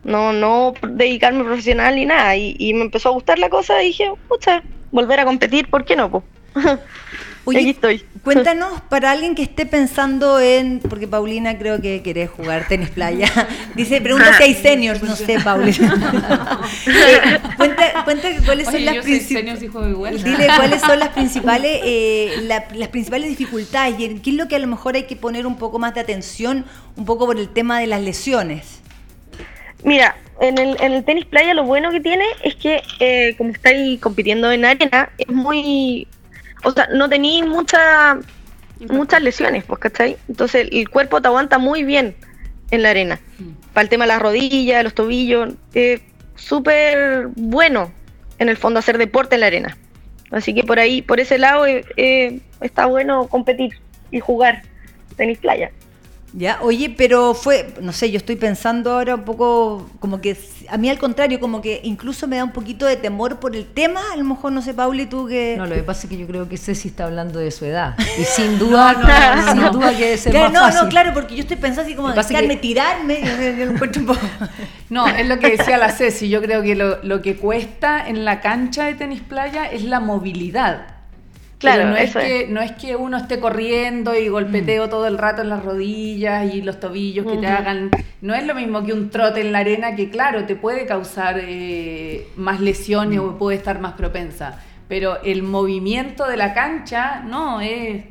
No, 0.04 0.32
no 0.32 0.74
dedicarme 0.82 1.44
profesional 1.44 1.96
ni 1.96 2.06
nada. 2.06 2.36
Y, 2.36 2.56
y 2.58 2.74
me 2.74 2.82
empezó 2.82 3.10
a 3.10 3.14
gustar 3.14 3.40
la 3.40 3.50
cosa 3.50 3.82
y 3.82 3.88
dije, 3.88 4.12
pucha, 4.28 4.64
volver 4.92 5.20
a 5.20 5.26
competir, 5.26 5.70
¿por 5.70 5.86
qué 5.86 5.96
no? 5.96 6.24
Oye, 7.50 7.60
Aquí 7.60 7.70
estoy. 7.72 8.04
Cuéntanos, 8.24 8.82
para 8.90 9.12
alguien 9.12 9.34
que 9.34 9.44
esté 9.44 9.66
pensando 9.66 10.40
en, 10.40 10.80
porque 10.80 11.08
Paulina 11.08 11.58
creo 11.58 11.82
que 11.82 12.02
quiere 12.02 12.28
jugar 12.28 12.68
tenis 12.68 12.90
playa, 12.90 13.30
dice, 13.76 14.02
pregunta 14.02 14.34
si 14.38 14.44
hay 14.44 14.54
seniors, 14.56 15.02
no 15.04 15.16
sé, 15.16 15.40
Paulina. 15.44 16.60
Eh, 16.88 17.40
cuenta, 17.58 18.04
cuenta 18.04 18.30
cuáles 18.46 18.66
son 18.66 18.86
las 18.86 18.96
principales... 19.04 19.44
Dile 20.24 20.48
cuáles 20.56 20.82
son 20.82 21.00
las 21.00 21.10
principales, 21.10 21.82
eh, 21.84 22.34
la- 22.44 22.66
las 22.76 22.90
principales 22.90 23.30
dificultades 23.30 24.00
y 24.00 24.06
en 24.06 24.22
qué 24.22 24.30
es 24.32 24.36
lo 24.36 24.48
que 24.48 24.56
a 24.56 24.60
lo 24.60 24.68
mejor 24.68 24.96
hay 24.96 25.04
que 25.04 25.16
poner 25.16 25.46
un 25.48 25.58
poco 25.58 25.80
más 25.80 25.94
de 25.94 26.02
atención, 26.02 26.66
un 26.96 27.06
poco 27.06 27.26
por 27.26 27.38
el 27.40 27.50
tema 27.50 27.80
de 27.80 27.88
las 27.88 28.02
lesiones. 28.02 28.82
Mira, 29.84 30.16
en 30.42 30.58
el, 30.58 30.76
en 30.82 30.94
el 30.94 31.04
tenis 31.06 31.26
playa 31.26 31.54
lo 31.54 31.64
bueno 31.64 31.92
que 31.92 32.02
tiene 32.02 32.26
es 32.44 32.56
que 32.56 32.82
eh, 33.00 33.36
como 33.38 33.52
estáis 33.52 34.00
compitiendo 34.00 34.52
en 34.52 34.66
arena, 34.66 35.10
es 35.18 35.28
muy... 35.34 36.08
O 36.64 36.72
sea, 36.72 36.88
no 36.94 37.10
tenéis 37.10 37.46
mucha, 37.46 38.20
muchas 38.90 39.22
lesiones, 39.22 39.64
pues, 39.64 39.80
¿cachai? 39.80 40.18
Entonces 40.28 40.68
el 40.72 40.90
cuerpo 40.90 41.22
te 41.22 41.28
aguanta 41.28 41.58
muy 41.58 41.84
bien 41.84 42.16
en 42.72 42.84
la 42.84 42.90
arena. 42.90 43.20
Para 43.74 43.84
el 43.84 43.90
tema 43.90 44.06
de 44.06 44.10
las 44.10 44.22
rodillas, 44.22 44.84
los 44.84 44.94
tobillos, 44.94 45.54
es 45.74 46.02
súper 46.36 47.28
bueno 47.36 47.92
en 48.38 48.50
el 48.50 48.58
fondo 48.58 48.80
hacer 48.80 48.98
deporte 48.98 49.36
en 49.36 49.42
la 49.42 49.48
arena. 49.48 49.78
Así 50.32 50.54
que 50.54 50.64
por 50.64 50.80
ahí, 50.80 51.02
por 51.02 51.20
ese 51.20 51.38
lado, 51.38 51.66
eh, 51.66 51.84
eh, 51.98 52.40
está 52.62 52.86
bueno 52.86 53.28
competir 53.28 53.80
y 54.12 54.20
jugar 54.20 54.62
tenis 55.16 55.40
playa. 55.40 55.72
Ya, 56.34 56.60
oye, 56.62 56.94
pero 56.96 57.34
fue, 57.34 57.74
no 57.82 57.92
sé, 57.92 58.12
yo 58.12 58.18
estoy 58.18 58.36
pensando 58.36 58.92
ahora 58.92 59.16
un 59.16 59.24
poco 59.24 59.90
como 60.00 60.22
que 60.22 60.38
a 60.70 60.78
mí 60.78 60.88
al 60.88 61.00
contrario, 61.00 61.40
como 61.40 61.60
que 61.60 61.82
incluso 61.84 62.28
me 62.28 62.38
da 62.38 62.44
un 62.44 62.52
poquito 62.52 62.86
de 62.86 62.98
temor 62.98 63.40
por 63.40 63.56
el 63.56 63.66
tema, 63.66 64.00
a 64.14 64.16
lo 64.16 64.24
mejor 64.24 64.52
no 64.52 64.62
sé, 64.62 64.76
Pauli, 64.76 65.08
tú 65.08 65.26
que... 65.28 65.56
No, 65.58 65.66
lo 65.66 65.74
que 65.74 65.82
pasa 65.82 66.04
es 66.04 66.10
que 66.10 66.18
yo 66.18 66.28
creo 66.28 66.48
que 66.48 66.58
Ceci 66.58 66.90
está 66.90 67.06
hablando 67.06 67.40
de 67.40 67.50
su 67.50 67.66
edad. 67.66 67.96
Y 68.20 68.24
sin 68.26 68.60
duda, 68.60 68.94
sin 69.52 69.72
duda 69.72 69.98
que 69.98 70.14
es 70.14 70.24
Claro, 70.26 70.52
más 70.52 70.54
no, 70.54 70.60
fácil. 70.62 70.84
no, 70.84 70.90
claro, 70.90 71.14
porque 71.16 71.36
yo 71.36 71.42
estoy 71.42 71.58
pensando 71.58 71.82
así 71.88 71.96
como 71.96 72.10
que- 72.54 72.58
tirarme, 72.58 73.22
yo, 73.24 73.58
yo 73.58 73.66
lo 73.66 73.72
encuentro 73.72 74.02
un 74.02 74.08
poco... 74.08 74.20
No, 74.92 75.08
es 75.08 75.28
lo 75.28 75.38
que 75.40 75.52
decía 75.58 75.78
la 75.78 75.92
Ceci. 75.92 76.30
Yo 76.30 76.42
creo 76.42 76.64
que 76.64 76.76
lo, 76.76 77.02
lo 77.04 77.22
que 77.22 77.36
cuesta 77.38 78.08
en 78.08 78.26
la 78.26 78.42
cancha 78.42 78.86
de 78.86 78.96
tenis 78.96 79.22
playa 79.22 79.66
es 79.66 79.84
la 79.84 80.00
movilidad. 80.00 80.88
Claro, 81.60 81.80
Pero 81.84 81.90
no 81.92 81.98
es, 81.98 82.10
eso 82.12 82.20
que, 82.20 82.42
es. 82.44 82.50
no 82.50 82.62
es 82.62 82.72
que 82.72 82.96
uno 82.96 83.18
esté 83.18 83.40
corriendo 83.40 84.16
y 84.18 84.30
golpeteo 84.30 84.88
todo 84.88 85.06
el 85.08 85.18
rato 85.18 85.42
en 85.42 85.50
las 85.50 85.64
rodillas 85.64 86.54
y 86.54 86.62
los 86.62 86.80
tobillos 86.80 87.26
que 87.30 87.38
te 87.38 87.48
hagan. 87.48 87.92
No 88.22 88.34
es 88.34 88.46
lo 88.48 88.56
mismo 88.56 88.84
que 88.86 88.94
un 88.94 89.10
trote 89.10 89.42
en 89.42 89.52
la 89.52 89.60
arena 89.60 89.94
que, 89.96 90.10
claro, 90.10 90.46
te 90.46 90.56
puede 90.56 90.86
causar 90.86 91.36
eh, 91.42 92.28
más 92.38 92.62
lesiones 92.62 93.20
o 93.20 93.38
puede 93.38 93.58
estar 93.58 93.80
más 93.82 93.94
propensa. 93.94 94.58
Pero 94.88 95.22
el 95.24 95.44
movimiento 95.44 96.26
de 96.28 96.38
la 96.38 96.54
cancha, 96.54 97.22
no, 97.26 97.60
es. 97.62 98.06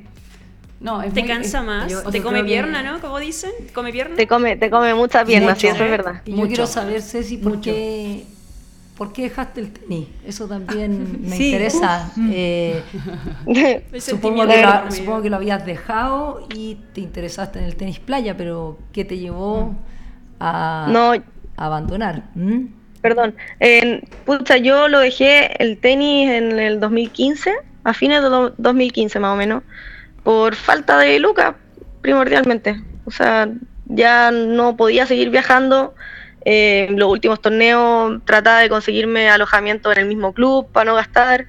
No, 0.81 1.03
es 1.03 1.13
Te 1.13 1.21
muy- 1.21 1.29
cansa 1.29 1.59
es- 1.61 1.65
más, 1.65 1.91
yo- 1.91 2.03
te 2.03 2.23
come 2.23 2.41
que- 2.41 2.45
pierna, 2.45 2.83
¿no? 2.83 3.01
Como 3.01 3.19
dicen, 3.19 3.51
come 3.75 3.91
pierna. 3.93 4.15
Te 4.15 4.29
come, 4.29 4.57
te 4.57 4.71
come 4.71 4.95
muchas 4.95 5.25
piernas, 5.25 5.59
sí, 5.59 5.67
eso 5.67 5.83
es 5.85 5.91
verdad. 5.91 6.23
Y 6.25 6.31
yo 6.33 6.37
Mucho. 6.37 6.49
quiero 6.49 6.67
saber, 6.67 7.03
Ceci, 7.03 7.39
¿por 7.39 7.55
Mucho. 7.57 7.71
qué, 7.73 8.23
¿por 8.99 9.13
qué 9.15 9.23
dejaste 9.23 9.61
el 9.61 9.73
tenis? 9.73 10.09
Eso 10.27 10.47
también 10.49 11.23
me 11.31 11.37
Sí. 11.37 11.47
interesa. 11.47 12.13
Eh, 12.31 12.83
supongo, 14.01 14.43
que 14.47 14.61
lo, 14.63 14.69
medio. 14.69 14.91
supongo 14.91 15.23
que 15.23 15.31
lo 15.31 15.37
habías 15.37 15.65
dejado 15.65 16.47
y 16.55 16.75
te 16.93 17.01
interesaste 17.01 17.59
en 17.61 17.65
el 17.65 17.77
tenis 17.77 18.01
playa, 18.01 18.37
pero 18.37 18.77
¿qué 18.93 19.05
te 19.05 19.17
llevó 19.19 19.75
a, 20.41 20.89
No. 20.91 21.13
a 21.13 21.23
abandonar? 21.57 22.25
¿Mm? 22.35 22.67
Perdón. 23.01 23.35
Pucha, 24.27 24.57
yo 24.57 24.89
lo 24.89 24.99
dejé 24.99 25.63
el 25.63 25.79
tenis 25.79 26.29
en 26.31 26.59
el 26.59 26.81
2015, 26.81 27.53
a 27.85 27.95
fines 27.95 28.21
de 28.23 28.29
do- 28.29 28.55
2015 28.59 29.21
más 29.21 29.33
o 29.35 29.37
menos, 29.37 29.63
por 30.25 30.57
falta 30.57 30.99
de 30.99 31.21
lucas, 31.21 31.55
primordialmente. 32.03 32.83
O 33.07 33.11
sea, 33.13 33.49
ya 33.87 34.31
no 34.33 34.77
podía 34.77 35.07
seguir 35.07 35.31
viajando. 35.31 35.95
Eh, 36.51 36.87
en 36.89 36.99
los 36.99 37.11
últimos 37.11 37.43
torneos 37.43 38.23
trataba 38.25 38.61
de 38.61 38.71
conseguirme 38.71 39.29
alojamiento 39.29 39.93
en 39.93 39.99
el 39.99 40.07
mismo 40.07 40.33
club 40.33 40.67
para 40.73 40.87
no 40.87 40.95
gastar. 40.95 41.45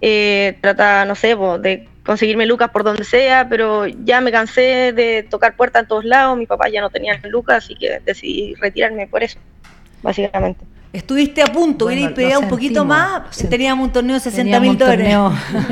Eh, 0.00 0.58
trataba, 0.60 1.04
no 1.04 1.14
sé, 1.14 1.36
de 1.60 1.88
conseguirme 2.04 2.44
lucas 2.44 2.70
por 2.70 2.82
donde 2.82 3.04
sea, 3.04 3.48
pero 3.48 3.86
ya 3.86 4.20
me 4.20 4.32
cansé 4.32 4.92
de 4.92 5.22
tocar 5.22 5.54
puertas 5.54 5.82
en 5.82 5.88
todos 5.88 6.04
lados. 6.04 6.36
Mi 6.36 6.46
papá 6.46 6.68
ya 6.68 6.80
no 6.80 6.90
tenía 6.90 7.16
lucas, 7.22 7.62
así 7.62 7.76
que 7.76 8.00
decidí 8.04 8.56
retirarme 8.56 9.06
por 9.06 9.22
eso, 9.22 9.38
básicamente. 10.02 10.64
Estuviste 10.94 11.42
a 11.42 11.46
punto, 11.46 11.86
Bueno, 11.86 11.98
hubierais 11.98 12.14
peleado 12.14 12.40
un 12.42 12.48
poquito 12.48 12.84
más, 12.84 13.36
teníamos 13.50 13.88
un 13.88 13.92
torneo 13.92 14.14
de 14.14 14.20
60 14.20 14.42
Teníamos 14.44 14.68
mil 14.68 14.78
dólares. 14.78 15.16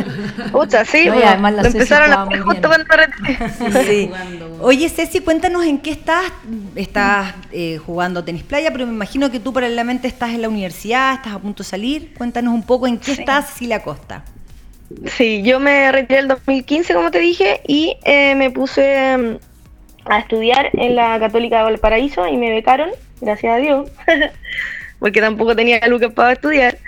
Pucha, 0.53 0.85
sí, 0.85 1.05
No, 1.05 1.05
y 1.05 1.09
bueno, 1.11 1.29
además 1.29 1.53
la 1.55 1.63
lo 1.63 1.69
empezaron 1.69 2.13
a 2.13 2.43
justo 2.43 2.69
cuando 2.69 2.87
retiré. 2.97 3.85
Sí. 3.85 4.07
jugando. 4.09 4.59
Oye, 4.63 4.89
Ceci, 4.89 5.21
cuéntanos 5.21 5.65
en 5.65 5.79
qué 5.79 5.93
estás. 5.93 6.25
Estás 6.75 7.35
eh, 7.53 7.79
jugando 7.79 8.25
tenis 8.25 8.43
playa, 8.43 8.73
pero 8.73 8.85
me 8.85 8.93
imagino 8.93 9.31
que 9.31 9.39
tú 9.39 9.53
paralelamente 9.53 10.09
estás 10.09 10.31
en 10.31 10.43
la 10.43 10.49
universidad, 10.49 11.15
estás 11.15 11.35
a 11.35 11.39
punto 11.39 11.63
de 11.63 11.69
salir. 11.69 12.15
Cuéntanos 12.19 12.53
un 12.53 12.65
poco 12.65 12.89
en 12.89 12.99
qué 12.99 13.15
Sí. 13.15 13.21
estás, 13.21 13.47
Cecilia 13.51 13.81
Costa. 13.81 14.25
Sí, 15.07 15.43
yo 15.45 15.61
me 15.61 15.93
retiré 15.93 16.19
el 16.19 16.29
2015, 16.29 16.95
como 16.95 17.13
te 17.13 17.21
dije, 17.21 17.61
y 17.69 17.97
eh, 18.05 18.35
me 18.35 18.51
puse 18.51 19.17
mm, 19.17 20.11
a 20.11 20.19
estudiar 20.19 20.71
en 20.73 20.97
la 20.97 21.21
Católica 21.21 21.59
de 21.59 21.63
Valparaíso 21.63 22.27
y 22.27 22.37
me 22.37 22.51
becaron, 22.51 22.91
gracias 23.21 23.55
a 23.55 23.59
Dios, 23.59 23.89
porque 25.03 25.21
tampoco 25.21 25.57
tenía 25.57 25.85
lucas 25.89 26.13
para 26.13 26.33
estudiar. 26.33 26.79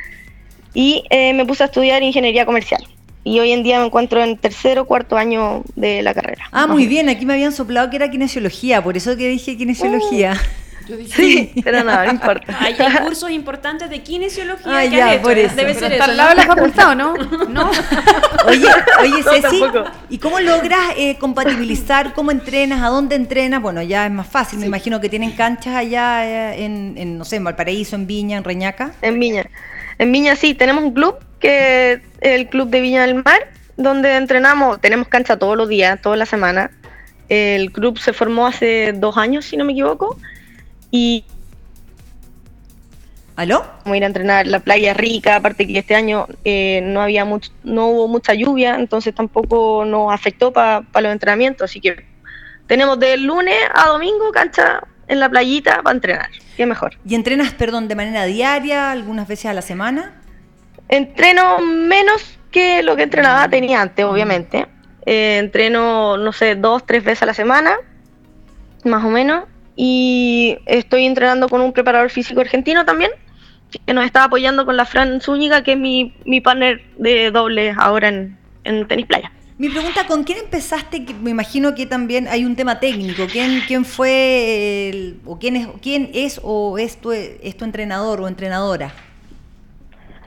Y 0.73 1.03
eh, 1.11 1.35
me 1.35 1.45
puse 1.45 1.65
a 1.65 1.67
estudiar 1.67 2.01
ingeniería 2.05 2.47
comercial. 2.47 2.87
Y 3.25 3.41
hoy 3.41 3.51
en 3.51 3.65
día 3.65 3.81
me 3.81 3.87
encuentro 3.87 4.23
en 4.23 4.39
tercero 4.39 4.83
o 4.83 4.85
cuarto 4.85 5.17
año 5.17 5.65
de 5.75 6.01
la 6.01 6.15
carrera. 6.15 6.45
Ah, 6.53 6.69
muy 6.69 6.87
bien, 6.87 7.09
aquí 7.09 7.27
me 7.27 7.33
habían 7.33 7.51
soplado 7.51 7.91
que 7.91 7.97
era 7.97 8.09
kinesiología, 8.09 8.85
por 8.85 8.97
eso 8.97 9.17
que 9.17 9.29
dije 9.29 9.57
kinesiología. 9.57 10.41
Yo 10.89 10.97
dije, 10.97 11.13
Sí, 11.15 11.53
pero 11.65 11.83
nada, 11.83 12.05
no 12.07 12.13
importa. 12.13 12.57
Hay, 12.61 12.75
hay 12.79 12.97
cursos 13.05 13.31
importantes 13.31 13.89
de 13.91 14.03
kinesiología 14.03 14.79
Ah, 14.79 14.83
que 14.83 14.91
ya, 14.97 15.15
hecho, 15.15 15.23
por 15.23 15.39
¿eh? 15.39 15.45
eso. 15.45 15.57
Debe 15.57 15.75
pero 15.75 15.81
ser 15.87 15.93
eso. 15.95 16.05
al 16.05 16.17
lado 16.17 16.29
de 16.31 16.35
¿no? 16.37 16.43
la 16.43 16.47
facultad, 16.55 16.91
¿o 16.91 16.95
no? 16.95 17.15
No. 17.49 17.71
Oye, 18.47 18.67
oye 19.01 19.23
No, 19.25 19.31
Ceci, 19.33 19.61
tampoco. 19.61 19.91
¿y 20.11 20.19
cómo 20.19 20.41
logras 20.41 20.81
eh, 20.97 21.17
compatibilizar? 21.19 22.13
¿Cómo 22.15 22.31
entrenas? 22.31 22.83
¿A 22.83 22.89
dónde 22.89 23.17
entrenas? 23.17 23.63
Bueno, 23.63 23.83
ya 23.83 24.07
es 24.07 24.13
más 24.13 24.27
fácil, 24.27 24.59
me 24.59 24.67
imagino 24.67 25.01
que 25.01 25.09
tienen 25.09 25.33
canchas 25.33 25.75
allá 25.75 26.27
eh, 26.53 26.65
en, 26.65 26.95
en, 26.97 27.19
no 27.19 27.25
sé, 27.25 27.37
en 27.37 27.45
Valparaíso, 27.45 27.97
en 27.97 28.07
Viña, 28.07 28.37
en 28.39 28.45
Reñaca. 28.45 28.93
En 29.03 29.19
Viña. 29.19 29.45
En 29.99 30.11
Viña 30.13 30.37
sí, 30.37 30.55
tenemos 30.55 30.85
un 30.85 30.93
club 30.93 31.17
que 31.41 31.93
es 31.93 32.01
el 32.21 32.49
Club 32.49 32.69
de 32.71 32.81
Viña 32.81 33.03
del 33.03 33.23
Mar, 33.23 33.49
donde 33.77 34.17
entrenamos, 34.17 34.81
tenemos 34.81 35.09
cancha 35.09 35.39
todos 35.39 35.57
los 35.57 35.69
días, 35.69 36.01
toda 36.01 36.17
la 36.17 36.27
semana. 36.27 36.71
El 37.29 37.71
club 37.73 37.99
se 37.99 38.13
formó 38.13 38.47
hace 38.47 38.93
dos 38.95 39.17
años, 39.17 39.45
si 39.45 39.57
no 39.57 39.65
me 39.65 39.73
equivoco, 39.73 40.19
y 40.95 41.25
¿Aló? 43.35 43.65
vamos 43.79 43.95
a 43.95 43.97
ir 43.97 44.05
a 44.05 44.07
entrenar 44.07 44.47
la 44.47 44.61
playa 44.61 44.95
rica, 44.95 45.35
aparte 45.35 45.67
que 45.67 45.77
este 45.77 45.97
año 45.97 46.29
eh, 46.45 46.83
no 46.85 47.01
había 47.01 47.25
mucho, 47.25 47.51
no 47.65 47.89
hubo 47.89 48.07
mucha 48.07 48.33
lluvia, 48.33 48.77
entonces 48.77 49.13
tampoco 49.13 49.85
nos 49.85 50.15
afectó 50.15 50.53
para 50.53 50.85
los 51.01 51.11
entrenamientos, 51.11 51.69
así 51.69 51.81
que 51.81 52.07
tenemos 52.69 53.01
de 53.01 53.17
lunes 53.17 53.57
a 53.75 53.89
domingo 53.89 54.31
cancha 54.31 54.85
en 55.09 55.19
la 55.19 55.29
playita 55.29 55.83
para 55.83 55.97
entrenar, 55.97 56.29
qué 56.57 56.65
mejor. 56.65 56.93
¿Y 57.05 57.17
entrenas, 57.17 57.55
perdón, 57.55 57.89
de 57.89 57.97
manera 57.97 58.25
diaria, 58.27 58.93
algunas 58.93 59.27
veces 59.27 59.47
a 59.47 59.53
la 59.53 59.63
semana? 59.63 60.23
Entreno 60.87 61.59
menos 61.59 62.39
que 62.53 62.85
lo 62.85 62.95
que 62.95 63.03
entrenaba 63.03 63.49
tenía 63.49 63.83
antes, 63.83 64.05
obviamente. 64.05 64.69
Eh, 65.07 65.39
entreno, 65.39 66.17
no 66.19 66.33
sé, 66.33 66.55
dos, 66.55 66.87
tres 66.87 67.03
veces 67.03 67.25
a 67.25 67.27
la 67.27 67.35
semana, 67.35 67.79
más 68.85 69.05
o 69.05 69.09
menos. 69.09 69.47
Y 69.77 70.57
estoy 70.67 71.05
entrenando 71.05 71.49
con 71.49 71.61
un 71.61 71.73
preparador 71.73 72.11
físico 72.11 72.41
argentino 72.41 72.85
también, 72.85 73.11
que 73.87 73.93
nos 73.93 74.05
está 74.05 74.25
apoyando 74.25 74.65
con 74.65 74.77
la 74.77 74.85
Fran 74.85 75.21
Zúñiga, 75.21 75.63
que 75.65 75.73
es 75.73 75.79
mi, 75.79 76.15
mi 76.25 76.41
partner 76.41 76.83
de 76.97 77.31
doble 77.31 77.75
ahora 77.77 78.09
en, 78.09 78.39
en 78.65 78.87
tenis 78.87 79.07
playa. 79.07 79.33
Mi 79.59 79.69
pregunta, 79.69 80.07
¿con 80.07 80.25
quién 80.25 80.39
empezaste? 80.39 81.05
Me 81.23 81.31
imagino 81.31 81.75
que 81.77 81.87
también 81.87 82.27
hay 82.29 82.45
un 82.45 82.57
tema 82.57 82.81
técnico. 82.81 83.27
¿Quién, 83.31 83.63
quién 83.67 83.85
fue 83.85 84.89
el- 84.91 85.21
o 85.25 85.39
quién 85.39 85.55
es, 85.57 85.69
quién 85.81 86.11
es 86.13 86.41
o 86.43 86.77
es 86.79 86.97
tu, 87.01 87.13
es 87.13 87.57
tu 87.57 87.65
entrenador 87.65 88.21
o 88.21 88.27
entrenadora? 88.29 88.93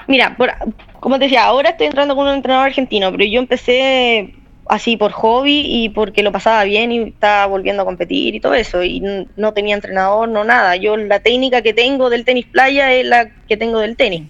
Mira, 0.07 0.35
por- 0.37 0.53
como 1.01 1.17
te 1.19 1.25
decía, 1.25 1.43
ahora 1.45 1.71
estoy 1.71 1.87
entrando 1.87 2.15
con 2.15 2.27
un 2.27 2.35
entrenador 2.35 2.67
argentino, 2.67 3.11
pero 3.11 3.25
yo 3.25 3.39
empecé 3.39 4.33
así 4.69 4.97
por 4.97 5.11
hobby 5.11 5.61
y 5.65 5.89
porque 5.89 6.23
lo 6.23 6.31
pasaba 6.31 6.63
bien 6.63 6.91
y 6.91 6.99
estaba 7.09 7.45
volviendo 7.45 7.81
a 7.83 7.85
competir 7.85 8.35
y 8.35 8.39
todo 8.39 8.53
eso. 8.53 8.83
Y 8.83 9.01
no 9.35 9.53
tenía 9.53 9.75
entrenador, 9.75 10.27
no 10.29 10.43
nada. 10.43 10.75
Yo 10.75 10.97
la 10.97 11.19
técnica 11.19 11.61
que 11.61 11.73
tengo 11.73 12.09
del 12.09 12.25
tenis 12.25 12.45
playa 12.45 12.91
es 12.93 13.05
la 13.05 13.29
que 13.47 13.57
tengo 13.57 13.79
del 13.79 13.95
tenis. 13.95 14.29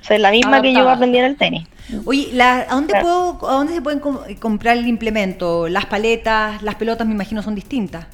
O 0.00 0.04
sea, 0.04 0.16
es 0.16 0.22
la 0.22 0.30
misma 0.30 0.62
que 0.62 0.72
yo 0.72 0.88
aprendí 0.88 1.18
en 1.18 1.24
el 1.24 1.36
tenis. 1.36 1.66
Oye, 2.04 2.28
la- 2.32 2.60
¿a, 2.68 2.74
dónde 2.74 2.92
Claro. 2.92 3.36
puedo, 3.38 3.50
¿a 3.50 3.54
dónde 3.54 3.74
se 3.74 3.82
pueden 3.82 3.98
com- 4.00 4.18
comprar 4.40 4.76
el 4.76 4.86
implemento? 4.86 5.68
Las 5.68 5.86
paletas, 5.86 6.62
las 6.62 6.74
pelotas 6.76 7.06
me 7.06 7.14
imagino 7.14 7.42
son 7.42 7.54
distintas. 7.54 8.06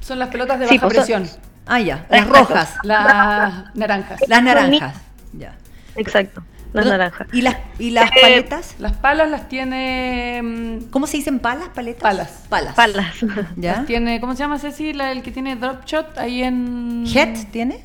Son 0.00 0.18
las 0.18 0.28
pelotas 0.28 0.58
de 0.60 0.68
Sí, 0.68 0.76
baja 0.76 0.86
pues 0.88 1.06
son- 1.06 1.22
presión. 1.22 1.42
Ah, 1.66 1.80
ya, 1.80 2.04
las 2.10 2.22
Exacto. 2.26 2.38
rojas, 2.40 2.74
Las 2.82 3.74
naranjas. 3.74 4.20
las 4.28 4.42
naranjas. 4.42 4.96
Ya. 5.32 5.54
Exacto, 5.96 6.42
las 6.72 6.84
¿No? 6.86 6.90
naranjas. 6.92 7.26
¿Y 7.32 7.42
las, 7.42 7.56
y 7.78 7.90
las 7.90 8.10
Eh, 8.10 8.14
paletas? 8.20 8.74
Las 8.78 8.92
palas 8.92 9.28
las 9.30 9.48
tiene. 9.48 10.40
mm, 10.42 10.90
¿Cómo 10.90 11.06
se 11.06 11.18
dicen 11.18 11.38
palas, 11.38 11.68
paletas? 11.74 12.02
Palas. 12.02 12.44
Palas. 12.48 12.74
Palas. 12.74 13.14
¿Ya? 13.56 13.76
Las 13.78 13.86
tiene, 13.86 14.20
¿cómo 14.20 14.32
se 14.34 14.40
llama 14.40 14.58
Ceci? 14.58 14.92
La, 14.92 15.12
el 15.12 15.22
que 15.22 15.30
tiene 15.30 15.56
drop 15.56 15.84
shot 15.84 16.16
ahí 16.18 16.42
en. 16.42 17.04
¿Head 17.12 17.48
tiene? 17.50 17.82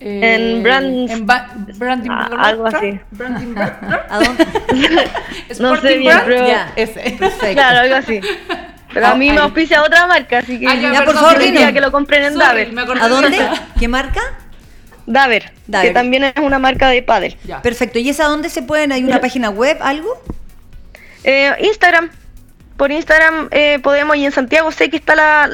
eh, 0.00 0.34
En 0.56 0.62
Brand- 0.62 1.10
En 1.10 1.26
ba- 1.26 1.48
Branding 1.76 2.10
Ah, 2.12 2.28
algo 2.40 2.66
así. 2.66 3.00
Branding 3.10 3.54
¿A 4.10 4.18
dónde? 4.20 4.46
No 5.60 5.76
sé 5.80 5.96
bien, 5.98 6.16
Brand, 6.16 6.26
pero-. 6.26 6.46
Ese. 6.76 7.16
Perfecto. 7.18 7.54
Claro, 7.54 7.78
algo 7.80 7.94
así. 7.96 8.20
Pero 8.94 9.06
a 9.06 9.14
mí 9.16 9.30
me 9.30 9.38
auspicia 9.40 9.82
otra 9.82 10.06
marca, 10.06 10.38
así 10.38 10.58
que 10.58 10.66
Ah, 10.66 10.74
ya, 10.74 10.92
Ya, 10.92 11.04
por 11.04 11.14
favor, 11.14 11.38
que 11.72 11.80
lo 11.80 11.92
compren 11.92 12.24
en 12.24 12.34
acordé 12.82 13.00
¿A 13.00 13.04
de 13.04 13.10
dónde? 13.10 13.38
¿Qué 13.78 13.88
marca? 13.88 14.20
Daver, 15.08 15.52
Daver. 15.66 15.88
que 15.88 15.94
también 15.94 16.24
es 16.24 16.34
una 16.36 16.58
marca 16.58 16.88
de 16.90 17.02
pádel. 17.02 17.36
Ya. 17.44 17.62
Perfecto. 17.62 17.98
¿Y 17.98 18.10
esa 18.10 18.24
dónde 18.26 18.50
se 18.50 18.62
pueden? 18.62 18.92
¿Hay 18.92 19.04
una 19.04 19.20
página 19.20 19.48
web, 19.48 19.78
algo? 19.80 20.22
Eh, 21.24 21.50
Instagram. 21.60 22.10
Por 22.78 22.92
Instagram 22.92 23.48
eh, 23.50 23.80
podemos, 23.82 24.16
y 24.16 24.24
en 24.24 24.30
Santiago 24.30 24.70
sé 24.70 24.88
que 24.88 24.96
está 24.96 25.16
la, 25.16 25.50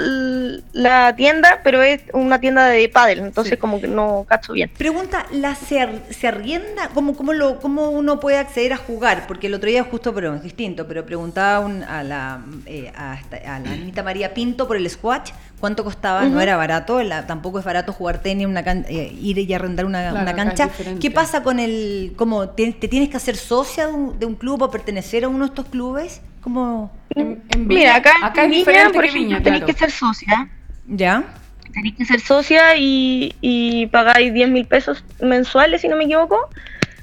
la 0.73 1.17
tienda, 1.17 1.61
pero 1.65 1.83
es 1.83 2.03
una 2.13 2.39
tienda 2.39 2.67
de 2.67 2.87
pádel, 2.91 3.21
entonces 3.21 3.53
Sí. 3.55 3.57
como 3.57 3.81
que 3.81 3.89
no 3.89 4.27
cacho 4.29 4.53
bien. 4.53 4.71
Pregunta, 4.77 5.25
¿la 5.33 5.55
se, 5.55 5.81
ar- 5.81 6.03
se 6.11 6.29
arrienda? 6.29 6.91
¿Cómo, 6.93 7.17
cómo, 7.17 7.33
lo, 7.33 7.61
¿Cómo 7.61 7.89
uno 7.89 8.21
puede 8.21 8.37
acceder 8.37 8.75
a 8.75 8.77
jugar? 8.77 9.27
Porque 9.27 9.47
el 9.47 9.55
otro 9.55 9.71
día 9.71 9.83
justo, 9.85 10.13
pero 10.15 10.35
es 10.35 10.43
distinto, 10.43 10.87
pero 10.87 11.07
preguntaba 11.07 11.61
un- 11.65 11.83
a, 11.83 12.03
la, 12.03 12.41
eh, 12.67 12.93
a, 12.95 13.13
a 13.15 13.59
la 13.61 13.71
Anita 13.73 14.03
María 14.03 14.35
Pinto 14.35 14.69
por 14.69 14.77
el 14.77 14.89
squash, 14.91 15.31
¿cuánto 15.61 15.83
costaba? 15.83 16.27
No 16.27 16.43
era 16.43 16.57
barato, 16.59 17.03
la- 17.03 17.27
tampoco 17.27 17.59
es 17.59 17.65
barato 17.65 17.95
jugar 17.95 18.19
tenis, 18.19 18.47
una 18.47 18.63
can- 18.63 18.85
eh, 18.87 19.17
ir 19.19 19.39
y 19.39 19.55
arrendar 19.55 19.87
una, 19.87 20.11
Claro, 20.11 20.37
cancha. 20.37 20.69
¿Qué 21.01 21.11
pasa 21.11 21.43
con 21.43 21.59
el, 21.59 22.13
cómo, 22.17 22.51
te, 22.51 22.71
te 22.73 22.87
tienes 22.87 23.09
que 23.09 23.17
hacer 23.17 23.37
socia 23.37 23.87
de 23.87 23.93
un, 23.95 24.19
de 24.19 24.27
un 24.27 24.35
club 24.35 24.61
o 24.61 24.71
pertenecer 24.71 25.25
a 25.25 25.29
uno 25.29 25.39
de 25.41 25.47
estos 25.47 25.65
clubes? 25.67 26.21
¿Cómo? 26.45 26.93
En, 27.15 27.43
en 27.55 27.67
Mira, 27.67 27.97
acá, 27.97 28.13
acá 28.23 28.45
en 28.45 28.51
Viña, 28.51 28.59
diferente 28.61 28.93
por 28.93 29.03
que 29.03 29.09
ejemplo, 29.09 29.29
Viña, 29.29 29.43
tenéis 29.43 29.65
claro. 29.65 29.75
que 29.75 29.79
ser 29.81 29.91
socia. 29.91 30.49
¿Ya? 30.87 31.25
Tenéis 31.73 31.95
que 31.97 32.05
ser 32.05 32.21
socia 32.21 32.77
y, 32.77 33.35
y 33.41 33.87
pagáis 33.87 34.33
10 34.35 34.51
mil 34.51 34.67
pesos 34.67 35.03
mensuales, 35.23 35.81
si 35.81 35.89
no 35.89 35.97
me 35.97 36.05
equivoco. 36.05 36.51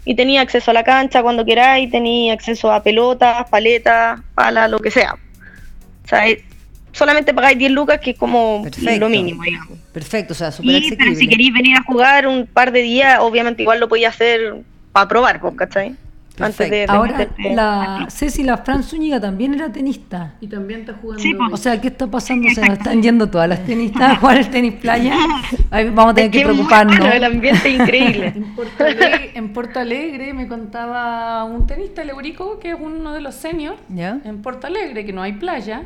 Y 0.05 0.15
tenía 0.15 0.41
acceso 0.41 0.71
a 0.71 0.73
la 0.75 0.83
cancha 0.83 1.21
cuando 1.23 1.43
queráis, 1.43 1.89
tenía 1.91 2.33
acceso 2.33 2.71
a 2.71 2.81
pelotas, 2.83 3.49
paletas, 3.49 4.19
palas, 4.35 4.69
lo 4.69 4.79
que 4.79 4.91
sea. 4.91 5.13
O 6.05 6.07
sea, 6.07 6.27
es- 6.27 6.43
solamente 6.91 7.33
pagáis 7.33 7.57
10 7.57 7.71
lucas, 7.71 7.99
que 7.99 8.11
es 8.11 8.17
como 8.17 8.61
Perfecto. 8.63 8.99
lo 8.99 9.09
mínimo, 9.09 9.41
digamos. 9.43 9.77
Perfecto, 9.91 10.33
o 10.33 10.35
sea, 10.35 10.51
súper 10.51 10.81
pero 10.97 11.15
si 11.15 11.27
queréis 11.27 11.51
venir 11.53 11.77
a 11.77 11.83
jugar 11.83 12.27
un 12.27 12.45
par 12.45 12.71
de 12.71 12.81
días, 12.83 13.19
obviamente 13.21 13.61
igual 13.63 13.79
lo 13.79 13.89
podía 13.89 14.09
hacer 14.09 14.55
para 14.91 15.07
probar, 15.07 15.39
pues, 15.41 15.55
¿cachai? 15.55 15.95
Antes 16.39 16.69
de, 16.69 16.77
de 16.77 16.85
Ahora, 16.87 17.27
la. 17.51 18.07
Ceci, 18.09 18.43
la 18.43 18.57
Fran 18.57 18.83
Zúñiga 18.83 19.19
también 19.19 19.53
era 19.53 19.71
tenista. 19.71 20.33
Y 20.39 20.47
también 20.47 20.81
está 20.81 20.93
jugando. 20.93 21.21
Sí, 21.21 21.33
pues. 21.33 21.53
O 21.53 21.57
sea, 21.57 21.79
¿qué 21.81 21.89
está 21.89 22.07
pasando? 22.07 22.49
Se 22.49 22.61
nos 22.61 22.69
están 22.79 23.01
yendo 23.03 23.29
todas 23.29 23.47
las 23.49 23.63
tenistas 23.65 24.01
a 24.01 24.15
jugar 24.15 24.37
al 24.37 24.49
tenis 24.49 24.73
playa. 24.75 25.13
Ahí 25.69 25.89
vamos 25.89 26.11
a 26.11 26.15
tener 26.15 26.35
Es 26.35 26.37
que 26.41 26.43
preocuparnos. 26.49 26.97
bueno, 26.99 27.13
el 27.13 27.23
ambiente 27.23 27.67
es 27.69 27.79
increíble. 27.79 28.33
En 28.41 28.55
Porto, 28.55 28.83
Alegre, 28.85 29.31
en 29.35 29.53
Porto 29.53 29.79
Alegre 29.79 30.33
me 30.33 30.47
contaba 30.47 31.43
un 31.43 31.67
tenista, 31.67 32.01
el 32.01 32.09
Eurico, 32.11 32.59
que 32.59 32.71
es 32.71 32.77
uno 32.79 33.13
de 33.13 33.21
los 33.21 33.35
seniors, 33.35 33.77
¿Ya? 33.89 34.19
en 34.23 34.41
Porto 34.41 34.67
Alegre, 34.67 35.05
que 35.05 35.13
no 35.13 35.21
hay 35.21 35.33
playa, 35.33 35.83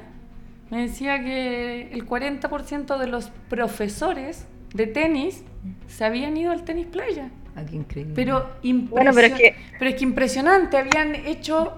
me 0.70 0.82
decía 0.82 1.22
que 1.22 1.89
el 1.91 2.06
40% 2.08 2.98
de 2.98 3.08
los 3.08 3.30
profesores 3.50 4.46
de 4.74 4.88
tenis 4.88 5.43
se 5.88 6.06
habían 6.06 6.36
ido 6.38 6.52
al 6.52 6.64
tenis 6.64 6.86
playa. 6.88 7.30
Ah, 7.56 7.62
qué 7.70 7.76
increíble. 7.76 8.14
Pero, 8.16 8.49
Bueno, 8.89 9.12
pero 9.14 9.28
es 9.28 9.34
que- 9.34 9.56
pero 9.80 9.89
es 9.91 9.95
que 9.97 10.03
impresionante, 10.03 10.78
habían 10.78 11.16
hecho 11.16 11.74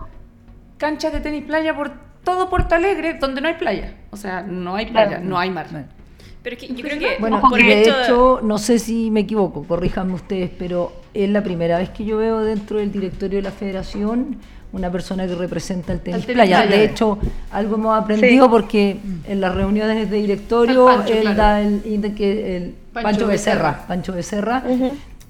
canchas 0.77 1.13
de 1.13 1.19
tenis 1.19 1.43
playa 1.43 1.75
por 1.75 1.91
todo 2.23 2.49
Porto 2.49 2.75
Alegre, 2.75 3.15
donde 3.15 3.41
no 3.41 3.47
hay 3.47 3.53
playa. 3.55 3.93
O 4.11 4.17
sea, 4.17 4.41
no 4.41 4.75
hay 4.75 4.87
playa, 4.87 5.07
Claro. 5.17 5.23
no 5.25 5.37
hay 5.39 5.49
mar. 5.51 5.67
Bueno. 5.71 5.87
Pero 6.43 6.55
es 6.55 6.61
que 6.63 6.67
yo 6.73 6.83
creo 6.83 6.99
que 6.99 7.17
Bueno, 7.19 7.41
por 7.41 7.59
y 7.59 7.65
de 7.67 7.81
hecho 7.81 8.37
de- 8.41 8.47
no 8.47 8.57
sé 8.57 8.79
si 8.79 9.11
me 9.11 9.21
equivoco, 9.21 9.63
corríjanme 9.63 10.13
ustedes, 10.13 10.49
pero 10.57 10.93
es 11.13 11.29
la 11.29 11.43
primera 11.43 11.77
vez 11.77 11.89
que 11.89 12.05
yo 12.05 12.17
veo 12.17 12.39
dentro 12.39 12.79
del 12.79 12.91
directorio 12.91 13.37
de 13.37 13.43
la 13.43 13.51
federación 13.51 14.37
una 14.71 14.91
persona 14.91 15.25
que 15.27 15.35
representa 15.35 15.93
el 15.93 16.01
tenis, 16.01 16.25
playa. 16.25 16.63
playa. 16.63 16.65
De 16.77 16.83
hecho, 16.85 17.17
algo 17.51 17.75
hemos 17.75 17.97
aprendido 17.97 18.45
Sí. 18.45 18.51
porque 18.51 18.97
en 19.25 19.41
las 19.41 19.55
reuniones 19.55 20.09
de 20.09 20.17
directorio 20.17 20.89
El 20.89 20.97
Pancho, 20.97 21.13
él 21.13 21.21
claro. 21.21 21.37
da 21.37 21.61
el, 21.61 21.83
inde- 21.85 22.13
que 22.15 22.57
el 22.57 22.75
Pancho 22.93 23.03
Pancho, 23.09 23.27
Becerra, 23.27 23.69
Becerra. 23.71 23.87
Pancho 23.87 24.13
Becerra. 24.13 24.63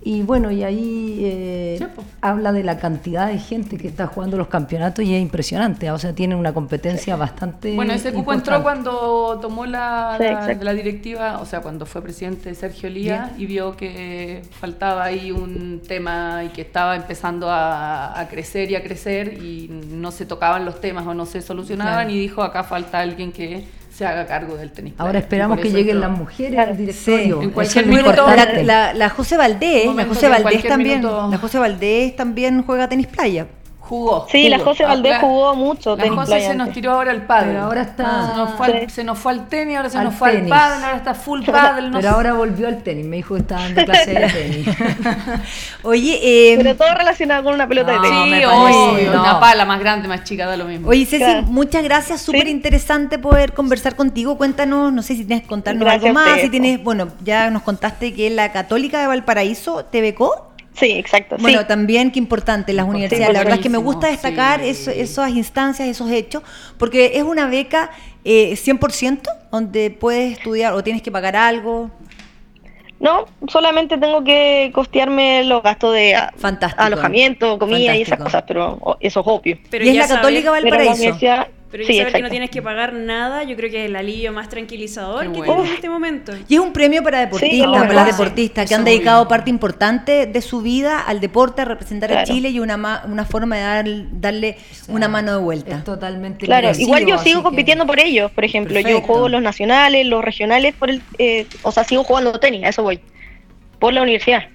Y 0.03 0.21
bueno, 0.21 0.51
y 0.51 0.63
ahí 0.63 1.19
eh, 1.23 1.87
habla 2.21 2.53
de 2.53 2.63
la 2.63 2.77
cantidad 2.77 3.27
de 3.27 3.39
gente 3.39 3.77
que 3.77 3.87
está 3.89 4.07
jugando 4.07 4.37
los 4.37 4.47
campeonatos 4.47 5.03
y 5.03 5.13
es 5.13 5.21
impresionante. 5.21 5.91
O 5.91 5.97
sea, 5.97 6.13
tienen 6.13 6.37
una 6.37 6.53
competencia 6.53 7.15
bastante. 7.17 7.75
Bueno, 7.75 7.91
ese 7.93 8.13
cupo 8.13 8.31
entró 8.31 8.63
cuando 8.63 9.37
tomó 9.41 9.65
la, 9.65 10.15
Sí, 10.17 10.55
la- 10.63 10.73
directiva, 10.73 11.39
o 11.39 11.45
sea, 11.45 11.61
cuando 11.61 11.85
fue 11.85 12.01
presidente 12.01 12.53
Sergio 12.55 12.89
Lía 12.89 13.33
y 13.37 13.47
vio 13.47 13.75
que 13.75 14.43
faltaba 14.59 15.03
ahí 15.03 15.31
un 15.31 15.81
tema 15.85 16.43
y 16.45 16.49
que 16.49 16.61
estaba 16.61 16.95
empezando 16.95 17.49
a, 17.49 18.17
a 18.17 18.27
crecer 18.29 18.71
y 18.71 18.75
a 18.75 18.83
crecer 18.83 19.43
y 19.43 19.67
no 19.91 20.11
se 20.11 20.25
tocaban 20.25 20.63
los 20.63 20.79
temas 20.79 21.05
o 21.07 21.13
no 21.13 21.25
se 21.25 21.41
solucionaban 21.41 21.93
Claro. 22.05 22.09
y 22.11 22.19
dijo, 22.19 22.43
acá 22.43 22.63
falta 22.63 22.99
alguien 22.99 23.31
que 23.31 23.65
se 23.97 24.05
haga 24.05 24.27
cargo 24.27 24.55
del 24.57 24.71
tenis. 24.71 24.93
Ahora 24.97 25.13
playa". 25.13 25.23
esperamos 25.23 25.59
que 25.59 25.69
lleguen 25.71 25.95
entró. 25.95 26.09
las 26.09 26.17
mujeres 26.19 26.59
al 26.59 26.77
directorio. 26.77 27.39
Sí. 27.39 27.43
En 27.45 27.49
cualquier 27.51 27.85
es 27.85 27.89
minuto- 27.89 28.27
La, 28.27 28.63
la, 28.63 28.93
la 28.93 29.09
José 29.09 29.37
Valdés, 29.37 29.85
la 29.95 30.05
José 30.05 30.29
Valdés 30.29 30.63
también, 30.63 30.99
minuto- 30.99 31.27
la 31.31 31.37
José 31.39 31.57
Valdés 31.59 32.15
también 32.15 32.61
juega 32.63 32.87
tenis 32.87 33.07
playa. 33.07 33.47
Jugó. 33.87 34.27
Sí, 34.29 34.49
la. 34.49 34.59
José 34.59 34.83
Valdés 34.83 35.11
La- 35.13 35.19
jugó 35.21 35.55
mucho 35.55 35.95
La 35.95 36.03
tenis 36.03 36.19
José 36.19 36.41
se 36.41 36.55
nos 36.55 36.71
tiró 36.71 36.91
ahora 36.91 37.11
al 37.11 37.21
pádel. 37.23 37.49
Pero 37.51 37.63
ahora 37.63 37.81
está- 37.83 38.31
Se 38.31 38.37
nos 38.37 38.51
fue 38.51 38.65
al, 38.67 38.79
Sí. 38.81 38.89
se 38.89 39.03
nos 39.03 39.17
fue 39.17 39.31
al 39.31 39.47
tenis, 39.47 39.77
ahora 39.77 39.89
se 39.89 39.97
Al 39.97 40.03
nos 40.05 40.13
fue 40.15 40.29
al 40.29 40.35
tenis. 40.37 40.49
pádel, 40.49 40.83
ahora 40.83 40.97
está 40.97 41.13
full 41.13 41.41
pádel. 41.43 41.85
no 41.91 41.97
Pero 41.97 42.09
sé. 42.09 42.15
ahora 42.15 42.33
volvió 42.33 42.67
al 42.67 42.83
tenis. 42.83 43.05
Me 43.05 43.15
dijo 43.17 43.35
que 43.35 43.41
estaba 43.41 43.61
dando 43.61 43.85
clase 43.85 44.13
de 44.13 44.27
tenis. 44.27 44.67
Oye, 45.83 46.19
eh, 46.21 46.57
Pero 46.57 46.75
todo 46.75 46.93
relacionado 46.95 47.43
con 47.43 47.53
una 47.53 47.67
pelota 47.67 47.93
No, 47.95 48.01
de 48.01 48.09
tenis. 48.09 48.39
Sí, 48.39 48.45
obvio, 48.45 49.13
no. 49.13 49.21
una 49.21 49.39
pala 49.39 49.65
más 49.65 49.79
grande, 49.79 50.07
más 50.07 50.23
chica, 50.23 50.45
da 50.45 50.57
lo 50.57 50.65
mismo. 50.65 50.89
oye 50.89 51.05
Ceci, 51.05 51.23
Claro. 51.23 51.43
muchas 51.43 51.83
gracias, 51.83 52.21
súper 52.21 52.43
Sí. 52.43 52.49
interesante 52.51 53.17
poder 53.19 53.53
conversar 53.53 53.95
contigo. 53.95 54.37
Cuéntanos, 54.37 54.91
no 54.91 55.01
sé 55.01 55.15
si 55.15 55.23
tienes 55.25 55.43
que 55.43 55.47
contarnos 55.49 55.83
Gracias 55.83 56.03
algo 56.03 56.13
más, 56.31 56.41
si 56.41 56.49
tienes, 56.49 56.83
bueno, 56.83 57.07
ya 57.23 57.49
nos 57.49 57.61
contaste 57.63 58.13
que 58.13 58.29
la 58.29 58.51
Católica 58.51 58.99
de 58.99 59.07
Valparaíso 59.07 59.85
te 59.85 60.01
becó. 60.01 60.46
Sí, 60.79 60.91
exacto. 60.91 61.37
Bueno, 61.39 61.61
sí. 61.61 61.65
también 61.67 62.11
qué 62.11 62.19
importante 62.19 62.71
las 62.71 62.85
universidades. 62.87 63.33
La 63.33 63.39
verdad 63.39 63.55
es 63.55 63.61
que 63.63 63.69
me 63.69 63.79
gusta 63.79 64.07
destacar 64.07 64.61
sí. 64.61 64.67
eso- 64.69 64.91
esas 64.91 65.31
instancias, 65.31 65.87
esos 65.87 66.11
hechos, 66.11 66.43
porque 66.77 67.13
es 67.15 67.23
una 67.23 67.47
beca 67.47 67.89
eh, 68.23 68.55
100% 68.55 69.21
donde 69.51 69.89
puedes 69.89 70.33
estudiar 70.37 70.73
o 70.73 70.83
tienes 70.83 71.01
que 71.01 71.11
pagar 71.11 71.35
algo. 71.35 71.89
No, 72.99 73.25
solamente 73.47 73.97
tengo 73.97 74.23
que 74.23 74.71
costearme 74.73 75.43
los 75.43 75.61
gastos 75.63 75.93
de 75.93 76.15
a- 76.15 76.33
Fantástico. 76.35 76.83
alojamiento, 76.83 77.57
comida 77.59 77.95
y 77.95 78.01
esas 78.01 78.19
cosas, 78.19 78.43
pero 78.47 78.77
o- 78.81 78.97
eso 78.99 79.21
es 79.21 79.25
obvio. 79.27 79.57
pero 79.69 79.85
y 79.85 79.89
es 79.89 79.95
la 79.97 80.07
Católica 80.07 80.51
Valparaíso. 80.51 81.17
Pero 81.69 81.83
ya 81.83 81.87
sí, 81.87 81.97
saber 81.97 82.13
que 82.13 82.21
no 82.21 82.29
tienes 82.29 82.49
que 82.49 82.61
pagar 82.61 82.93
nada, 82.93 83.43
yo 83.43 83.57
creo 83.57 83.69
que 83.69 83.83
es 83.83 83.89
el 83.89 83.95
alivio 83.97 84.31
más 84.31 84.47
tranquilizador 84.47 85.25
que 85.33 85.41
tienes 85.41 85.65
en 85.67 85.73
este 85.73 85.89
momento. 85.89 86.31
Y 86.47 86.53
es 86.55 86.59
un 86.61 86.71
premio 86.71 87.03
para 87.03 87.19
deportistas, 87.19 87.57
Sí, 87.57 87.59
para 87.65 87.81
ojalá. 87.83 88.05
deportistas 88.05 88.69
que 88.69 88.73
han 88.75 88.85
dedicado 88.85 89.23
bien. 89.23 89.27
parte 89.27 89.49
importante 89.49 90.27
de 90.27 90.41
su 90.41 90.61
vida 90.61 91.01
al 91.01 91.19
deporte, 91.19 91.61
a 91.61 91.65
representar 91.65 92.11
a. 92.13 92.23
Chile 92.23 92.49
y 92.49 92.59
una, 92.61 92.77
ma- 92.77 93.03
una 93.05 93.25
forma 93.25 93.57
de 93.57 93.61
dar- 93.63 94.11
darle 94.21 94.57
una 94.87 95.09
mano 95.09 95.33
de 95.33 95.39
vuelta. 95.43 95.77
Es 95.79 95.83
totalmente 95.83 96.45
Claro, 96.45 96.71
igual 96.77 97.05
yo 97.05 97.17
sigo 97.17 97.41
que- 97.41 97.43
compitiendo 97.43 97.85
por 97.85 97.99
ellos, 97.99 98.31
por 98.31 98.45
ejemplo, 98.45 98.73
Perfecto. 98.73 98.99
yo 99.01 99.05
juego 99.05 99.27
los 99.27 99.41
nacionales, 99.41 100.05
los 100.05 100.23
regionales, 100.23 100.73
por 100.73 100.89
el, 100.89 101.01
eh, 101.17 101.47
o 101.63 101.71
sea, 101.73 101.83
sigo 101.83 102.03
jugando 102.05 102.39
tenis, 102.39 102.63
a 102.63 102.69
eso 102.69 102.81
voy, 102.83 103.01
por 103.79 103.91
la 103.91 104.01
universidad. 104.03 104.47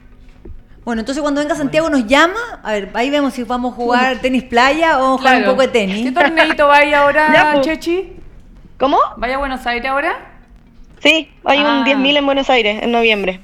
Bueno, 0.85 1.01
entonces 1.01 1.23
cuando 1.23 1.41
venga 1.41 1.55
Santiago 1.55 1.89
nos 1.91 2.07
llama, 2.07 2.61
a 2.63 2.73
ver, 2.73 2.91
ahí 2.95 3.09
vemos 3.09 3.35
si 3.35 3.45
vamos 3.45 3.73
a 3.73 3.77
jugar 3.77 4.19
tenis 4.19 4.43
playa 4.43 4.99
o 5.01 5.17
jugar 5.17 5.39
un 5.39 5.45
poco 5.45 5.63
de 5.63 5.69
¿Qué 5.69 5.73
tenis. 5.79 6.13
torneito 6.15 6.67
va 6.67 6.79
ahí 6.79 6.93
ahora, 6.93 7.31
Ya, 7.33 7.53
pues. 7.53 7.67
Chechi? 7.67 8.15
¿Cómo? 8.79 8.99
¿Vaya 9.17 9.37
a 9.37 9.39
Buenos 9.39 9.65
Aires 9.67 9.89
ahora? 9.89 10.17
Sí, 11.01 11.31
hay 11.45 11.59
Ah. 11.61 11.79
un 11.79 11.85
10.000 11.85 12.17
en 12.17 12.27
Buenos 12.27 12.51
Aires 12.51 12.83
en 12.83 12.91
noviembre. 12.91 13.41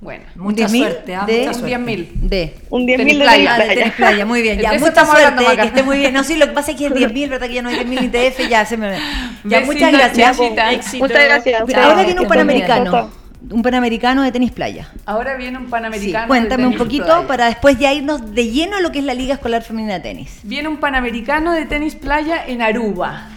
Bueno, 0.00 0.24
Mucha 0.36 0.66
10.000 0.66 0.78
suerte, 0.82 1.14
¿ah? 1.16 1.24
de- 1.26 1.38
Mucha 1.38 1.48
un 1.48 1.54
suerte. 1.54 1.68
10.000. 1.76 2.08
De. 2.14 2.54
Un 2.70 2.86
10.000 2.86 2.96
Tenis 2.98 3.18
de 3.18 3.24
playa. 3.24 3.36
tenis 3.36 3.48
Ah, 3.48 3.56
de 3.58 3.64
playa. 3.64 3.80
tenis 3.80 3.94
playa, 3.96 4.26
muy 4.26 4.42
bien. 4.42 4.58
Ya, 4.60 4.72
mucha 4.74 4.88
estamos 4.88 5.18
suerte, 5.18 5.44
que 5.56 5.62
esté 5.66 5.82
muy 5.82 5.98
bien. 5.98 6.14
No, 6.14 6.22
sí, 6.22 6.36
lo 6.36 6.46
que 6.46 6.52
pasa 6.52 6.70
es 6.70 6.76
que 6.76 6.86
es 6.86 6.92
10.000, 6.92 7.30
¿verdad? 7.30 7.48
Que 7.48 7.54
ya 7.54 7.62
no 7.62 7.68
hay 7.70 7.76
10.000 7.76 8.04
ITF, 8.04 8.48
ya 8.48 8.64
se 8.64 8.76
me... 8.76 8.96
Ya, 9.44 9.60
muchas 9.64 9.90
gracias. 9.92 10.38
Muchas 10.38 11.24
gracias. 11.24 11.62
Ahora 11.76 12.04
viene 12.04 12.20
un 12.20 12.28
panamericano. 12.28 13.10
Un 13.50 13.62
panamericano 13.62 14.22
de 14.22 14.32
tenis 14.32 14.50
playa. 14.52 14.88
Ahora 15.04 15.36
viene 15.36 15.56
un 15.58 15.64
Sí, 15.66 15.70
panamericano. 15.70 16.22
de 16.24 16.28
cuéntame 16.28 16.66
un 16.66 16.76
poquito 16.76 17.04
playa. 17.04 17.26
para 17.28 17.46
después 17.46 17.78
ya 17.78 17.92
irnos 17.92 18.34
de 18.34 18.50
lleno 18.50 18.76
a 18.76 18.80
lo 18.80 18.90
que 18.92 18.98
es 18.98 19.04
la 19.04 19.14
Liga 19.14 19.34
Escolar 19.34 19.62
Femenina 19.62 19.94
de 19.94 20.00
Tenis. 20.00 20.40
Viene 20.42 20.68
un 20.68 20.78
panamericano 20.78 21.52
de 21.52 21.64
tenis 21.66 21.94
playa 21.94 22.44
en 22.46 22.60
Aruba. 22.62 23.28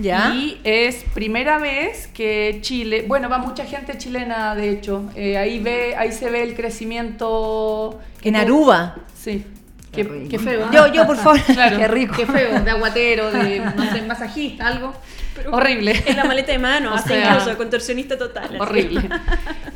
¿Ya? 0.00 0.32
Y 0.32 0.60
es 0.62 1.04
primera 1.12 1.58
vez 1.58 2.06
que 2.06 2.58
Chile, 2.62 3.04
bueno, 3.08 3.28
va 3.28 3.38
mucha 3.38 3.64
gente 3.64 3.98
chilena, 3.98 4.54
de 4.54 4.70
hecho. 4.70 5.10
Eh, 5.16 5.36
ahí 5.36 5.58
ve, 5.58 5.96
ahí 5.96 6.12
se 6.12 6.30
ve 6.30 6.42
el 6.44 6.54
crecimiento. 6.54 7.98
En 8.22 8.36
Aruba. 8.36 8.96
Sí. 9.14 9.44
Qué 9.98 10.04
Qué, 10.04 10.12
rico. 10.14 10.28
qué 10.30 10.38
feo. 10.38 10.64
¿ah? 10.66 10.70
Yo, 10.72 10.86
yo, 10.92 11.06
por 11.06 11.16
favor. 11.16 11.40
Claro, 11.46 11.76
Qué 11.78 11.88
rico. 11.88 12.14
Qué 12.16 12.26
feo, 12.26 12.60
de 12.60 12.70
aguatero, 12.70 13.30
de, 13.30 13.60
no 13.76 13.90
sé, 13.92 14.02
masajista, 14.02 14.66
algo. 14.68 14.94
Horrible. 15.52 16.02
En 16.06 16.16
la 16.16 16.24
maleta 16.24 16.50
de 16.52 16.58
mano, 16.58 16.98
sea, 17.06 17.32
incluso, 17.36 17.56
contorsionista 17.56 18.18
total. 18.18 18.44
así. 18.46 18.56
Horrible. 18.58 19.08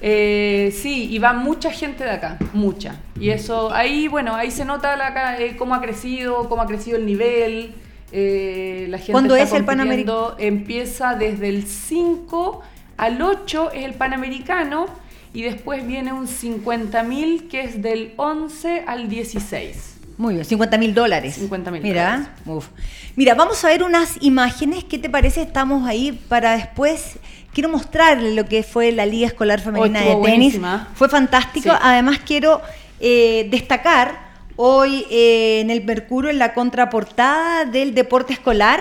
Eh, 0.01 0.75
sí, 0.77 1.09
y 1.13 1.19
va 1.19 1.33
mucha 1.33 1.71
gente 1.71 2.03
de 2.05 2.11
acá, 2.11 2.39
mucha. 2.53 2.97
Y 3.21 3.31
eso, 3.31 3.73
ahí, 3.73 4.09
bueno, 4.09 4.35
ahí 4.35 4.51
se 4.51 4.65
nota 4.65 4.97
la, 4.97 5.39
eh, 5.41 5.57
cómo 5.57 5.75
ha 5.75 5.81
crecido, 5.81 6.49
cómo 6.49 6.63
ha 6.63 6.67
crecido 6.67 6.97
el 6.97 7.07
nivel. 7.07 7.75
eh, 8.11 8.87
la 8.91 8.99
gente 8.99 9.13
¿Cuándo 9.13 9.37
está 9.37 9.57
es 9.57 9.61
el 9.61 9.65
compitiendo. 9.67 10.37
Empieza 10.39 11.15
desde 11.15 11.49
el 11.49 11.67
5 11.67 12.61
al 12.97 13.23
8 13.23 13.71
es 13.73 13.85
el 13.85 13.95
Panamericano 13.95 14.87
y 15.33 15.43
después 15.43 15.87
viene 15.87 16.13
un 16.13 16.27
50.000 16.27 17.49
que 17.49 17.61
es 17.63 17.81
del 17.83 18.13
11 18.17 18.85
al 18.87 19.09
16. 19.09 19.92
Muy 20.19 20.35
bien, 20.35 20.45
50 20.45 20.79
mil 20.79 20.95
dólares. 20.95 21.39
50.000 21.41 21.81
Mira, 21.83 22.35
uf. 22.47 22.69
Mira, 23.17 23.35
vamos 23.35 23.65
a 23.65 23.69
ver 23.69 23.83
unas 23.83 24.17
imágenes. 24.21 24.85
¿Qué 24.85 24.99
te 24.99 25.09
parece? 25.11 25.43
Estamos 25.43 25.87
ahí 25.89 26.13
para 26.29 26.53
después. 26.57 27.19
Quiero 27.53 27.69
mostrarle 27.69 28.35
lo 28.35 28.47
que 28.47 28.63
fue 28.63 28.93
la 28.93 29.05
Liga 29.07 29.27
Escolar 29.27 29.61
Femenina 29.61 30.01
de 30.01 30.07
estuvo 30.07 30.25
Tenis. 30.25 30.39
buenísima. 30.39 30.89
Fue 30.95 31.09
fantástico. 31.09 31.71
Sí. 31.71 31.77
Además, 31.83 32.21
quiero 32.25 32.61
eh, 33.01 33.49
destacar 33.51 34.33
hoy 34.57 35.07
eh, 35.11 35.61
en 35.61 35.71
el 35.71 35.85
Mercurio, 35.85 36.31
en 36.31 36.39
la 36.39 36.55
contraportada 36.55 37.65
del 37.65 37.95
deporte 37.95 38.33
escolar, 38.33 38.81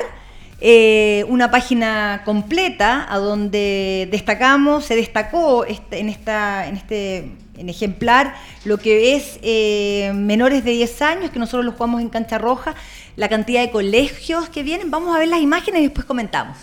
eh, 0.59 1.25
una 1.27 1.49
página 1.49 2.21
completa 2.23 3.07
a 3.09 3.17
donde 3.17 4.07
destacamos, 4.11 4.85
se 4.85 4.95
destacó 4.95 5.65
este- 5.65 5.99
en, 5.99 6.09
esta, 6.09 6.67
en 6.67 6.75
este 6.77 7.31
en 7.57 7.69
ejemplar 7.69 8.35
lo 8.65 8.77
que 8.77 9.15
es 9.15 9.39
eh, 9.41 10.11
menores 10.15 10.63
de 10.63 10.71
10 10.71 11.01
años, 11.01 11.31
que 11.31 11.39
nosotros 11.39 11.65
los 11.65 11.75
jugamos 11.75 12.01
en 12.01 12.09
cancha 12.09 12.37
roja, 12.37 12.75
la 13.15 13.29
cantidad 13.29 13.61
de 13.61 13.71
colegios 13.71 14.49
que 14.49 14.63
vienen. 14.63 14.91
Vamos 14.91 15.15
a 15.15 15.19
ver 15.19 15.27
las 15.27 15.41
imágenes 15.41 15.81
y 15.81 15.85
después 15.85 16.05
comentamos. 16.05 16.57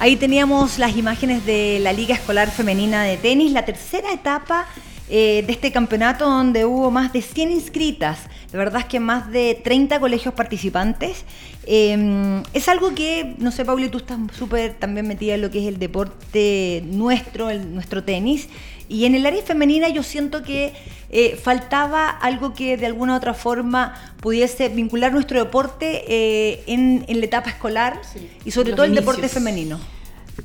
Ahí 0.00 0.14
teníamos 0.14 0.78
las 0.78 0.96
imágenes 0.96 1.44
de 1.44 1.80
la 1.80 1.92
Liga 1.92 2.14
Escolar 2.14 2.52
Femenina 2.52 3.02
de 3.02 3.16
Tenis, 3.16 3.50
la 3.50 3.64
tercera 3.64 4.12
etapa 4.12 4.68
eh, 5.10 5.42
de 5.44 5.52
este 5.52 5.72
campeonato 5.72 6.24
donde 6.24 6.64
hubo 6.64 6.92
más 6.92 7.12
de 7.12 7.20
100 7.20 7.50
inscritas. 7.50 8.20
La 8.52 8.58
verdad 8.58 8.80
es 8.80 8.86
que 8.86 8.98
más 8.98 9.30
de 9.30 9.60
30 9.62 10.00
colegios 10.00 10.34
participantes. 10.34 11.24
Eh, 11.66 12.42
es 12.54 12.68
algo 12.68 12.94
que, 12.94 13.34
no 13.38 13.50
sé, 13.50 13.64
Pauli, 13.64 13.88
tú 13.88 13.98
estás 13.98 14.18
súper 14.36 14.74
también 14.74 15.06
metida 15.06 15.34
en 15.34 15.42
lo 15.42 15.50
que 15.50 15.60
es 15.60 15.66
el 15.66 15.78
deporte 15.78 16.82
nuestro, 16.86 17.50
el, 17.50 17.74
nuestro 17.74 18.04
tenis. 18.04 18.48
Y 18.88 19.04
en 19.04 19.14
el 19.14 19.26
área 19.26 19.42
femenina 19.42 19.90
yo 19.90 20.02
siento 20.02 20.42
que 20.42 20.72
eh, 21.10 21.36
faltaba 21.36 22.08
algo 22.08 22.54
que 22.54 22.78
de 22.78 22.86
alguna 22.86 23.14
u 23.14 23.16
otra 23.16 23.34
forma 23.34 23.94
pudiese 24.20 24.70
vincular 24.70 25.12
nuestro 25.12 25.38
deporte 25.38 26.04
eh, 26.08 26.64
en, 26.66 27.04
en 27.06 27.20
la 27.20 27.26
etapa 27.26 27.50
escolar 27.50 28.00
Sí, 28.10 28.30
y 28.46 28.50
sobre 28.50 28.72
todo 28.72 28.84
el 28.84 28.94
deporte 28.94 29.28
femenino. 29.28 29.78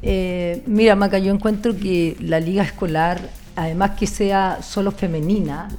Eh, 0.02 0.62
mira, 0.66 0.96
Maca, 0.96 1.20
yo 1.20 1.34
encuentro 1.34 1.78
que 1.78 2.18
la 2.20 2.40
liga 2.40 2.64
escolar, 2.64 3.30
además 3.56 3.92
que 3.92 4.08
sea 4.08 4.60
solo 4.62 4.92
femenina, 4.92 5.70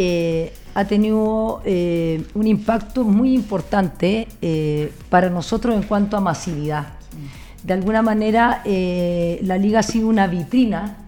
eh, 0.00 0.52
ha 0.74 0.84
tenido 0.84 1.60
eh, 1.64 2.22
un 2.34 2.46
impacto 2.46 3.02
muy 3.02 3.34
importante 3.34 4.28
eh, 4.40 4.92
para 5.10 5.28
nosotros 5.28 5.74
en 5.74 5.82
cuanto 5.82 6.16
a 6.16 6.20
masividad. 6.20 6.86
De 7.64 7.72
alguna 7.72 8.00
manera, 8.00 8.62
eh, 8.64 9.40
la 9.42 9.58
liga 9.58 9.80
ha 9.80 9.82
sido 9.82 10.06
una 10.06 10.28
vitrina, 10.28 10.98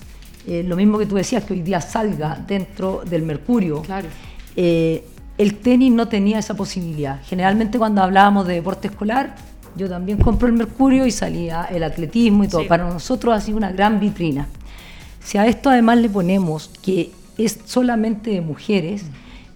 eh, 0.44 0.64
lo 0.66 0.74
mismo 0.74 0.98
que 0.98 1.06
tú 1.06 1.14
decías, 1.14 1.44
que 1.44 1.52
hoy 1.52 1.62
día 1.62 1.80
salga 1.80 2.36
dentro 2.48 3.02
del 3.08 3.22
Mercurio. 3.22 3.82
Claro. 3.82 4.08
Eh, 4.56 5.04
el 5.38 5.58
tenis 5.58 5.92
no 5.92 6.08
tenía 6.08 6.40
esa 6.40 6.54
posibilidad. 6.54 7.20
Generalmente 7.24 7.78
cuando 7.78 8.02
hablábamos 8.02 8.48
de 8.48 8.54
deporte 8.54 8.88
escolar, 8.88 9.36
yo 9.76 9.88
también 9.88 10.18
compro 10.18 10.48
el 10.48 10.54
Mercurio 10.54 11.06
y 11.06 11.12
salía 11.12 11.68
el 11.70 11.84
atletismo 11.84 12.42
y 12.42 12.48
todo. 12.48 12.62
Sí. 12.62 12.66
Para 12.66 12.88
nosotros 12.88 13.32
ha 13.36 13.40
sido 13.40 13.56
una 13.56 13.70
gran 13.70 14.00
vitrina. 14.00 14.48
Si 15.22 15.38
a 15.38 15.46
esto 15.46 15.70
además 15.70 15.98
le 15.98 16.08
ponemos 16.08 16.72
que 16.82 17.12
es 17.44 17.58
solamente 17.64 18.30
de 18.30 18.40
mujeres, 18.40 19.04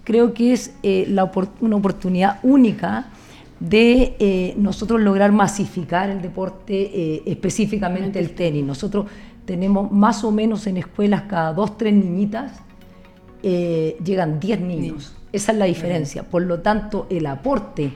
creo 0.03 0.33
que 0.33 0.53
es 0.53 0.73
eh, 0.83 1.05
la 1.09 1.31
opor- 1.31 1.49
una 1.61 1.75
oportunidad 1.75 2.39
única 2.43 3.07
de 3.59 4.15
eh, 4.19 4.53
nosotros 4.57 4.99
lograr 5.01 5.31
masificar 5.31 6.09
el 6.09 6.21
deporte, 6.21 6.91
eh, 6.93 7.23
específicamente 7.25 8.19
el 8.19 8.31
tenis. 8.31 8.63
Nosotros 8.65 9.05
tenemos 9.45 9.91
más 9.91 10.23
o 10.23 10.31
menos 10.31 10.67
en 10.67 10.77
escuelas 10.77 11.23
cada 11.23 11.53
dos, 11.53 11.77
tres 11.77 11.93
niñitas, 11.93 12.51
llegan 13.43 14.39
10 14.39 14.61
niños. 14.61 15.13
Esa 15.31 15.51
es 15.51 15.57
la 15.57 15.65
diferencia. 15.65 16.23
Por 16.23 16.41
lo 16.43 16.61
tanto, 16.61 17.05
el 17.11 17.27
aporte 17.27 17.91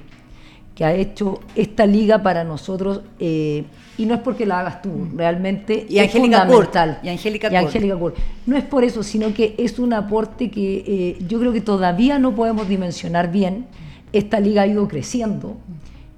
que 0.79 0.85
ha 0.85 0.93
hecho 0.93 1.41
esta 1.57 1.85
liga 1.85 2.23
para 2.23 2.45
nosotros, 2.45 3.01
eh, 3.19 3.65
y 3.97 4.05
no 4.05 4.13
es 4.13 4.21
porque 4.21 4.45
la 4.45 4.61
hagas 4.61 4.81
tú, 4.81 5.09
realmente 5.13 5.85
Y 5.89 5.97
es 5.97 6.03
Angélica 6.05 6.43
fundamental. 6.45 6.89
Kurt, 6.95 7.05
y 7.05 7.09
Angélica 7.09 7.51
Y. 7.51 7.55
Angélica 7.57 7.95
Kurt. 7.97 8.15
No 8.45 8.55
es 8.55 8.63
por 8.63 8.85
eso, 8.85 9.03
sino 9.03 9.33
que 9.33 9.55
es 9.57 9.77
un 9.77 9.91
aporte 9.91 10.49
que 10.49 10.85
eh, 10.87 11.17
yo 11.27 11.37
creo 11.41 11.51
que 11.51 11.59
todavía 11.59 12.17
no 12.17 12.33
podemos 12.33 12.69
dimensionar 12.69 13.29
bien. 13.29 13.65
Esta 14.13 14.39
liga 14.39 14.61
ha 14.61 14.67
ido 14.67 14.87
creciendo. 14.87 15.57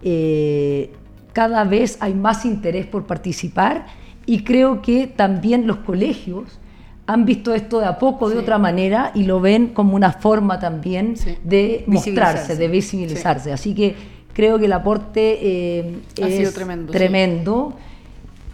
Eh, 0.04 0.92
cada 1.34 1.64
vez 1.64 1.98
hay 2.00 2.14
más 2.14 2.46
interés 2.46 2.86
por 2.86 3.08
participar 3.08 3.88
y 4.28 4.44
creo 4.44 4.84
que 4.84 5.08
también 5.08 5.66
los 5.66 5.78
colegios 5.78 6.60
han 7.08 7.26
visto 7.26 7.56
esto 7.56 7.80
de 7.80 7.88
a 7.88 7.98
poco, 7.98 8.30
de 8.30 8.36
Sí. 8.36 8.42
otra 8.44 8.60
manera, 8.60 9.12
y 9.16 9.24
lo 9.24 9.42
ven 9.42 9.70
como 9.70 9.96
una 9.96 10.12
forma 10.12 10.60
también 10.60 11.18
Sí. 11.18 11.36
de 11.44 11.84
mostrarse, 11.88 12.56
de 12.56 12.68
visibilizarse. 12.68 13.52
Así 13.52 13.74
que 13.74 14.21
creo 14.34 14.60
que 14.60 14.66
el 14.66 14.74
aporte 14.74 15.40
eh, 15.42 15.96
Ha 16.22 16.28
es 16.28 16.36
sido 16.38 16.52
tremendo, 16.52 16.92
sí. 16.94 16.98
tremendo. 16.98 17.78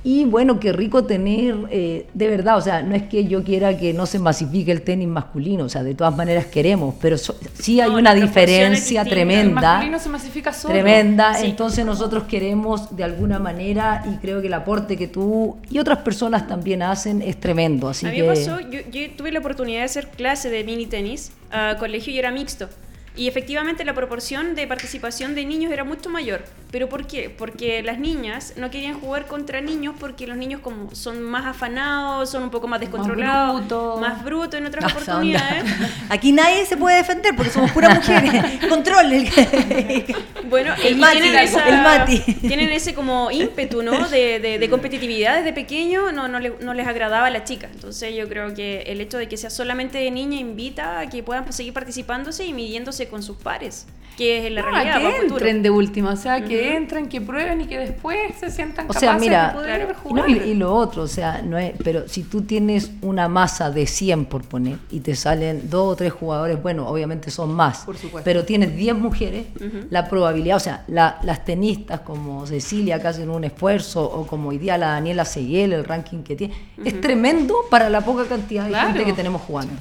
Y 0.04 0.24
bueno, 0.24 0.58
qué 0.58 0.72
rico 0.72 1.04
tener, 1.04 1.54
eh, 1.70 2.06
de 2.14 2.28
verdad, 2.30 2.56
o 2.58 2.62
sea, 2.62 2.82
no 2.82 2.96
es 2.96 3.04
que 3.04 3.26
yo 3.26 3.44
quiera 3.44 3.78
que 3.78 3.92
no 3.94 4.06
se 4.06 4.20
masifique 4.20 4.72
el 4.72 4.82
tenis 4.84 5.06
masculino, 5.08 5.66
o 5.66 5.70
sea, 5.70 5.84
de 5.84 5.96
todas 5.96 6.16
maneras 6.16 6.46
queremos, 6.46 6.96
pero 7.02 7.18
so- 7.18 7.36
sí 7.60 7.82
hay 7.82 7.90
No, 7.92 7.98
una 7.98 8.14
diferencia 8.14 9.02
distinta. 9.02 9.02
El 9.02 9.10
tremenda 9.10 9.62
masculino 9.74 10.00
se 10.00 10.08
masifica 10.10 10.54
solo. 10.54 10.74
tremenda. 10.76 11.34
Sí. 11.34 11.48
Entonces 11.48 11.86
nosotros 11.86 12.24
queremos 12.24 12.96
de 12.96 13.04
alguna 13.04 13.38
manera 13.40 14.06
y 14.10 14.16
creo 14.20 14.40
que 14.40 14.48
el 14.48 14.54
aporte 14.54 14.96
que 14.96 15.10
tú 15.10 15.58
y 15.70 15.78
otras 15.80 15.98
personas 15.98 16.48
también 16.48 16.84
hacen 16.84 17.22
es 17.22 17.38
tremendo. 17.38 17.90
Así 17.90 18.06
a 18.06 18.10
mí 18.12 18.16
que 18.16 18.22
me 18.24 18.30
pasó, 18.30 18.62
yo, 18.62 18.80
yo 18.90 19.02
tuve 19.18 19.34
la 19.34 19.40
oportunidad 19.40 19.80
de 19.80 19.86
hacer 19.86 20.08
clase 20.10 20.50
de 20.50 20.64
mini 20.64 20.86
tenis 20.86 21.34
a 21.52 21.76
colegio 21.80 22.14
y 22.14 22.20
era 22.20 22.32
mixto. 22.32 22.70
Y 23.18 23.28
efectivamente 23.28 23.84
la 23.84 23.96
proporción 23.96 24.54
de 24.54 24.68
participación 24.68 25.34
de 25.34 25.44
niños 25.44 25.72
era 25.72 25.84
mucho 25.84 26.08
mayor. 26.08 26.44
¿Pero 26.70 26.88
por 26.88 27.08
qué? 27.08 27.34
Porque 27.36 27.82
las 27.82 27.98
niñas 27.98 28.54
no 28.58 28.70
querían 28.70 29.00
jugar 29.00 29.26
contra 29.26 29.60
niños 29.60 29.96
porque 30.00 30.28
los 30.28 30.38
niños 30.38 30.62
como 30.62 30.94
son 30.94 31.24
más 31.24 31.46
afanados, 31.48 32.30
son 32.30 32.44
un 32.44 32.52
poco 32.52 32.68
más 32.68 32.80
descontrolados, 32.80 34.00
más 34.00 34.24
brutos 34.24 34.60
en 34.60 34.68
otras 34.68 34.92
oportunidades. 34.92 35.64
Aquí 36.10 36.32
nadie 36.32 36.64
se 36.66 36.78
puede 36.78 36.98
defender 36.98 37.36
porque 37.36 37.52
somos 37.52 37.72
puras 37.72 37.96
mujeres. 37.96 38.66
Control. 38.70 39.08
bueno, 40.50 40.74
el, 40.84 40.98
mati, 40.98 41.20
tienen, 41.20 41.84
mati. 41.84 42.20
tienen 42.20 42.70
ese 42.70 42.94
como 42.94 43.32
ímpetu, 43.32 43.82
¿no? 43.82 44.08
De, 44.10 44.40
de, 44.40 44.70
competitividad 44.70 45.38
desde 45.38 45.54
pequeño, 45.54 46.12
no, 46.12 46.28
no, 46.28 46.40
no 46.40 46.74
les 46.76 46.88
agradaba 46.88 47.28
a 47.28 47.32
la 47.32 47.44
chica. 47.44 47.68
Entonces 47.74 48.14
yo 48.16 48.28
creo 48.28 48.54
que 48.54 48.82
el 48.82 49.02
hecho 49.02 49.18
de 49.18 49.28
que 49.28 49.38
sea 49.38 49.50
solamente 49.50 49.98
de 49.98 50.12
niña 50.12 50.40
invita 50.40 51.00
a 51.00 51.10
que 51.10 51.24
puedan 51.24 51.52
seguir 51.52 51.74
participándose 51.74 52.46
y 52.46 52.54
midiéndose 52.54 53.07
con 53.08 53.24
sus 53.24 53.38
pares, 53.38 53.88
que 54.18 54.48
es 54.48 54.52
la 54.52 54.64
realidad. 54.64 55.00
Que 55.00 55.18
entren 55.28 55.62
de 55.62 55.70
última, 55.70 56.14
o 56.14 56.16
sea, 56.16 56.44
que 56.44 56.76
entren, 56.76 57.08
que 57.08 57.22
prueben 57.22 57.62
y 57.62 57.68
que 57.68 57.78
después 57.78 58.18
se 58.40 58.50
sientan 58.50 58.90
o 58.90 58.94
sea, 58.94 59.14
mira, 59.14 59.50
de 59.50 59.54
poder 59.54 59.94
jugar. 59.94 60.30
y, 60.30 60.54
lo 60.56 60.74
otro, 60.74 61.04
o 61.04 61.08
sea, 61.08 61.44
no 61.44 61.58
es, 61.58 61.74
pero 61.84 62.08
si 62.08 62.24
tú 62.24 62.42
tienes 62.42 62.92
una 63.02 63.28
masa 63.28 63.70
de 63.70 63.86
100 63.86 64.26
por 64.26 64.44
poner 64.44 64.80
y 64.90 65.02
te 65.02 65.16
salen 65.16 65.70
dos 65.70 65.94
o 65.94 65.96
tres 65.96 66.12
jugadores, 66.14 66.62
bueno, 66.62 66.88
obviamente 66.88 67.30
son 67.30 67.54
más, 67.54 67.86
por 67.86 67.96
pero 68.24 68.44
tienes 68.44 68.76
10 68.76 68.96
mujeres, 68.96 69.46
la 69.92 70.10
probabilidad, 70.10 70.58
o 70.58 70.62
sea, 70.62 70.84
las 70.88 71.46
tenistas 71.46 72.00
como 72.00 72.48
Cecilia 72.48 73.00
que 73.00 73.08
hacen 73.08 73.30
un 73.30 73.44
esfuerzo 73.44 74.04
o 74.04 74.26
como 74.26 74.50
hoy 74.50 74.58
día 74.58 74.80
la 74.80 74.90
Daniela 74.90 75.26
Seguel, 75.26 75.74
el 75.74 75.86
ranking 75.86 76.24
que 76.24 76.36
tiene, 76.36 76.56
es 76.84 77.00
tremendo 77.00 77.56
para 77.70 77.88
la 77.90 78.02
poca 78.02 78.26
cantidad 78.26 78.68
de 78.68 78.76
gente 78.76 79.06
que 79.06 79.14
tenemos 79.14 79.44
jugando. 79.44 79.74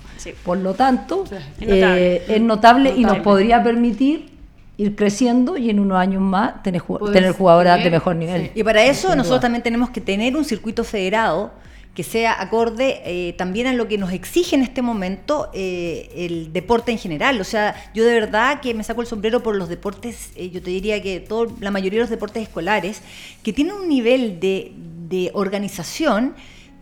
Por 0.45 0.59
lo 0.59 0.75
tanto, 0.75 1.25
es 1.59 2.41
notable, 2.43 2.91
eh, 2.91 2.97
y 2.99 3.05
nos 3.05 3.16
podría 3.23 3.63
permitir 3.63 4.37
ir 4.79 4.95
creciendo 4.95 5.57
y 5.57 5.71
en 5.71 5.81
unos 5.81 5.99
años 5.99 6.21
más 6.21 6.63
tener, 6.63 6.83
tener 7.13 7.33
jugadoras 7.33 7.83
de 7.83 7.91
mejor 7.91 8.17
nivel. 8.17 8.51
Y 8.55 8.63
para 8.63 8.85
eso 8.85 9.15
nosotros 9.17 9.41
también 9.41 9.63
tenemos 9.63 9.91
que 9.91 10.01
tener 10.01 10.37
un 10.37 10.45
circuito 10.45 10.85
federado 10.85 11.53
que 11.95 12.03
sea 12.03 12.43
acorde 12.43 13.01
eh, 13.07 13.33
también 13.39 13.67
a 13.67 13.73
lo 13.73 13.89
que 13.89 13.97
nos 13.97 14.13
exige 14.13 14.55
en 14.55 14.63
este 14.63 14.83
momento 14.83 15.49
eh, 15.55 16.11
el 16.15 16.53
deporte 16.53 16.93
en 16.93 16.99
general. 16.99 17.41
O 17.41 17.45
sea, 17.45 17.75
yo 17.95 18.05
de 18.05 18.13
verdad 18.13 18.61
que 18.61 18.75
me 18.75 18.85
saco 18.85 19.01
el 19.01 19.07
sombrero 19.07 19.43
por 19.43 19.57
los 19.57 19.71
deportes, 19.71 20.31
yo 20.37 20.61
te 20.61 20.71
diría 20.71 21.01
que 21.01 21.21
todo, 21.21 21.47
la 21.59 21.71
mayoría 21.71 21.99
de 21.99 22.03
los 22.03 22.11
deportes 22.11 22.43
escolares, 22.43 23.01
que 23.43 23.55
tienen 23.55 23.73
un 23.73 23.89
nivel 23.89 24.39
de, 24.41 24.73
de 25.09 25.31
organización 25.33 26.35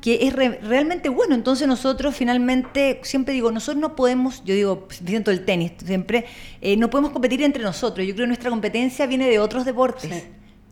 que 0.05 0.26
es 0.26 0.34
realmente 0.34 1.09
bueno. 1.09 1.34
Entonces 1.34 1.66
nosotros 1.66 2.14
finalmente, 2.14 3.00
siempre 3.05 3.32
digo, 3.32 3.50
nosotros 3.50 3.80
no 3.80 3.96
podemos, 3.96 4.44
yo 4.44 4.55
digo, 4.55 4.86
siento 4.90 5.30
el 5.30 5.46
tenis 5.46 5.72
siempre, 5.82 6.26
eh, 6.61 6.76
no 6.76 6.90
podemos 6.90 7.11
competir 7.11 7.42
entre 7.42 7.62
nosotros. 7.62 8.07
Yo 8.07 8.12
creo 8.12 8.24
que 8.24 8.28
nuestra 8.28 8.50
competencia 8.50 9.07
viene 9.07 9.26
de 9.26 9.38
otros 9.38 9.64
deportes. 9.64 10.24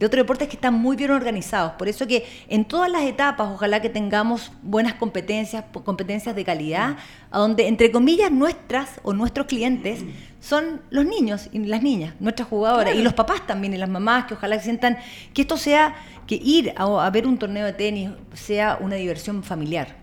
De 0.02 0.06
otros 0.06 0.24
deportes 0.24 0.48
que 0.48 0.56
están 0.56 0.74
muy 0.74 0.96
bien 0.96 1.12
organizados. 1.12 1.74
Por 1.74 1.86
eso 1.86 2.08
que 2.08 2.24
en 2.48 2.64
todas 2.64 2.90
las 2.90 3.02
etapas, 3.02 3.48
ojalá 3.52 3.80
que 3.80 3.88
tengamos 3.88 4.50
buenas 4.60 4.94
competencias, 4.94 5.64
competencias 5.84 6.34
de 6.34 6.44
calidad, 6.44 6.96
a 7.30 7.38
donde, 7.38 7.68
entre 7.68 7.92
comillas, 7.92 8.32
nuestras 8.32 9.00
o 9.04 9.12
nuestros 9.12 9.46
clientes 9.46 10.04
son 10.40 10.80
los 10.90 11.06
niños 11.06 11.48
y 11.52 11.60
las 11.60 11.84
niñas, 11.84 12.14
nuestras 12.18 12.48
jugadoras, 12.48 12.96
y 12.96 13.02
los 13.02 13.12
papás 13.12 13.46
también, 13.46 13.74
y 13.74 13.76
las 13.76 13.88
mamás, 13.88 14.24
que 14.24 14.34
ojalá 14.34 14.58
sientan 14.58 14.98
que 15.32 15.42
esto 15.42 15.56
sea 15.56 15.94
que 16.26 16.34
ir 16.34 16.74
a, 16.76 17.08
ver 17.10 17.28
un 17.28 17.38
torneo 17.38 17.64
de 17.64 17.72
tenis 17.72 18.10
sea 18.34 18.78
una 18.80 18.96
diversión 18.96 19.44
familiar. 19.44 19.94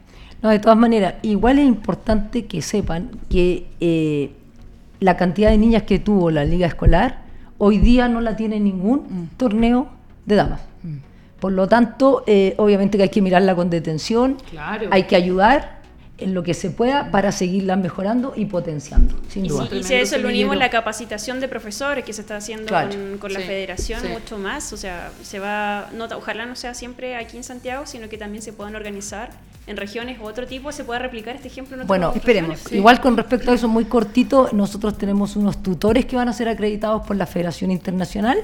No, 0.41 0.47
de 0.47 0.60
todas 0.60 0.78
maneras, 0.78 1.16
igual 1.24 1.60
es 1.60 1.68
importante 1.68 2.45
que 2.45 2.62
sepan 2.62 3.12
que 3.30 3.68
eh, 3.82 4.32
la 5.02 5.18
cantidad 5.18 5.50
de 5.50 5.58
niñas 5.58 5.84
que 5.84 6.00
tuvo 6.00 6.32
la 6.32 6.45
liga 6.45 6.68
escolar, 6.68 7.28
hoy 7.60 7.78
día 7.78 8.07
no 8.07 8.22
la 8.22 8.36
tiene 8.36 8.60
ningún 8.60 9.01
mm. 9.01 9.38
torneo 9.38 9.89
de 10.26 10.36
damas. 10.36 10.62
Mm. 10.82 10.97
Por 11.39 11.51
lo 11.51 11.68
tanto, 11.68 12.24
eh, 12.26 12.55
obviamente 12.57 12.97
que 12.97 13.03
hay 13.03 13.10
que 13.10 13.22
mirarla 13.22 13.55
con 13.55 13.70
detención, 13.70 14.38
hay 14.89 15.03
que 15.03 15.16
ayudar, 15.16 15.78
en 16.20 16.34
lo 16.34 16.43
que 16.43 16.53
se 16.53 16.70
pueda 16.70 17.11
para 17.11 17.32
seguirla 17.32 17.76
mejorando 17.76 18.34
y 18.36 18.45
potenciando, 18.45 19.15
sin 19.30 19.47
duda. 19.47 19.67
y 19.72 19.84
si 19.84 19.93
a 19.93 20.01
eso 20.01 20.17
le 20.17 20.28
unimos 20.28 20.57
la 20.57 20.70
capacitación 20.70 21.39
de 21.39 21.47
profesores 21.47 22.03
que 22.03 22.13
se 22.13 22.22
está 22.22 22.38
haciendo 22.38 22.74
con, 23.20 23.34
la 23.34 23.39
federación, 23.39 24.01
mucho 24.11 24.38
más, 24.38 24.74
o 24.74 24.78
sea, 24.78 25.11
se 25.24 25.39
va, 25.39 25.89
no, 25.93 26.05
ojalá 26.15 26.45
no 26.45 26.55
sea 26.55 26.74
siempre 26.74 27.15
aquí 27.15 27.38
en 27.38 27.43
Santiago, 27.43 27.86
sino 27.86 28.09
que 28.09 28.17
también 28.17 28.41
se 28.41 28.53
puedan 28.53 28.76
organizar 28.76 29.30
en 29.67 29.78
regiones 29.78 30.20
u 30.20 30.24
otro 30.24 30.47
tipo, 30.47 30.72
se 30.72 30.84
pueda 30.84 30.99
replicar 30.99 31.36
este 31.36 31.47
ejemplo 31.47 31.80
en 31.80 31.88
Bueno, 31.88 32.11
esperemos. 32.15 32.72
Igual 32.72 32.99
con 32.99 33.15
respecto 33.15 33.51
a 33.51 33.53
eso, 33.53 33.67
muy 33.67 33.86
cortito, 33.86 34.49
nosotros 34.51 34.97
tenemos 34.97 35.36
unos 35.36 35.61
tutores 35.61 36.05
que 36.05 36.15
van 36.15 36.28
a 36.28 36.34
ser 36.34 36.49
acreditados 36.49 37.05
por 37.05 37.15
la 37.15 37.28
Federación 37.28 37.70
Internacional. 37.70 38.39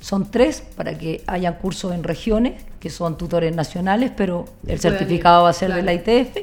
Son 0.00 0.30
tres 0.30 0.62
para 0.76 0.96
que 0.96 1.24
hayan 1.26 1.54
cursos 1.54 1.92
en 1.92 2.04
regiones, 2.04 2.62
que 2.78 2.90
son 2.90 3.18
tutores 3.18 3.54
nacionales, 3.54 4.12
pero 4.16 4.44
el 4.68 4.78
certificado 4.78 5.42
va 5.42 5.50
a 5.50 5.52
ser 5.52 5.74
de 5.74 5.82
la 5.82 5.92
ITF 5.92 6.36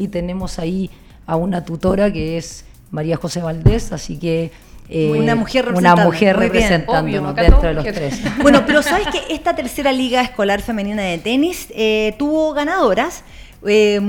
y 0.00 0.08
tenemos 0.08 0.58
ahí 0.58 0.90
a 1.26 1.36
una 1.36 1.64
tutora 1.64 2.12
que 2.12 2.38
es 2.38 2.64
María 2.90 3.16
José 3.16 3.40
Valdés, 3.40 3.92
así 3.92 4.18
que... 4.18 4.50
Eh, 4.92 5.12
una 5.12 5.36
mujer 5.36 5.66
representándonos, 5.66 6.00
una 6.00 6.04
mujer 6.04 6.36
representándonos 6.36 7.34
dentro 7.36 7.62
de 7.62 7.74
los 7.74 7.84
tres. 7.84 8.20
Bueno, 8.42 8.64
pero 8.66 8.82
sabes 8.82 9.06
que 9.06 9.32
esta 9.32 9.54
tercera 9.54 9.92
liga 9.92 10.20
escolar 10.20 10.62
femenina 10.62 11.02
de 11.02 11.18
tenis 11.18 11.68
eh, 11.70 12.16
tuvo 12.18 12.52
ganadoras. 12.54 13.22
Eh, 13.64 14.00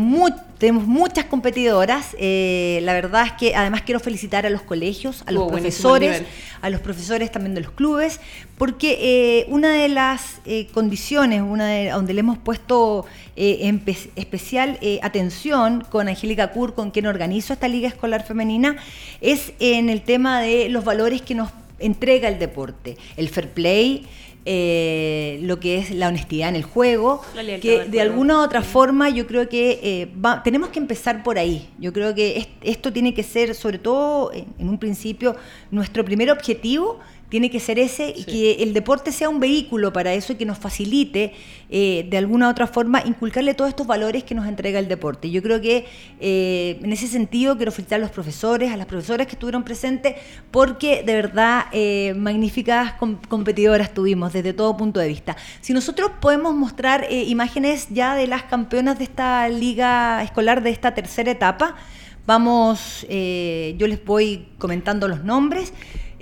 tenemos 0.62 0.86
muchas 0.86 1.26
competidoras. 1.26 2.16
Eh, 2.20 2.82
la 2.84 2.94
verdad 2.94 3.26
es 3.26 3.32
que 3.32 3.56
además 3.56 3.82
quiero 3.82 4.00
felicitar 4.00 4.46
a 4.46 4.50
los 4.52 4.62
colegios, 4.62 5.24
a 5.26 5.32
los 5.32 5.50
profesores, 5.50 6.22
a 6.62 6.70
los 6.70 6.80
profesores 6.82 7.32
también 7.32 7.56
de 7.56 7.62
los 7.62 7.72
clubes, 7.72 8.20
porque 8.60 9.00
eh, 9.02 9.46
una 9.50 9.74
de 9.74 9.88
las 9.90 10.40
condiciones, 10.72 11.42
una 11.42 11.66
de 11.66 11.90
donde 11.90 12.14
le 12.14 12.20
hemos 12.20 12.38
puesto 12.38 13.08
especial 13.36 14.78
atención 15.02 15.84
con 15.90 16.08
Angélica 16.08 16.52
Kur, 16.52 16.76
con 16.76 16.92
quien 16.92 17.08
organizo 17.08 17.54
esta 17.54 17.68
liga 17.68 17.88
escolar 17.88 18.24
femenina, 18.24 18.76
es 19.20 19.54
en 19.60 19.90
el 19.90 20.04
tema 20.04 20.42
de 20.42 20.70
los 20.70 20.86
valores 20.86 21.24
que 21.24 21.34
nos 21.34 21.50
entrega 21.80 22.30
el 22.30 22.38
deporte, 22.38 22.98
el 23.18 23.30
fair 23.30 23.50
play, 23.50 24.06
eh, 24.46 25.40
lo 25.44 25.60
que 25.60 25.78
es 25.78 25.92
la 25.92 26.08
honestidad 26.08 26.50
en 26.50 26.56
el 26.56 26.64
juego, 26.64 27.22
que 27.62 27.86
de 27.88 28.02
alguna 28.02 28.40
u 28.40 28.44
otra 28.44 28.64
forma 28.64 29.10
yo 29.10 29.28
creo 29.28 29.48
que 29.48 29.80
eh, 29.84 30.08
tenemos 30.44 30.70
que 30.70 30.80
empezar 30.80 31.24
por 31.24 31.38
ahí. 31.38 31.70
Yo 31.78 31.94
creo 31.94 32.16
que 32.16 32.50
esto 32.62 32.92
tiene 32.92 33.14
que 33.14 33.24
ser, 33.24 33.54
sobre 33.54 33.78
todo 33.78 34.32
en 34.34 34.68
un 34.68 34.78
principio, 34.78 35.36
nuestro 35.70 36.04
primer 36.04 36.32
objetivo 36.32 37.00
tiene 37.32 37.50
que 37.50 37.62
ser 37.62 37.80
ese 37.80 38.14
y 38.14 38.26
que 38.26 38.62
el 38.62 38.74
deporte 38.74 39.14
sea 39.14 39.30
un 39.30 39.40
vehículo 39.40 39.94
para 39.94 40.14
eso 40.14 40.34
y 40.34 40.36
que 40.36 40.46
nos 40.46 40.58
facilite 40.58 41.32
eh, 41.70 42.06
de 42.10 42.18
alguna 42.18 42.50
u 42.50 42.52
otra 42.52 42.68
forma 42.68 43.02
inculcarle 43.06 43.54
todos 43.54 43.70
estos 43.70 43.88
valores 43.88 44.26
que 44.26 44.36
nos 44.36 44.48
entrega 44.48 44.80
el 44.80 44.90
deporte. 44.90 45.32
Yo 45.32 45.42
creo 45.42 45.62
que 45.62 45.86
eh, 46.20 46.78
en 46.84 46.92
ese 46.92 47.08
sentido 47.08 47.56
quiero 47.56 47.72
felicitar 47.72 48.00
a 48.00 48.02
los 48.02 48.12
profesores, 48.12 48.74
a 48.74 48.76
las 48.76 48.86
profesoras 48.86 49.28
que 49.28 49.36
estuvieron 49.36 49.64
presentes, 49.64 50.16
porque 50.52 51.04
de 51.04 51.14
verdad 51.14 51.68
eh, 51.72 52.14
magníficas 52.18 52.96
competidoras 53.30 53.94
tuvimos 53.94 54.34
desde 54.34 54.52
todo 54.52 54.76
punto 54.76 55.00
de 55.00 55.08
vista. 55.08 55.38
Si 55.62 55.72
nosotros 55.72 56.12
podemos 56.20 56.54
mostrar 56.54 57.08
imágenes 57.10 57.88
ya 57.92 58.14
de 58.14 58.28
las 58.28 58.44
campeonas 58.44 58.98
de 58.98 59.06
esta 59.06 59.48
liga 59.48 60.22
escolar 60.22 60.64
de 60.64 60.72
esta 60.72 60.94
tercera 60.94 61.32
etapa, 61.32 61.78
vamos, 62.26 63.08
yo 63.10 63.88
les 63.88 64.04
voy 64.04 64.50
comentando 64.58 65.08
los 65.08 65.24
nombres. 65.24 65.72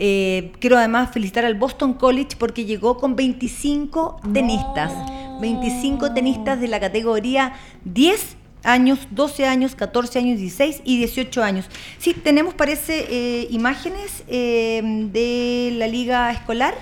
Eh, 0.02 0.54
quiero 0.60 0.78
además 0.78 1.12
felicitar 1.12 1.44
al 1.44 1.56
Boston 1.56 1.94
College 1.94 2.38
porque 2.40 2.64
llegó 2.64 2.98
con 2.98 3.18
25 3.18 4.22
tenistas. 4.34 4.94
25 5.42 6.14
tenistas 6.14 6.62
de 6.62 6.70
la 6.70 6.80
categoría 6.80 7.54
10 7.84 8.38
años, 8.64 9.00
12 9.12 9.46
años, 9.46 9.76
14 9.76 10.20
años, 10.20 10.40
16 10.40 10.84
y 10.86 11.00
18 11.00 11.44
años. 11.44 11.66
Sí, 11.98 12.14
tenemos, 12.14 12.54
parece, 12.54 13.08
eh, 13.10 13.48
imágenes 13.52 14.24
eh, 14.30 14.82
de 15.12 15.74
la 15.78 15.88
liga 15.88 16.32
escolar. 16.32 16.76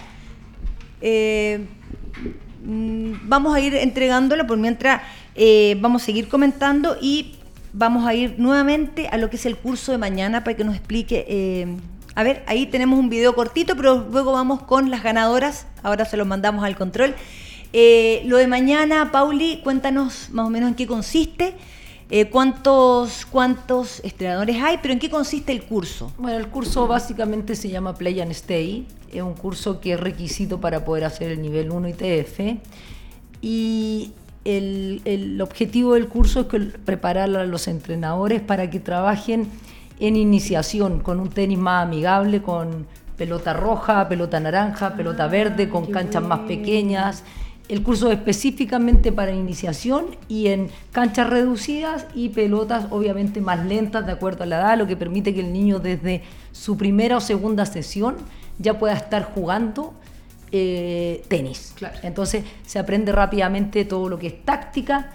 Mm, 2.63 3.13
vamos 3.23 3.55
a 3.55 3.59
ir 3.59 3.73
entregándola 3.73 4.45
por 4.45 4.59
mientras 4.59 5.01
vamos 5.79 6.03
a 6.03 6.05
seguir 6.05 6.27
comentando 6.27 6.97
y 7.01 7.35
vamos 7.73 8.07
a 8.07 8.13
ir 8.13 8.35
nuevamente 8.37 9.07
a 9.07 9.17
lo 9.17 9.29
que 9.31 9.37
es 9.37 9.45
el 9.47 9.55
curso 9.55 9.91
de 9.91 9.97
mañana 9.97 10.43
para 10.43 10.55
que 10.55 10.63
nos 10.63 10.75
explique 10.75 11.77
a 12.17 12.23
ver, 12.23 12.41
ahí 12.47 12.65
tenemos 12.65 12.97
un 12.97 13.09
video 13.09 13.35
cortito, 13.35 13.75
pero 13.75 14.07
luego 14.11 14.31
vamos 14.31 14.63
con 14.63 14.89
las 14.89 15.03
ganadoras. 15.03 15.67
Ahora 15.83 16.03
se 16.03 16.17
los 16.17 16.25
mandamos 16.25 16.65
al 16.65 16.75
control. 16.75 17.13
Eh, 17.73 18.23
lo 18.25 18.37
de 18.37 18.47
mañana, 18.47 19.11
Pauli, 19.11 19.61
cuéntanos 19.63 20.29
más 20.31 20.47
o 20.47 20.49
menos 20.49 20.69
en 20.69 20.73
qué 20.73 20.87
consiste. 20.87 21.53
Eh, 22.09 22.25
¿cuántos, 22.31 23.27
¿Cuántos 23.27 23.99
estrenadores 24.03 24.55
hay? 24.63 24.79
Pero 24.81 24.93
¿en 24.93 24.99
qué 24.99 25.11
consiste 25.11 25.51
el 25.51 25.61
curso? 25.65 26.11
Bueno, 26.17 26.39
el 26.39 26.47
curso 26.47 26.87
básicamente 26.87 27.55
se 27.55 27.69
llama 27.69 27.93
Play 27.93 28.19
and 28.19 28.31
Stay. 28.31 28.87
Es 29.13 29.21
un 29.21 29.35
curso 29.35 29.79
que 29.79 29.93
es 29.93 29.99
requisito 29.99 30.59
para 30.59 30.83
poder 30.85 31.03
hacer 31.03 31.29
el 31.29 31.39
nivel 31.39 31.69
1 31.69 31.87
ITF. 31.89 32.39
Y 33.43 34.13
el, 34.43 35.03
el 35.05 35.39
objetivo 35.39 35.93
del 35.93 36.07
curso 36.07 36.47
es 36.51 36.63
preparar 36.83 37.29
a 37.35 37.45
los 37.45 37.67
entrenadores 37.67 38.41
para 38.41 38.71
que 38.71 38.79
trabajen 38.79 39.51
en 39.99 40.15
iniciación, 40.15 40.99
con 40.99 41.19
un 41.19 41.29
tenis 41.29 41.57
más 41.57 41.85
amigable, 41.85 42.41
con 42.41 42.87
pelota 43.17 43.53
roja, 43.53 44.07
pelota 44.07 44.39
naranja, 44.39 44.93
pelota 44.95 45.25
Ah, 45.25 45.27
verde, 45.27 45.69
con 45.69 45.87
canchas 45.87 46.23
más 46.23 46.41
pequeñas. 46.41 47.23
El 47.67 47.83
curso 47.83 48.09
es 48.11 48.19
específicamente 48.19 49.11
para 49.11 49.33
iniciación 49.33 50.05
y 50.29 50.47
en 50.47 50.69
canchas 50.93 51.29
reducidas 51.29 52.05
y 52.13 52.29
pelotas 52.29 52.85
obviamente 52.91 53.41
más 53.41 53.65
lentas 53.65 54.05
de 54.05 54.13
acuerdo 54.13 54.43
a 54.43 54.45
la 54.45 54.59
edad, 54.59 54.77
lo 54.77 54.87
que 54.87 54.95
permite 54.95 55.33
que 55.33 55.41
el 55.41 55.51
niño 55.51 55.79
desde 55.79 56.21
su 56.53 56.77
primera 56.77 57.17
o 57.17 57.19
segunda 57.19 57.65
sesión 57.65 58.15
ya 58.57 58.79
pueda 58.79 58.93
estar 58.93 59.23
jugando 59.33 59.93
eh, 60.51 61.25
tenis. 61.27 61.73
Claro. 61.75 61.97
Entonces 62.03 62.45
se 62.65 62.79
aprende 62.79 63.11
rápidamente 63.11 63.83
todo 63.83 64.07
lo 64.07 64.17
que 64.17 64.27
es 64.27 64.45
táctica 64.45 65.11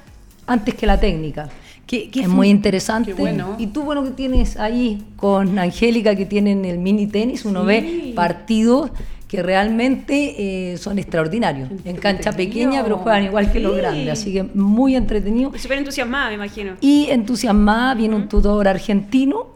antes 0.47 0.75
que 0.75 0.87
la 0.87 1.01
técnica. 1.01 1.49
¿Qué- 1.87 2.11
qué 2.11 2.21
es 2.23 2.29
muy 2.29 2.49
interesante. 2.49 3.15
Qué 3.15 3.21
bueno. 3.21 3.57
Y 3.59 3.67
tú, 3.69 3.83
bueno, 3.83 4.03
que 4.05 4.11
tienes 4.11 4.57
ahí 4.57 5.03
con 5.17 5.59
Angélica, 5.59 6.15
que 6.17 6.25
tienen 6.27 6.65
el 6.65 6.79
mini 6.79 7.07
tenis, 7.07 7.45
uno 7.45 7.61
Sí. 7.63 7.67
ve 7.67 8.13
partidos 8.17 8.91
que 9.29 9.43
realmente 9.43 10.73
eh, 10.73 10.77
son 10.79 10.99
extraordinarios. 10.99 11.71
En 11.85 11.97
cancha 11.97 12.33
pequeña, 12.33 12.83
pero 12.83 12.99
juegan 12.99 13.25
igual 13.25 13.51
que 13.51 13.61
los 13.61 13.77
grandes. 13.77 14.09
Así 14.11 14.33
que 14.33 14.43
muy 14.43 14.95
entretenido. 14.95 15.53
Súper 15.57 15.79
entusiasmada, 15.79 16.29
me 16.29 16.35
imagino. 16.35 16.73
Y 16.81 17.07
entusiasmada, 17.11 17.95
viene 17.95 18.15
un 18.17 18.29
tutor 18.29 18.69
argentino. 18.69 19.47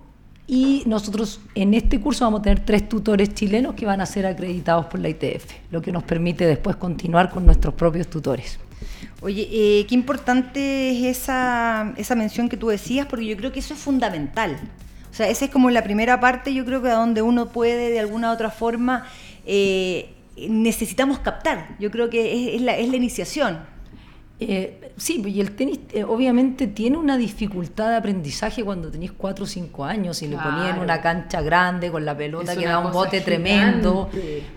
Y 0.48 0.84
nosotros 0.86 1.40
en 1.56 1.74
este 1.74 2.00
curso 2.00 2.24
vamos 2.24 2.38
a 2.40 2.42
tener 2.44 2.60
tres 2.60 2.88
tutores 2.88 3.34
chilenos 3.34 3.74
que 3.74 3.84
van 3.84 4.00
a 4.00 4.06
ser 4.06 4.26
acreditados 4.26 4.86
por 4.86 5.00
la 5.00 5.08
ITF, 5.08 5.44
lo 5.72 5.82
que 5.82 5.90
nos 5.90 6.04
permite 6.04 6.46
después 6.46 6.76
continuar 6.76 7.30
con 7.30 7.44
nuestros 7.44 7.74
propios 7.74 8.06
tutores. 8.06 8.60
Oye, 9.22 9.48
eh, 9.50 9.86
qué 9.88 9.94
importante 9.94 10.90
es 10.90 11.18
esa, 11.18 11.94
esa 11.96 12.14
mención 12.14 12.48
que 12.48 12.56
tú 12.56 12.68
decías, 12.68 13.06
porque 13.06 13.26
yo 13.26 13.36
creo 13.36 13.52
que 13.52 13.60
eso 13.60 13.74
es 13.74 13.80
fundamental. 13.80 14.58
O 15.10 15.14
sea, 15.14 15.28
esa 15.28 15.46
es 15.46 15.50
como 15.50 15.70
la 15.70 15.82
primera 15.82 16.20
parte, 16.20 16.52
yo 16.52 16.64
creo 16.66 16.82
que 16.82 16.90
a 16.90 16.94
donde 16.94 17.22
uno 17.22 17.48
puede 17.48 17.90
de 17.90 17.98
alguna 17.98 18.30
u 18.30 18.34
otra 18.34 18.50
forma, 18.50 19.06
eh, 19.46 20.14
necesitamos 20.36 21.18
captar. 21.20 21.76
Yo 21.78 21.90
creo 21.90 22.10
que 22.10 22.50
es, 22.50 22.56
es 22.56 22.60
la, 22.60 22.76
es 22.76 22.88
la 22.90 22.96
iniciación. 22.96 23.75
Eh, 24.38 24.92
sí, 24.98 25.22
y 25.26 25.40
el 25.40 25.52
tenis 25.52 25.80
eh, 25.94 26.04
obviamente 26.04 26.66
tiene 26.66 26.98
una 26.98 27.16
dificultad 27.16 27.88
de 27.88 27.96
aprendizaje 27.96 28.62
cuando 28.62 28.90
tenéis 28.90 29.12
4 29.12 29.44
o 29.44 29.46
5 29.46 29.84
años 29.86 30.20
y 30.20 30.28
le 30.28 30.36
ponían 30.36 30.56
Claro. 30.66 30.82
una 30.82 31.00
cancha 31.00 31.40
grande 31.40 31.90
con 31.90 32.04
la 32.04 32.14
pelota 32.14 32.52
Es 32.52 32.58
que 32.58 32.66
da 32.66 32.78
un 32.80 32.92
bote 32.92 33.22
tremendo. 33.22 34.10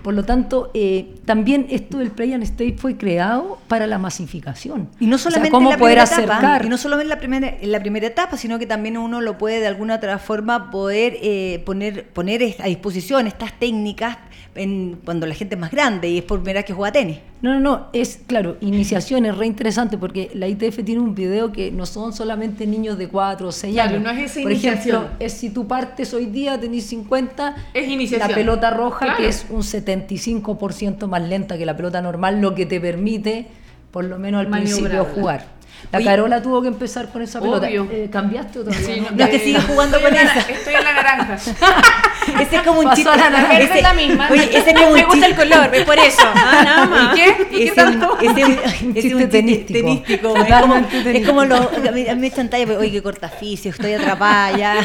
Por 0.03 0.13
lo 0.13 0.25
tanto, 0.25 0.69
eh, 0.73 1.15
también 1.23 1.65
esto 1.69 1.99
del 1.99 2.11
Play 2.11 2.33
and 2.33 2.43
State 2.43 2.75
fue 2.77 2.97
creado 2.97 3.57
para 3.69 3.87
la 3.87 3.97
masificación. 3.97 4.89
Y 4.99 5.07
no 5.07 5.15
O 5.15 5.19
sea, 5.19 5.31
solamente 5.31 5.51
cómo 5.51 5.69
en 5.69 5.75
la 5.75 5.77
poder 5.79 5.97
primera 5.99 6.23
etapa, 6.23 6.65
y 6.65 6.69
no 6.69 6.77
solamente 6.77 7.03
en 7.05 7.09
la 7.09 7.19
primera, 7.19 7.47
en 7.61 7.71
la 7.71 7.79
primera 7.79 8.07
etapa, 8.07 8.35
sino 8.35 8.59
que 8.59 8.65
también 8.65 8.97
uno 8.97 9.21
lo 9.21 9.37
puede 9.37 9.61
de 9.61 9.67
alguna 9.67 9.95
otra 9.95 10.19
forma 10.19 10.71
poder 10.71 11.15
eh, 11.21 11.63
poner, 11.65 12.09
poner 12.09 12.55
a 12.59 12.65
disposición 12.67 13.27
estas 13.27 13.57
técnicas 13.57 14.17
en, 14.55 14.99
cuando 15.05 15.25
la 15.27 15.35
gente 15.35 15.55
es 15.55 15.61
más 15.61 15.71
grande 15.71 16.09
y 16.09 16.17
es 16.19 16.23
por 16.23 16.39
primera 16.39 16.59
vez 16.59 16.65
que 16.65 16.73
juega 16.73 16.91
tenis. 16.91 17.19
No, 17.41 17.53
no, 17.53 17.59
no, 17.59 17.87
es 17.93 18.19
claro, 18.27 18.57
iniciación 18.61 19.25
es 19.25 19.37
re 19.37 19.45
interesante 19.45 19.97
porque 19.97 20.29
la 20.33 20.47
ITF 20.47 20.83
tiene 20.83 20.99
un 20.99 21.15
video 21.15 21.51
que 21.53 21.71
no 21.71 21.85
son 21.85 22.11
solamente 22.13 22.67
niños 22.67 22.97
de 22.97 23.07
4 23.07 23.47
o 23.47 23.51
6 23.51 23.73
Claro, 23.73 23.89
años. 23.91 24.03
no 24.03 24.09
es 24.11 24.31
esa 24.31 24.41
Por 24.41 24.51
iniciación. 24.51 24.95
ejemplo, 25.03 25.25
es 25.25 25.33
si 25.33 25.49
tú 25.49 25.65
partes 25.67 26.13
hoy 26.13 26.25
día, 26.25 26.59
tenés 26.59 26.85
50, 26.85 27.55
Es 27.73 27.87
iniciación. 27.87 28.29
la 28.29 28.35
pelota 28.35 28.69
roja, 28.71 29.05
Claro. 29.05 29.17
que 29.21 29.27
es 29.29 29.45
un 29.49 29.63
75% 29.63 31.07
más 31.07 31.21
lenta 31.21 31.57
que 31.57 31.65
la 31.65 31.75
pelota 31.77 32.01
normal, 32.01 32.41
lo 32.41 32.55
que 32.55 32.65
te 32.65 32.79
permite, 32.81 33.47
por 33.91 34.03
lo 34.05 34.19
menos 34.19 34.41
al 34.41 34.49
principio, 34.49 35.05
jugar. 35.05 35.45
La 35.91 35.97
Oye, 35.97 36.05
Carola 36.05 36.41
tuvo 36.41 36.61
que 36.61 36.67
empezar 36.67 37.09
con 37.09 37.21
esa 37.23 37.39
pelota. 37.41 37.67
Eh, 37.69 38.09
¿Cambiaste 38.11 38.59
o 38.59 38.63
todavía 38.63 38.85
Sí, 38.85 39.01
no? 39.01 39.09
No, 39.11 39.23
es 39.23 39.29
que 39.31 39.39
sigue 39.39 39.59
jugando 39.61 39.99
con 40.01 40.13
esa. 40.15 40.39
Estoy 40.39 40.75
en 40.75 40.83
la 40.83 40.93
naranja. 40.93 41.35
Ese 42.39 42.57
es 42.57 42.61
como 42.61 42.81
un 42.81 42.93
chiste. 42.93 43.09
la 43.09 43.29
naranja. 43.29 43.53
ese- 43.57 43.63
Esa 43.63 43.75
es 43.77 43.83
la 43.83 43.93
misma. 43.93 44.27
Oye, 44.29 44.43
ese 44.55 44.69
es 44.69 44.75
como 44.75 44.87
un 44.89 44.93
Me 44.93 45.03
gusta 45.05 45.25
el 45.25 45.35
chiste. 45.35 45.49
color, 45.49 45.75
es 45.75 45.85
por 45.85 45.97
eso. 45.99 46.21
Ah, 46.35 46.61
nada 46.63 46.85
más. 46.85 47.17
¿Y 47.17 47.19
qué? 47.21 47.47
¿Y 47.51 47.65
qué 47.65 47.71
tanto? 47.71 48.17
ese, 48.21 48.43
Un 48.45 48.93
chiste 48.93 49.07
es 49.07 49.13
un 49.15 49.29
tenístico. 49.29 49.79
tenístico, 49.79 50.27
Es 50.37 50.43
como, 50.43 50.43
Totalmente 50.43 51.17
es 51.17 51.27
como 51.27 51.45
lo, 51.45 51.55
a 51.55 51.91
mí, 51.91 52.05
me 52.17 52.27
echan 52.27 52.49
talla, 52.49 52.77
oye, 52.77 52.91
qué 52.91 53.01
cortaficio, 53.01 53.71
estoy 53.71 53.93
atrapada 53.93 54.55
ya. 54.57 54.75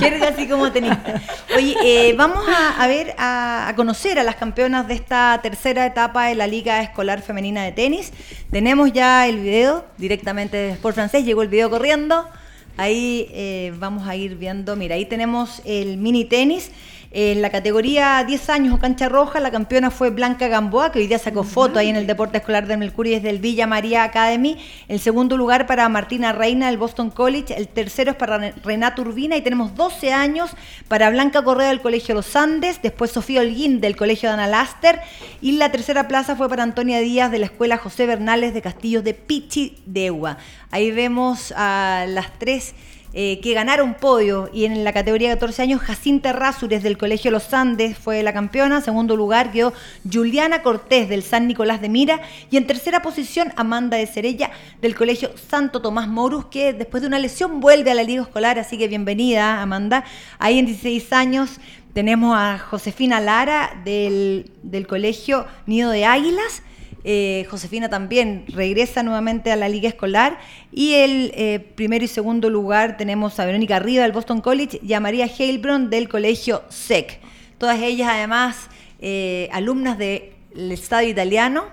Jerga 0.00 0.28
así 0.28 0.48
como 0.48 0.72
tenista. 0.72 1.20
Oye, 1.56 1.76
eh, 1.84 2.14
vamos 2.16 2.44
a, 2.48 2.82
a 2.82 2.86
ver, 2.88 3.14
a, 3.18 3.68
a 3.68 3.76
conocer 3.76 4.18
a 4.18 4.24
las 4.24 4.34
campeonas 4.36 4.88
de 4.88 4.94
esta 4.94 5.38
tercera 5.42 5.86
etapa 5.86 6.26
de 6.26 6.34
la 6.34 6.46
Liga 6.48 6.80
Escolar 6.80 7.22
Femenina 7.22 7.62
de 7.62 7.72
Tenis. 7.72 8.12
Tenemos 8.50 8.92
ya 8.92 9.26
el 9.28 9.38
video 9.40 9.84
directamente 10.14 10.56
de 10.56 10.70
Sport 10.70 10.94
Francés, 10.94 11.24
llegó 11.24 11.42
el 11.42 11.48
video 11.48 11.68
corriendo. 11.68 12.28
Ahí 12.76 13.28
eh, 13.32 13.72
vamos 13.78 14.06
a 14.06 14.14
ir 14.14 14.36
viendo, 14.36 14.76
mira, 14.76 14.94
ahí 14.94 15.06
tenemos 15.06 15.60
el 15.64 15.96
mini 15.96 16.24
tenis. 16.24 16.70
En 17.16 17.42
la 17.42 17.50
categoría 17.50 18.24
10 18.26 18.50
años 18.50 18.74
o 18.74 18.80
cancha 18.80 19.08
roja, 19.08 19.38
la 19.38 19.52
campeona 19.52 19.92
fue 19.92 20.10
Blanca 20.10 20.48
Gamboa, 20.48 20.90
que 20.90 20.98
hoy 20.98 21.06
día 21.06 21.20
sacó 21.20 21.44
foto 21.44 21.78
ahí 21.78 21.88
en 21.88 21.94
el 21.94 22.08
deporte 22.08 22.38
escolar 22.38 22.66
de 22.66 22.76
Mercurio 22.76 23.14
desde 23.14 23.30
el 23.30 23.38
Villa 23.38 23.68
María 23.68 24.02
Academy. 24.02 24.58
El 24.88 24.98
segundo 24.98 25.36
lugar 25.36 25.68
para 25.68 25.88
Martina 25.88 26.32
Reina 26.32 26.66
del 26.66 26.76
Boston 26.76 27.12
College. 27.12 27.54
El 27.56 27.68
tercero 27.68 28.10
es 28.10 28.16
para 28.16 28.50
Renata 28.64 29.00
Urbina 29.00 29.36
y 29.36 29.42
tenemos 29.42 29.76
12 29.76 30.12
años 30.12 30.50
para 30.88 31.08
Blanca 31.08 31.44
Correa 31.44 31.68
del 31.68 31.80
Colegio 31.80 32.16
Los 32.16 32.34
Andes. 32.34 32.82
Después 32.82 33.12
Sofía 33.12 33.42
Holguín 33.42 33.80
del 33.80 33.94
Colegio 33.94 34.28
de 34.28 34.32
Ana 34.32 34.48
Laster. 34.48 34.98
Y 35.40 35.52
la 35.52 35.70
tercera 35.70 36.08
plaza 36.08 36.34
fue 36.34 36.48
para 36.48 36.64
Antonia 36.64 36.98
Díaz 36.98 37.30
de 37.30 37.38
la 37.38 37.46
Escuela 37.46 37.76
José 37.76 38.06
Bernales 38.06 38.54
de 38.54 38.60
Castillos 38.60 39.04
de 39.04 39.14
Pichidegua. 39.14 40.38
Ahí 40.72 40.90
vemos 40.90 41.54
a 41.56 42.06
las 42.08 42.36
tres 42.40 42.74
eh, 43.16 43.38
que 43.40 43.54
ganaron 43.54 43.94
podio 43.94 44.50
y 44.52 44.64
en 44.64 44.82
la 44.82 44.92
categoría 44.92 45.28
de 45.28 45.36
14 45.36 45.62
años 45.62 45.80
Jacinta 45.80 46.32
Razures 46.32 46.82
del 46.82 46.98
Colegio 46.98 47.30
Los 47.30 47.54
Andes 47.54 47.96
fue 47.96 48.24
la 48.24 48.32
campeona, 48.32 48.80
segundo 48.80 49.14
lugar 49.14 49.52
quedó 49.52 49.72
Juliana 50.12 50.62
Cortés 50.62 51.08
del 51.08 51.22
San 51.22 51.46
Nicolás 51.46 51.80
de 51.80 51.88
Mira 51.88 52.20
y 52.50 52.56
en 52.56 52.66
tercera 52.66 53.02
posición 53.02 53.52
Amanda 53.54 53.96
de 53.96 54.08
Cerella 54.08 54.50
del 54.82 54.96
Colegio 54.96 55.30
Santo 55.48 55.80
Tomás 55.80 56.08
Morus 56.08 56.46
que 56.46 56.72
después 56.72 57.02
de 57.02 57.06
una 57.06 57.20
lesión 57.20 57.60
vuelve 57.60 57.92
a 57.92 57.94
la 57.94 58.02
liga 58.02 58.22
escolar, 58.22 58.58
así 58.58 58.76
que 58.78 58.88
bienvenida 58.88 59.62
Amanda. 59.62 60.04
Ahí 60.40 60.58
en 60.58 60.66
16 60.66 61.12
años 61.12 61.60
tenemos 61.92 62.36
a 62.36 62.58
Josefina 62.58 63.20
Lara 63.20 63.80
del, 63.84 64.50
del 64.64 64.88
Colegio 64.88 65.46
Nido 65.66 65.90
de 65.90 66.04
Águilas. 66.04 66.62
Eh, 67.04 67.46
Josefina 67.50 67.90
también 67.90 68.46
regresa 68.48 69.02
nuevamente 69.02 69.52
a 69.52 69.56
la 69.56 69.68
liga 69.68 69.88
escolar. 69.88 70.38
Y 70.72 70.94
el 70.94 71.32
eh, 71.34 71.60
primero 71.74 72.04
y 72.04 72.08
segundo 72.08 72.50
lugar 72.50 72.96
tenemos 72.96 73.38
a 73.38 73.44
Verónica 73.44 73.78
Riva 73.78 74.02
del 74.02 74.12
Boston 74.12 74.40
College 74.40 74.80
y 74.82 74.94
a 74.94 75.00
María 75.00 75.26
Heilbron 75.26 75.90
del 75.90 76.08
colegio 76.08 76.62
SEC. 76.70 77.20
Todas 77.58 77.80
ellas 77.80 78.08
además 78.10 78.68
eh, 79.00 79.48
alumnas 79.52 79.98
del 79.98 80.32
Estadio 80.54 81.10
Italiano. 81.10 81.64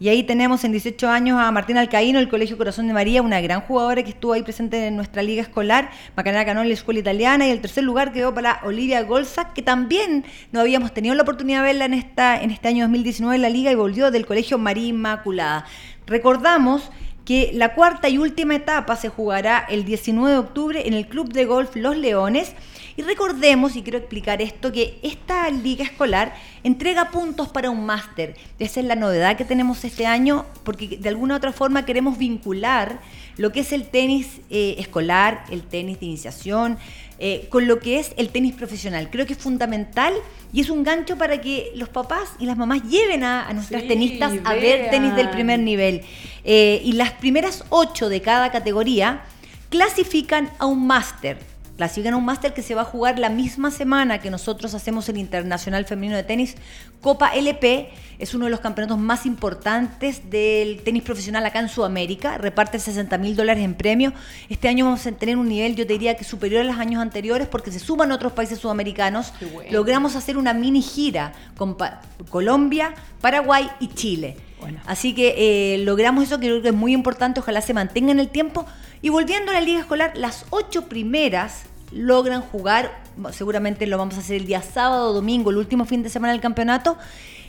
Y 0.00 0.08
ahí 0.08 0.22
tenemos 0.22 0.64
en 0.64 0.72
18 0.72 1.10
años 1.10 1.38
a 1.38 1.52
Martina 1.52 1.80
Alcaíno 1.80 2.20
del 2.20 2.30
Colegio 2.30 2.56
Corazón 2.56 2.86
de 2.86 2.94
María, 2.94 3.20
una 3.20 3.38
gran 3.42 3.60
jugadora 3.60 4.02
que 4.02 4.08
estuvo 4.08 4.32
ahí 4.32 4.42
presente 4.42 4.86
en 4.86 4.96
nuestra 4.96 5.22
liga 5.22 5.42
escolar, 5.42 5.90
Macarena 6.16 6.46
Canón, 6.46 6.68
la 6.68 6.72
Escuela 6.72 7.00
Italiana, 7.00 7.46
y 7.46 7.50
el 7.50 7.60
tercer 7.60 7.84
lugar 7.84 8.10
quedó 8.10 8.32
para 8.32 8.62
Olivia 8.64 9.02
Golza, 9.02 9.52
que 9.52 9.60
también 9.60 10.24
no 10.52 10.60
habíamos 10.60 10.94
tenido 10.94 11.14
la 11.14 11.22
oportunidad 11.22 11.58
de 11.58 11.64
verla 11.64 11.84
en, 11.84 11.92
esta, 11.92 12.40
en 12.40 12.50
este 12.50 12.68
año 12.68 12.84
2019 12.84 13.36
en 13.36 13.42
la 13.42 13.50
liga 13.50 13.70
y 13.70 13.74
volvió 13.74 14.10
del 14.10 14.24
Colegio 14.24 14.56
María 14.56 14.86
Inmaculada. 14.86 15.66
Recordamos 16.06 16.90
que 17.26 17.50
la 17.52 17.74
cuarta 17.74 18.08
y 18.08 18.16
última 18.16 18.54
etapa 18.54 18.96
se 18.96 19.10
jugará 19.10 19.66
el 19.68 19.84
19 19.84 20.32
de 20.32 20.38
octubre 20.38 20.88
en 20.88 20.94
el 20.94 21.08
Club 21.08 21.30
de 21.30 21.44
Golf 21.44 21.76
Los 21.76 21.98
Leones. 21.98 22.54
Y 22.96 23.02
recordemos, 23.02 23.76
y 23.76 23.82
quiero 23.82 23.98
explicar 23.98 24.42
esto, 24.42 24.72
que 24.72 24.98
esta 25.02 25.48
liga 25.50 25.84
escolar 25.84 26.34
entrega 26.64 27.10
puntos 27.10 27.48
para 27.48 27.70
un 27.70 27.86
máster. 27.86 28.36
Esa 28.58 28.80
es 28.80 28.86
la 28.86 28.96
novedad 28.96 29.36
que 29.36 29.44
tenemos 29.44 29.84
este 29.84 30.06
año, 30.06 30.46
porque 30.64 30.98
de 30.98 31.08
alguna 31.08 31.34
u 31.34 31.36
otra 31.36 31.52
forma 31.52 31.84
queremos 31.84 32.18
vincular 32.18 33.00
lo 33.36 33.52
que 33.52 33.60
es 33.60 33.72
el 33.72 33.88
tenis 33.88 34.40
eh, 34.50 34.76
escolar, 34.78 35.44
el 35.50 35.62
tenis 35.62 36.00
de 36.00 36.06
iniciación, 36.06 36.78
eh, 37.18 37.48
con 37.50 37.66
lo 37.66 37.80
que 37.80 37.98
es 37.98 38.12
el 38.16 38.30
tenis 38.30 38.54
profesional. 38.54 39.10
Creo 39.10 39.26
que 39.26 39.34
es 39.34 39.38
fundamental 39.38 40.14
y 40.52 40.60
es 40.60 40.70
un 40.70 40.82
gancho 40.82 41.16
para 41.16 41.40
que 41.40 41.70
los 41.74 41.88
papás 41.88 42.30
y 42.38 42.46
las 42.46 42.56
mamás 42.56 42.82
lleven 42.82 43.24
a, 43.24 43.46
a 43.46 43.52
nuestras 43.52 43.82
Sí, 43.82 43.88
tenistas 43.88 44.32
a 44.44 44.54
ver 44.54 44.90
tenis 44.90 45.14
del 45.14 45.30
primer 45.30 45.60
nivel. 45.60 46.02
Eh, 46.44 46.80
y 46.84 46.92
las 46.92 47.12
primeras 47.12 47.64
ocho 47.68 48.08
de 48.08 48.20
cada 48.20 48.50
categoría 48.50 49.22
clasifican 49.68 50.50
a 50.58 50.66
un 50.66 50.86
máster. 50.86 51.49
Clasifican 51.80 52.12
a 52.12 52.18
un 52.18 52.26
máster 52.26 52.52
que 52.52 52.60
se 52.62 52.74
va 52.74 52.82
a 52.82 52.84
jugar 52.84 53.18
la 53.18 53.30
misma 53.30 53.70
semana 53.70 54.18
que 54.18 54.30
nosotros 54.30 54.74
hacemos 54.74 55.08
el 55.08 55.16
Internacional 55.16 55.86
Femenino 55.86 56.14
de 56.14 56.22
Tenis. 56.24 56.56
Copa 57.00 57.30
LP 57.34 57.88
es 58.18 58.34
uno 58.34 58.44
de 58.44 58.50
los 58.50 58.60
campeonatos 58.60 58.98
más 58.98 59.24
importantes 59.24 60.28
del 60.28 60.82
tenis 60.82 61.02
profesional 61.02 61.46
acá 61.46 61.58
en 61.58 61.70
Sudamérica. 61.70 62.36
Reparte 62.36 62.78
60 62.78 63.16
mil 63.16 63.34
dólares 63.34 63.64
en 63.64 63.72
premio. 63.72 64.12
Este 64.50 64.68
año 64.68 64.84
vamos 64.84 65.06
a 65.06 65.12
tener 65.12 65.38
un 65.38 65.48
nivel, 65.48 65.74
yo 65.74 65.86
te 65.86 65.94
diría 65.94 66.18
que 66.18 66.24
superior 66.24 66.60
a 66.60 66.64
los 66.64 66.76
años 66.76 67.00
anteriores 67.00 67.48
porque 67.48 67.72
se 67.72 67.78
suman 67.78 68.12
otros 68.12 68.32
países 68.34 68.58
sudamericanos. 68.58 69.32
Bueno. 69.54 69.72
Logramos 69.72 70.16
hacer 70.16 70.36
una 70.36 70.52
mini 70.52 70.82
gira 70.82 71.32
con 71.56 71.78
Pa- 71.78 72.02
Colombia, 72.28 72.92
Paraguay 73.22 73.70
y 73.80 73.88
Chile. 73.88 74.36
Bueno. 74.60 74.80
Así 74.84 75.14
que 75.14 75.34
eh, 75.38 75.78
logramos 75.78 76.24
eso 76.24 76.38
que 76.38 76.48
creo 76.48 76.60
que 76.60 76.68
es 76.68 76.74
muy 76.74 76.92
importante, 76.92 77.40
ojalá 77.40 77.62
se 77.62 77.72
mantenga 77.72 78.12
en 78.12 78.20
el 78.20 78.28
tiempo. 78.28 78.66
Y 79.00 79.08
volviendo 79.08 79.50
a 79.50 79.54
la 79.54 79.62
liga 79.62 79.80
escolar, 79.80 80.12
las 80.14 80.44
ocho 80.50 80.82
primeras 80.90 81.62
logran 81.92 82.42
jugar, 82.42 83.02
seguramente 83.32 83.86
lo 83.86 83.98
vamos 83.98 84.16
a 84.16 84.20
hacer 84.20 84.36
el 84.36 84.46
día 84.46 84.62
sábado, 84.62 85.12
domingo, 85.12 85.50
el 85.50 85.56
último 85.56 85.84
fin 85.84 86.02
de 86.02 86.08
semana 86.08 86.32
del 86.32 86.40
campeonato, 86.40 86.96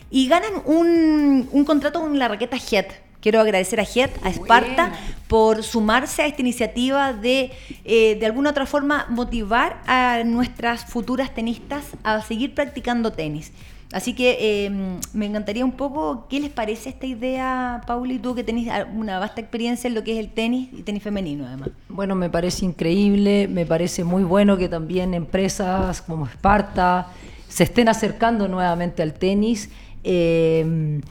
y 0.10 0.28
ganan 0.28 0.54
un, 0.66 1.48
un 1.52 1.66
contrato 1.66 2.02
con 2.02 2.18
la 2.20 2.28
raqueta 2.28 2.58
Head. 2.58 2.88
Quiero 3.22 3.40
agradecer 3.40 3.80
a 3.80 3.84
Jet, 3.84 4.12
a 4.24 4.30
Esparta, 4.32 4.94
por 5.28 5.62
sumarse 5.62 6.24
a 6.24 6.26
esta 6.26 6.42
iniciativa 6.42 7.14
de, 7.14 7.52
eh, 7.86 8.18
de 8.20 8.26
alguna 8.26 8.50
otra 8.50 8.66
forma, 8.66 9.06
motivar 9.10 9.80
a 9.86 10.24
nuestras 10.26 10.86
futuras 10.86 11.32
tenistas 11.34 11.86
a 12.04 12.20
seguir 12.22 12.56
practicando 12.56 13.12
tenis. 13.12 13.52
Así 13.92 14.14
que 14.14 14.66
em, 14.66 15.00
me 15.14 15.26
encantaría 15.26 15.66
un 15.66 15.74
poco, 15.74 16.26
¿qué 16.30 16.40
les 16.40 16.50
parece 16.50 16.90
esta 16.90 17.06
idea, 17.06 17.82
Pauli, 17.86 18.20
tú 18.20 18.34
que 18.34 18.44
tenés 18.44 18.70
una 18.96 19.20
vasta 19.20 19.42
experiencia 19.42 19.88
en 19.90 19.96
lo 19.96 20.04
que 20.04 20.14
es 20.14 20.20
el 20.20 20.30
tenis 20.30 20.70
y 20.72 20.84
tenis 20.84 21.04
femenino 21.04 21.46
además? 21.46 21.70
Bueno, 21.90 22.16
me 22.16 22.30
parece 22.30 22.66
increíble, 22.66 23.50
me 23.50 23.66
parece 23.66 24.06
muy 24.06 24.24
bueno 24.24 24.56
que 24.58 24.70
también 24.70 25.14
empresas 25.14 26.02
como 26.02 26.26
Esparta 26.26 27.08
se 27.50 27.66
estén 27.66 27.90
acercando 27.90 28.48
nuevamente 28.48 29.04
al 29.04 29.14
tenis. 29.14 29.70
Em, 30.06 31.02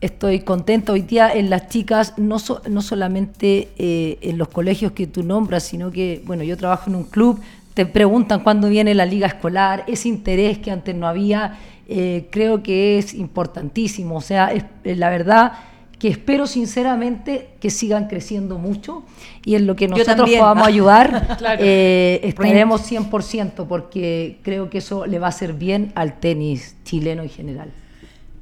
estoy 0.00 0.40
contenta 0.40 0.92
hoy 0.92 1.02
día 1.02 1.30
en 1.30 1.50
las 1.50 1.68
chicas, 1.68 2.14
no, 2.16 2.36
no 2.70 2.82
solamente 2.82 3.68
eh, 3.76 4.18
en 4.22 4.38
los 4.38 4.48
colegios 4.48 4.92
que 4.92 5.06
tú 5.06 5.22
nombras, 5.22 5.64
sino 5.64 5.90
que, 5.90 6.22
bueno, 6.24 6.42
yo 6.42 6.56
trabajo 6.56 6.88
en 6.88 6.96
un 6.96 7.04
club, 7.04 7.40
te 7.74 7.84
preguntan 7.84 8.40
cuándo 8.40 8.68
viene 8.68 8.94
la 8.94 9.04
liga 9.04 9.26
escolar, 9.26 9.84
ese 9.86 10.08
interés 10.08 10.58
que 10.58 10.70
antes 10.70 10.94
no 10.94 11.06
había 11.06 11.58
eh, 11.88 12.28
creo 12.30 12.62
que 12.62 12.98
es 12.98 13.14
importantísimo. 13.14 14.16
O 14.16 14.20
sea, 14.20 14.52
es, 14.52 14.64
eh, 14.84 14.96
la 14.96 15.10
verdad 15.10 15.52
que 15.98 16.08
espero 16.08 16.46
sinceramente 16.46 17.50
que 17.60 17.70
sigan 17.70 18.08
creciendo 18.08 18.58
mucho 18.58 19.04
y 19.44 19.54
en 19.54 19.66
lo 19.66 19.76
que 19.76 19.88
nosotros 19.88 20.28
podamos 20.30 20.66
ayudar 20.66 21.38
eh, 21.58 22.20
estaremos 22.24 22.90
100% 22.90 23.66
porque 23.66 24.38
creo 24.42 24.68
que 24.68 24.78
eso 24.78 25.06
le 25.06 25.18
va 25.18 25.26
a 25.26 25.30
hacer 25.30 25.54
bien 25.54 25.92
al 25.94 26.20
tenis 26.20 26.76
chileno 26.84 27.22
en 27.22 27.30
general. 27.30 27.72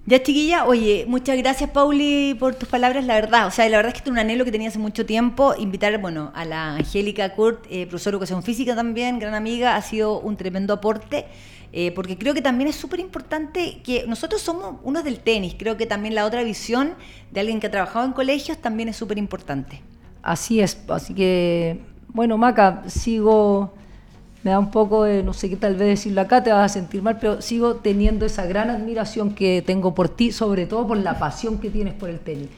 Ya 0.05 0.21
chiquilla, 0.21 0.65
oye, 0.65 1.05
muchas 1.07 1.39
gracias 1.39 1.71
Pauli 1.71 2.35
por 2.35 2.57
tus 2.57 2.69
palabras, 2.69 3.05
la 3.05 3.15
verdad, 3.15 3.47
o 3.47 3.53
sea, 3.53 3.69
la 3.69 3.77
verdad 3.77 3.93
es 3.95 4.03
que 4.03 4.09
es 4.09 4.11
un 4.11 4.19
anhelo 4.19 4.45
que 4.45 4.51
tenía 4.51 4.67
hace 4.67 4.81
mucho 4.81 5.07
tiempo, 5.07 5.55
invitar, 5.57 5.97
bueno, 6.01 6.33
a 6.35 6.45
la 6.45 6.75
Angélica 6.75 7.33
Kurt, 7.37 7.67
eh, 7.71 7.87
profesora 7.87 8.11
de 8.11 8.17
educación 8.17 8.43
física 8.43 8.75
también, 8.75 9.21
gran 9.21 9.35
amiga, 9.35 9.77
ha 9.77 9.83
sido 9.83 10.19
un 10.19 10.37
tremendo 10.37 10.75
aporte. 10.75 11.27
Eh, 11.75 11.91
porque 11.93 12.19
creo 12.19 12.35
que 12.35 12.43
también 12.43 12.69
es 12.69 12.77
súper 12.77 13.01
importante 13.01 13.81
que 13.83 14.05
nosotros 14.07 14.43
somos 14.43 14.77
unos 14.83 15.05
del 15.05 15.21
tenis, 15.21 15.55
creo 15.59 15.79
que 15.79 15.87
también 15.87 16.15
la 16.15 16.27
otra 16.27 16.43
visión 16.43 16.93
de 17.31 17.41
alguien 17.41 17.61
que 17.61 17.69
ha 17.69 17.71
trabajado 17.71 18.05
en 18.05 18.13
colegios 18.13 18.59
también 18.59 18.91
es 18.91 18.97
súper 18.97 19.17
importante. 19.17 19.81
Así 20.23 20.61
es, 20.61 20.79
así 20.89 21.15
que, 21.15 21.81
bueno, 22.09 22.37
Maca, 22.37 22.83
sigo, 22.89 23.73
me 24.43 24.51
da 24.51 24.59
un 24.59 24.71
poco 24.71 25.05
de, 25.05 25.23
no 25.23 25.33
sé 25.33 25.49
qué 25.49 25.57
tal 25.57 25.75
vez 25.77 25.89
decirlo 25.89 26.21
acá, 26.21 26.43
te 26.43 26.53
vas 26.53 26.71
a 26.71 26.75
sentir 26.75 27.01
mal, 27.01 27.19
pero 27.19 27.41
sigo 27.41 27.77
teniendo 27.77 28.27
esa 28.27 28.45
gran 28.45 28.69
admiración 28.69 29.35
que 29.35 29.63
tengo 29.67 29.95
por 29.95 30.11
ti, 30.11 30.31
sobre 30.31 30.67
todo 30.67 30.87
por 30.87 30.99
la 30.99 31.19
pasión 31.19 31.59
que 31.59 31.71
tienes 31.71 31.95
por 31.95 32.11
el 32.11 32.21
tenis. 32.21 32.51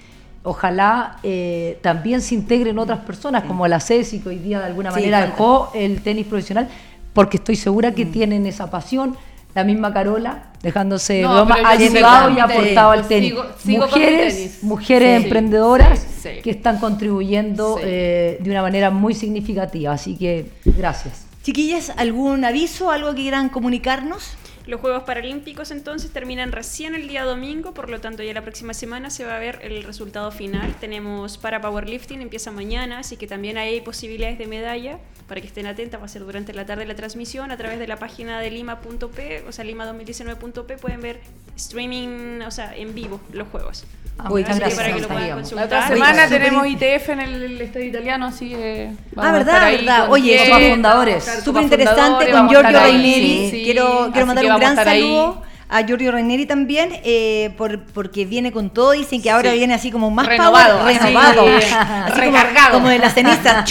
Ojalá 0.43 1.21
eh, 1.23 1.79
también 1.83 2.21
se 2.21 2.35
integren 2.35 2.79
otras 2.81 2.99
personas, 2.99 3.45
como 3.45 3.67
la 3.69 3.79
CESI, 3.79 4.21
que 4.21 4.29
hoy 4.29 4.39
día 4.39 4.59
de 4.59 4.67
alguna 4.67 4.91
manera 4.91 5.25
dejó 5.25 5.71
el 5.73 6.03
tenis 6.03 6.27
profesional, 6.27 6.69
porque 7.15 7.39
estoy 7.39 7.57
segura 7.57 7.93
que 7.95 8.05
mm. 8.05 8.13
tienen 8.13 8.47
esa 8.47 8.71
pasión. 8.71 9.17
La 9.55 9.63
misma 9.63 9.95
Carola, 9.95 10.51
dejándose 10.63 11.23
no, 11.23 11.33
broma, 11.33 11.57
ha 11.65 11.71
ayudado 11.71 12.29
y 12.29 12.41
aportado 12.41 12.91
al 12.91 13.07
tenis. 13.07 13.35
mujeres 13.65 14.59
mujeres 14.65 15.23
emprendedoras 15.23 16.05
que 16.43 16.51
están 16.51 16.79
contribuyendo 16.79 17.79
eh, 17.81 18.37
de 18.41 18.51
una 18.51 18.63
manera 18.63 18.91
muy 18.91 19.15
significativa. 19.15 19.93
Así 19.93 20.17
que 20.17 20.51
gracias. 20.65 21.27
Chiquillas, 21.45 21.93
¿algún 21.97 22.45
aviso, 22.45 22.91
algo 22.91 23.11
que 23.15 23.23
quieran 23.23 23.49
comunicarnos? 23.49 24.33
Los 24.67 24.81
Juegos 24.81 25.03
Paralímpicos 25.03 25.71
entonces 25.71 26.11
terminan 26.11 26.51
recién 26.51 26.95
el 26.95 27.07
día 27.07 27.25
domingo, 27.25 27.75
por 27.75 27.91
lo 27.91 28.01
tanto 28.01 28.23
ya 28.23 28.33
la 28.33 28.41
próxima 28.41 28.73
semana 28.73 29.11
se 29.11 29.27
va 29.27 29.37
a 29.37 29.39
ver 29.39 29.59
el 29.63 29.83
resultado 29.83 30.31
final. 30.31 30.75
Tenemos 30.81 31.37
para 31.37 31.61
powerlifting, 31.61 32.23
empieza 32.23 32.51
mañana, 32.51 33.01
así 33.01 33.19
que 33.19 33.27
también 33.27 33.59
hay 33.59 33.83
posibilidades 33.83 34.39
de 34.39 34.47
medalla 34.47 34.99
para 35.29 35.41
que 35.41 35.47
estén 35.47 35.67
atentas, 35.67 36.01
va 36.01 36.07
a 36.07 36.09
ser 36.09 36.25
durante 36.25 36.55
la 36.55 36.65
tarde 36.65 36.87
la 36.87 36.95
transmisión 36.95 37.51
a 37.51 37.57
través 37.57 37.79
de 37.79 37.87
la 37.87 37.97
página 37.97 38.41
de 38.41 38.51
lima.p, 38.51 39.45
o 39.47 39.53
sea, 39.53 39.65
lima2019.p 39.65 40.79
pueden 40.79 41.01
ver 41.01 41.21
streaming, 41.57 42.41
o 42.47 42.51
sea, 42.51 42.75
en 42.75 42.95
vivo 42.95 43.21
los 43.33 43.49
juegos. 43.49 43.85
Ah, 44.17 44.29
gracias, 44.33 44.75
para 44.75 44.95
que 44.95 45.01
lo 45.01 45.09
puedan 45.09 45.31
consultar. 45.33 45.71
La 45.71 45.79
otra 45.79 45.89
semana 45.89 46.29
tenemos 46.29 46.67
ITF 46.67 47.09
en 47.09 47.21
el, 47.21 47.61
Estadio 47.61 47.87
Italiano, 47.87 48.27
así 48.27 48.51
que 48.51 48.91
Ah, 49.17 49.33
verdad, 49.33 49.71
verdad. 49.71 50.11
Oye, 50.11 50.47
somos 50.47 50.69
fundadores. 50.71 51.25
Súper 51.43 51.63
interesante 51.65 52.31
con 52.31 52.49
Giorgio 52.49 52.81
Reineri. 52.81 53.63
quiero, 53.65 54.11
quiero 54.13 54.27
mandar 54.27 54.45
un 54.47 54.54
gran 54.59 54.77
saludo 54.77 55.43
a 55.69 55.81
Giorgio 55.83 56.13
Reineri 56.13 56.47
también, 56.47 56.91
eh, 57.05 57.53
por, 57.57 57.81
porque 57.87 58.25
viene 58.27 58.53
con 58.53 58.71
todo, 58.71 58.93
dicen 58.93 59.23
que 59.23 59.31
ahora 59.31 59.53
viene 59.53 59.75
así 59.75 59.91
como 59.91 60.11
más 60.11 60.27
renovado, 60.27 60.85
renovado, 60.85 61.47
así, 61.57 62.21
recargado. 62.21 62.75
Como, 62.75 62.89
de 62.89 62.99
la 62.99 63.11
ceniza. 63.11 63.65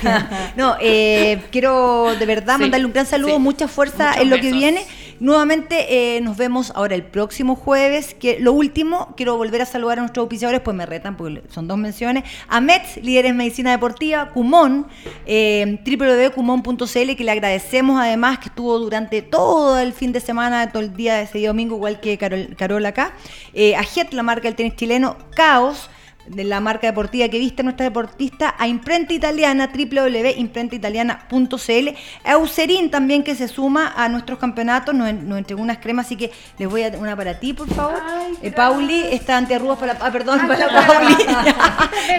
no, 0.56 0.76
eh, 0.80 1.42
quiero 1.50 2.14
de 2.18 2.26
verdad 2.26 2.58
mandarle 2.58 2.86
un 2.86 2.92
gran 2.92 3.06
saludo, 3.06 3.38
mucha 3.38 3.68
fuerza 3.68 4.14
en 4.14 4.30
lo 4.30 4.36
que 4.36 4.52
viene 4.52 4.86
Nuevamente 5.22 6.16
eh, 6.16 6.20
nos 6.20 6.36
vemos 6.36 6.72
ahora 6.74 6.96
el 6.96 7.04
próximo 7.04 7.54
jueves. 7.54 8.12
Que 8.12 8.40
lo 8.40 8.52
último, 8.52 9.14
quiero 9.16 9.36
volver 9.36 9.62
a 9.62 9.66
saludar 9.66 9.98
a 9.98 10.02
nuestros 10.02 10.24
auspiciadores, 10.24 10.62
pues 10.62 10.76
me 10.76 10.84
retan 10.84 11.16
porque 11.16 11.44
son 11.48 11.68
dos 11.68 11.78
menciones. 11.78 12.24
A 12.48 12.60
METS, 12.60 12.96
líderes 13.04 13.30
en 13.30 13.36
medicina 13.36 13.70
deportiva, 13.70 14.30
Cumón, 14.30 14.88
eh, 15.24 15.78
www.cumón.cl, 15.86 17.14
que 17.16 17.22
le 17.22 17.30
agradecemos 17.30 18.00
además 18.00 18.40
que 18.40 18.48
estuvo 18.48 18.76
durante 18.80 19.22
todo 19.22 19.78
el 19.78 19.92
fin 19.92 20.10
de 20.10 20.18
semana, 20.18 20.72
todo 20.72 20.82
el 20.82 20.92
día 20.92 21.14
de 21.14 21.22
ese 21.22 21.46
domingo, 21.46 21.76
igual 21.76 22.00
que 22.00 22.18
Carol, 22.18 22.56
Carol 22.58 22.84
acá. 22.84 23.14
Eh, 23.54 23.76
a 23.76 23.84
JET, 23.84 24.12
la 24.14 24.24
marca 24.24 24.48
del 24.48 24.56
tenis 24.56 24.74
chileno, 24.74 25.16
Caos 25.36 25.88
de 26.26 26.44
la 26.44 26.60
marca 26.60 26.86
deportiva 26.86 27.28
que 27.28 27.38
viste 27.38 27.62
nuestra 27.62 27.84
deportista, 27.84 28.54
a 28.58 28.68
Imprenta 28.68 29.12
Italiana, 29.12 29.70
www.imprentaitaliana.cl, 29.72 31.88
a 32.24 32.32
Eucerin 32.32 32.90
también 32.90 33.22
que 33.22 33.34
se 33.34 33.48
suma 33.48 33.92
a 33.96 34.08
nuestros 34.08 34.38
campeonatos, 34.38 34.94
nos, 34.94 35.08
entregó 35.08 35.62
unas 35.62 35.78
cremas, 35.78 36.06
así 36.06 36.16
que 36.16 36.30
les 36.58 36.68
voy 36.68 36.84
a 36.84 36.92
una 36.98 37.16
para 37.16 37.40
ti, 37.40 37.52
por 37.52 37.68
favor. 37.68 38.00
Eh, 38.42 38.50
Pauli, 38.50 39.04
esta 39.10 39.36
antiarrugas 39.36 39.78
para, 39.78 39.98
ah, 40.00 40.10
perdón, 40.10 40.46
para 40.46 40.68
Pauli. 40.68 41.16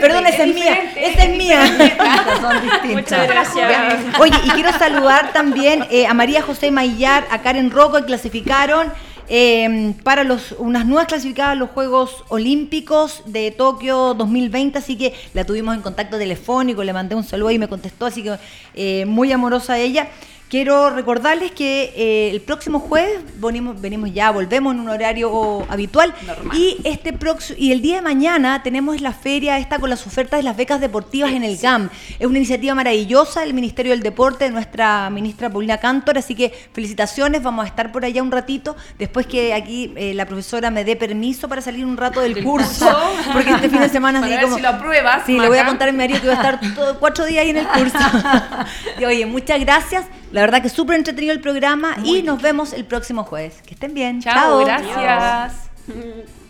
perdón, 0.02 0.28
esa 0.28 0.44
es 0.44 0.54
mía, 0.54 0.78
esa 0.96 1.24
es 1.24 1.38
mía. 1.38 1.60
Muchas 2.94 3.28
gracias. 3.28 4.00
Oye, 4.20 4.38
y 4.46 4.50
quiero 4.52 4.72
saludar 4.74 5.34
también 5.34 5.86
eh, 5.90 6.06
a 6.08 6.14
María 6.14 6.42
José 6.42 6.72
Maillar, 6.72 7.26
a 7.32 7.42
Karen 7.42 7.72
Rocco, 7.72 7.98
que 7.98 8.06
clasificaron 8.06 8.92
eh, 9.30 9.94
para 10.04 10.24
los, 10.24 10.54
unas 10.54 10.86
nuevas 10.86 11.08
clasificadas 11.08 11.54
a 11.54 11.56
los 11.56 11.70
Juegos 11.70 12.24
Olímpicos 12.30 13.24
de 13.26 13.52
Tokio 13.52 14.14
2020, 14.14 14.78
así 14.78 14.98
que 14.98 15.14
la 15.34 15.46
tuvimos 15.46 15.76
en 15.76 15.82
contacto 15.82 16.18
telefónico, 16.18 16.84
le 16.84 16.94
mandé 16.94 17.16
un 17.16 17.24
saludo 17.24 17.52
y 17.52 17.60
me 17.60 17.68
contestó, 17.68 18.06
así 18.06 18.24
que 18.24 18.38
eh, 18.74 19.06
muy 19.06 19.32
amorosa 19.32 19.80
ella. 19.80 20.10
Quiero 20.54 20.92
recordarles 20.92 21.50
que 21.50 21.92
eh, 21.96 22.30
el 22.30 22.40
próximo 22.40 22.80
jueves 22.80 23.24
venimos, 23.38 23.82
venimos 23.82 24.14
ya, 24.14 24.30
volvemos 24.30 24.76
en 24.76 24.82
un 24.82 24.90
horario 24.90 25.66
habitual. 25.68 26.14
Y 26.54 26.78
este 26.84 27.12
próximo 27.12 27.58
y 27.60 27.72
el 27.72 27.82
día 27.82 27.96
de 27.96 28.02
mañana 28.04 28.62
tenemos 28.62 29.02
la 29.02 29.14
feria 29.14 29.58
esta 29.58 29.80
con 29.80 29.90
las 29.90 30.06
ofertas 30.06 30.38
de 30.38 30.44
las 30.44 30.56
becas 30.56 30.80
deportivas 30.80 31.32
en 31.32 31.44
el 31.44 31.58
GAM. 31.58 31.90
Es 32.20 32.28
una 32.28 32.38
iniciativa 32.38 32.76
maravillosa 32.76 33.40
del 33.40 33.56
Ministerio 33.56 33.94
del 33.94 34.04
Deporte 34.04 34.44
de 34.44 34.52
nuestra 34.52 35.10
ministra 35.10 35.50
Paulina 35.50 35.80
Cantor, 35.80 36.20
así 36.20 36.36
que 36.36 36.54
felicitaciones, 36.72 37.42
vamos 37.42 37.66
a 37.66 37.68
estar 37.70 37.92
por 37.92 38.06
allá 38.06 38.22
un 38.22 38.32
ratito, 38.32 38.76
después 39.00 39.26
que 39.26 39.56
aquí 39.56 39.92
eh, 39.96 40.14
la 40.14 40.28
profesora 40.28 40.70
me 40.70 40.86
dé 40.86 40.96
permiso 40.96 41.50
para 41.50 41.64
salir 41.64 41.84
un 41.84 41.98
rato 41.98 42.22
del 42.22 42.44
curso, 42.44 42.96
porque 43.34 43.50
este 43.50 43.72
fin 43.72 43.80
de 43.80 43.90
semana 43.90 44.20
así 44.24 44.38
como... 44.40 44.58
si 44.58 44.62
lo 44.62 44.70
apruebas. 44.70 45.24
Sí, 45.26 45.40
le 45.40 45.48
voy 45.48 45.58
a 45.58 45.66
contar 45.66 45.90
a 45.90 45.92
mi 45.92 45.98
marido 45.98 46.22
que 46.22 46.28
voy 46.28 46.36
a 46.36 46.42
estar 46.42 46.60
cuatro 47.00 47.26
días 47.26 47.42
ahí 47.44 47.50
en 47.50 47.58
el 47.58 47.68
curso. 47.68 47.98
y, 49.00 49.06
oye, 49.06 49.26
muchas 49.26 49.60
gracias. 49.60 50.06
La 50.34 50.42
verdad 50.42 50.64
que 50.64 50.70
súper 50.70 50.98
entretenido 50.98 51.32
el 51.32 51.42
programa 51.42 51.96
y 52.04 52.24
nos 52.24 52.42
vemos 52.42 52.74
el 52.74 52.86
próximo 52.86 53.24
jueves. 53.24 53.62
Que 53.66 53.76
estén 53.76 53.94
bien. 53.94 54.20
Chao. 54.20 54.66
Chao. 54.66 54.66
Gracias. 54.66 55.70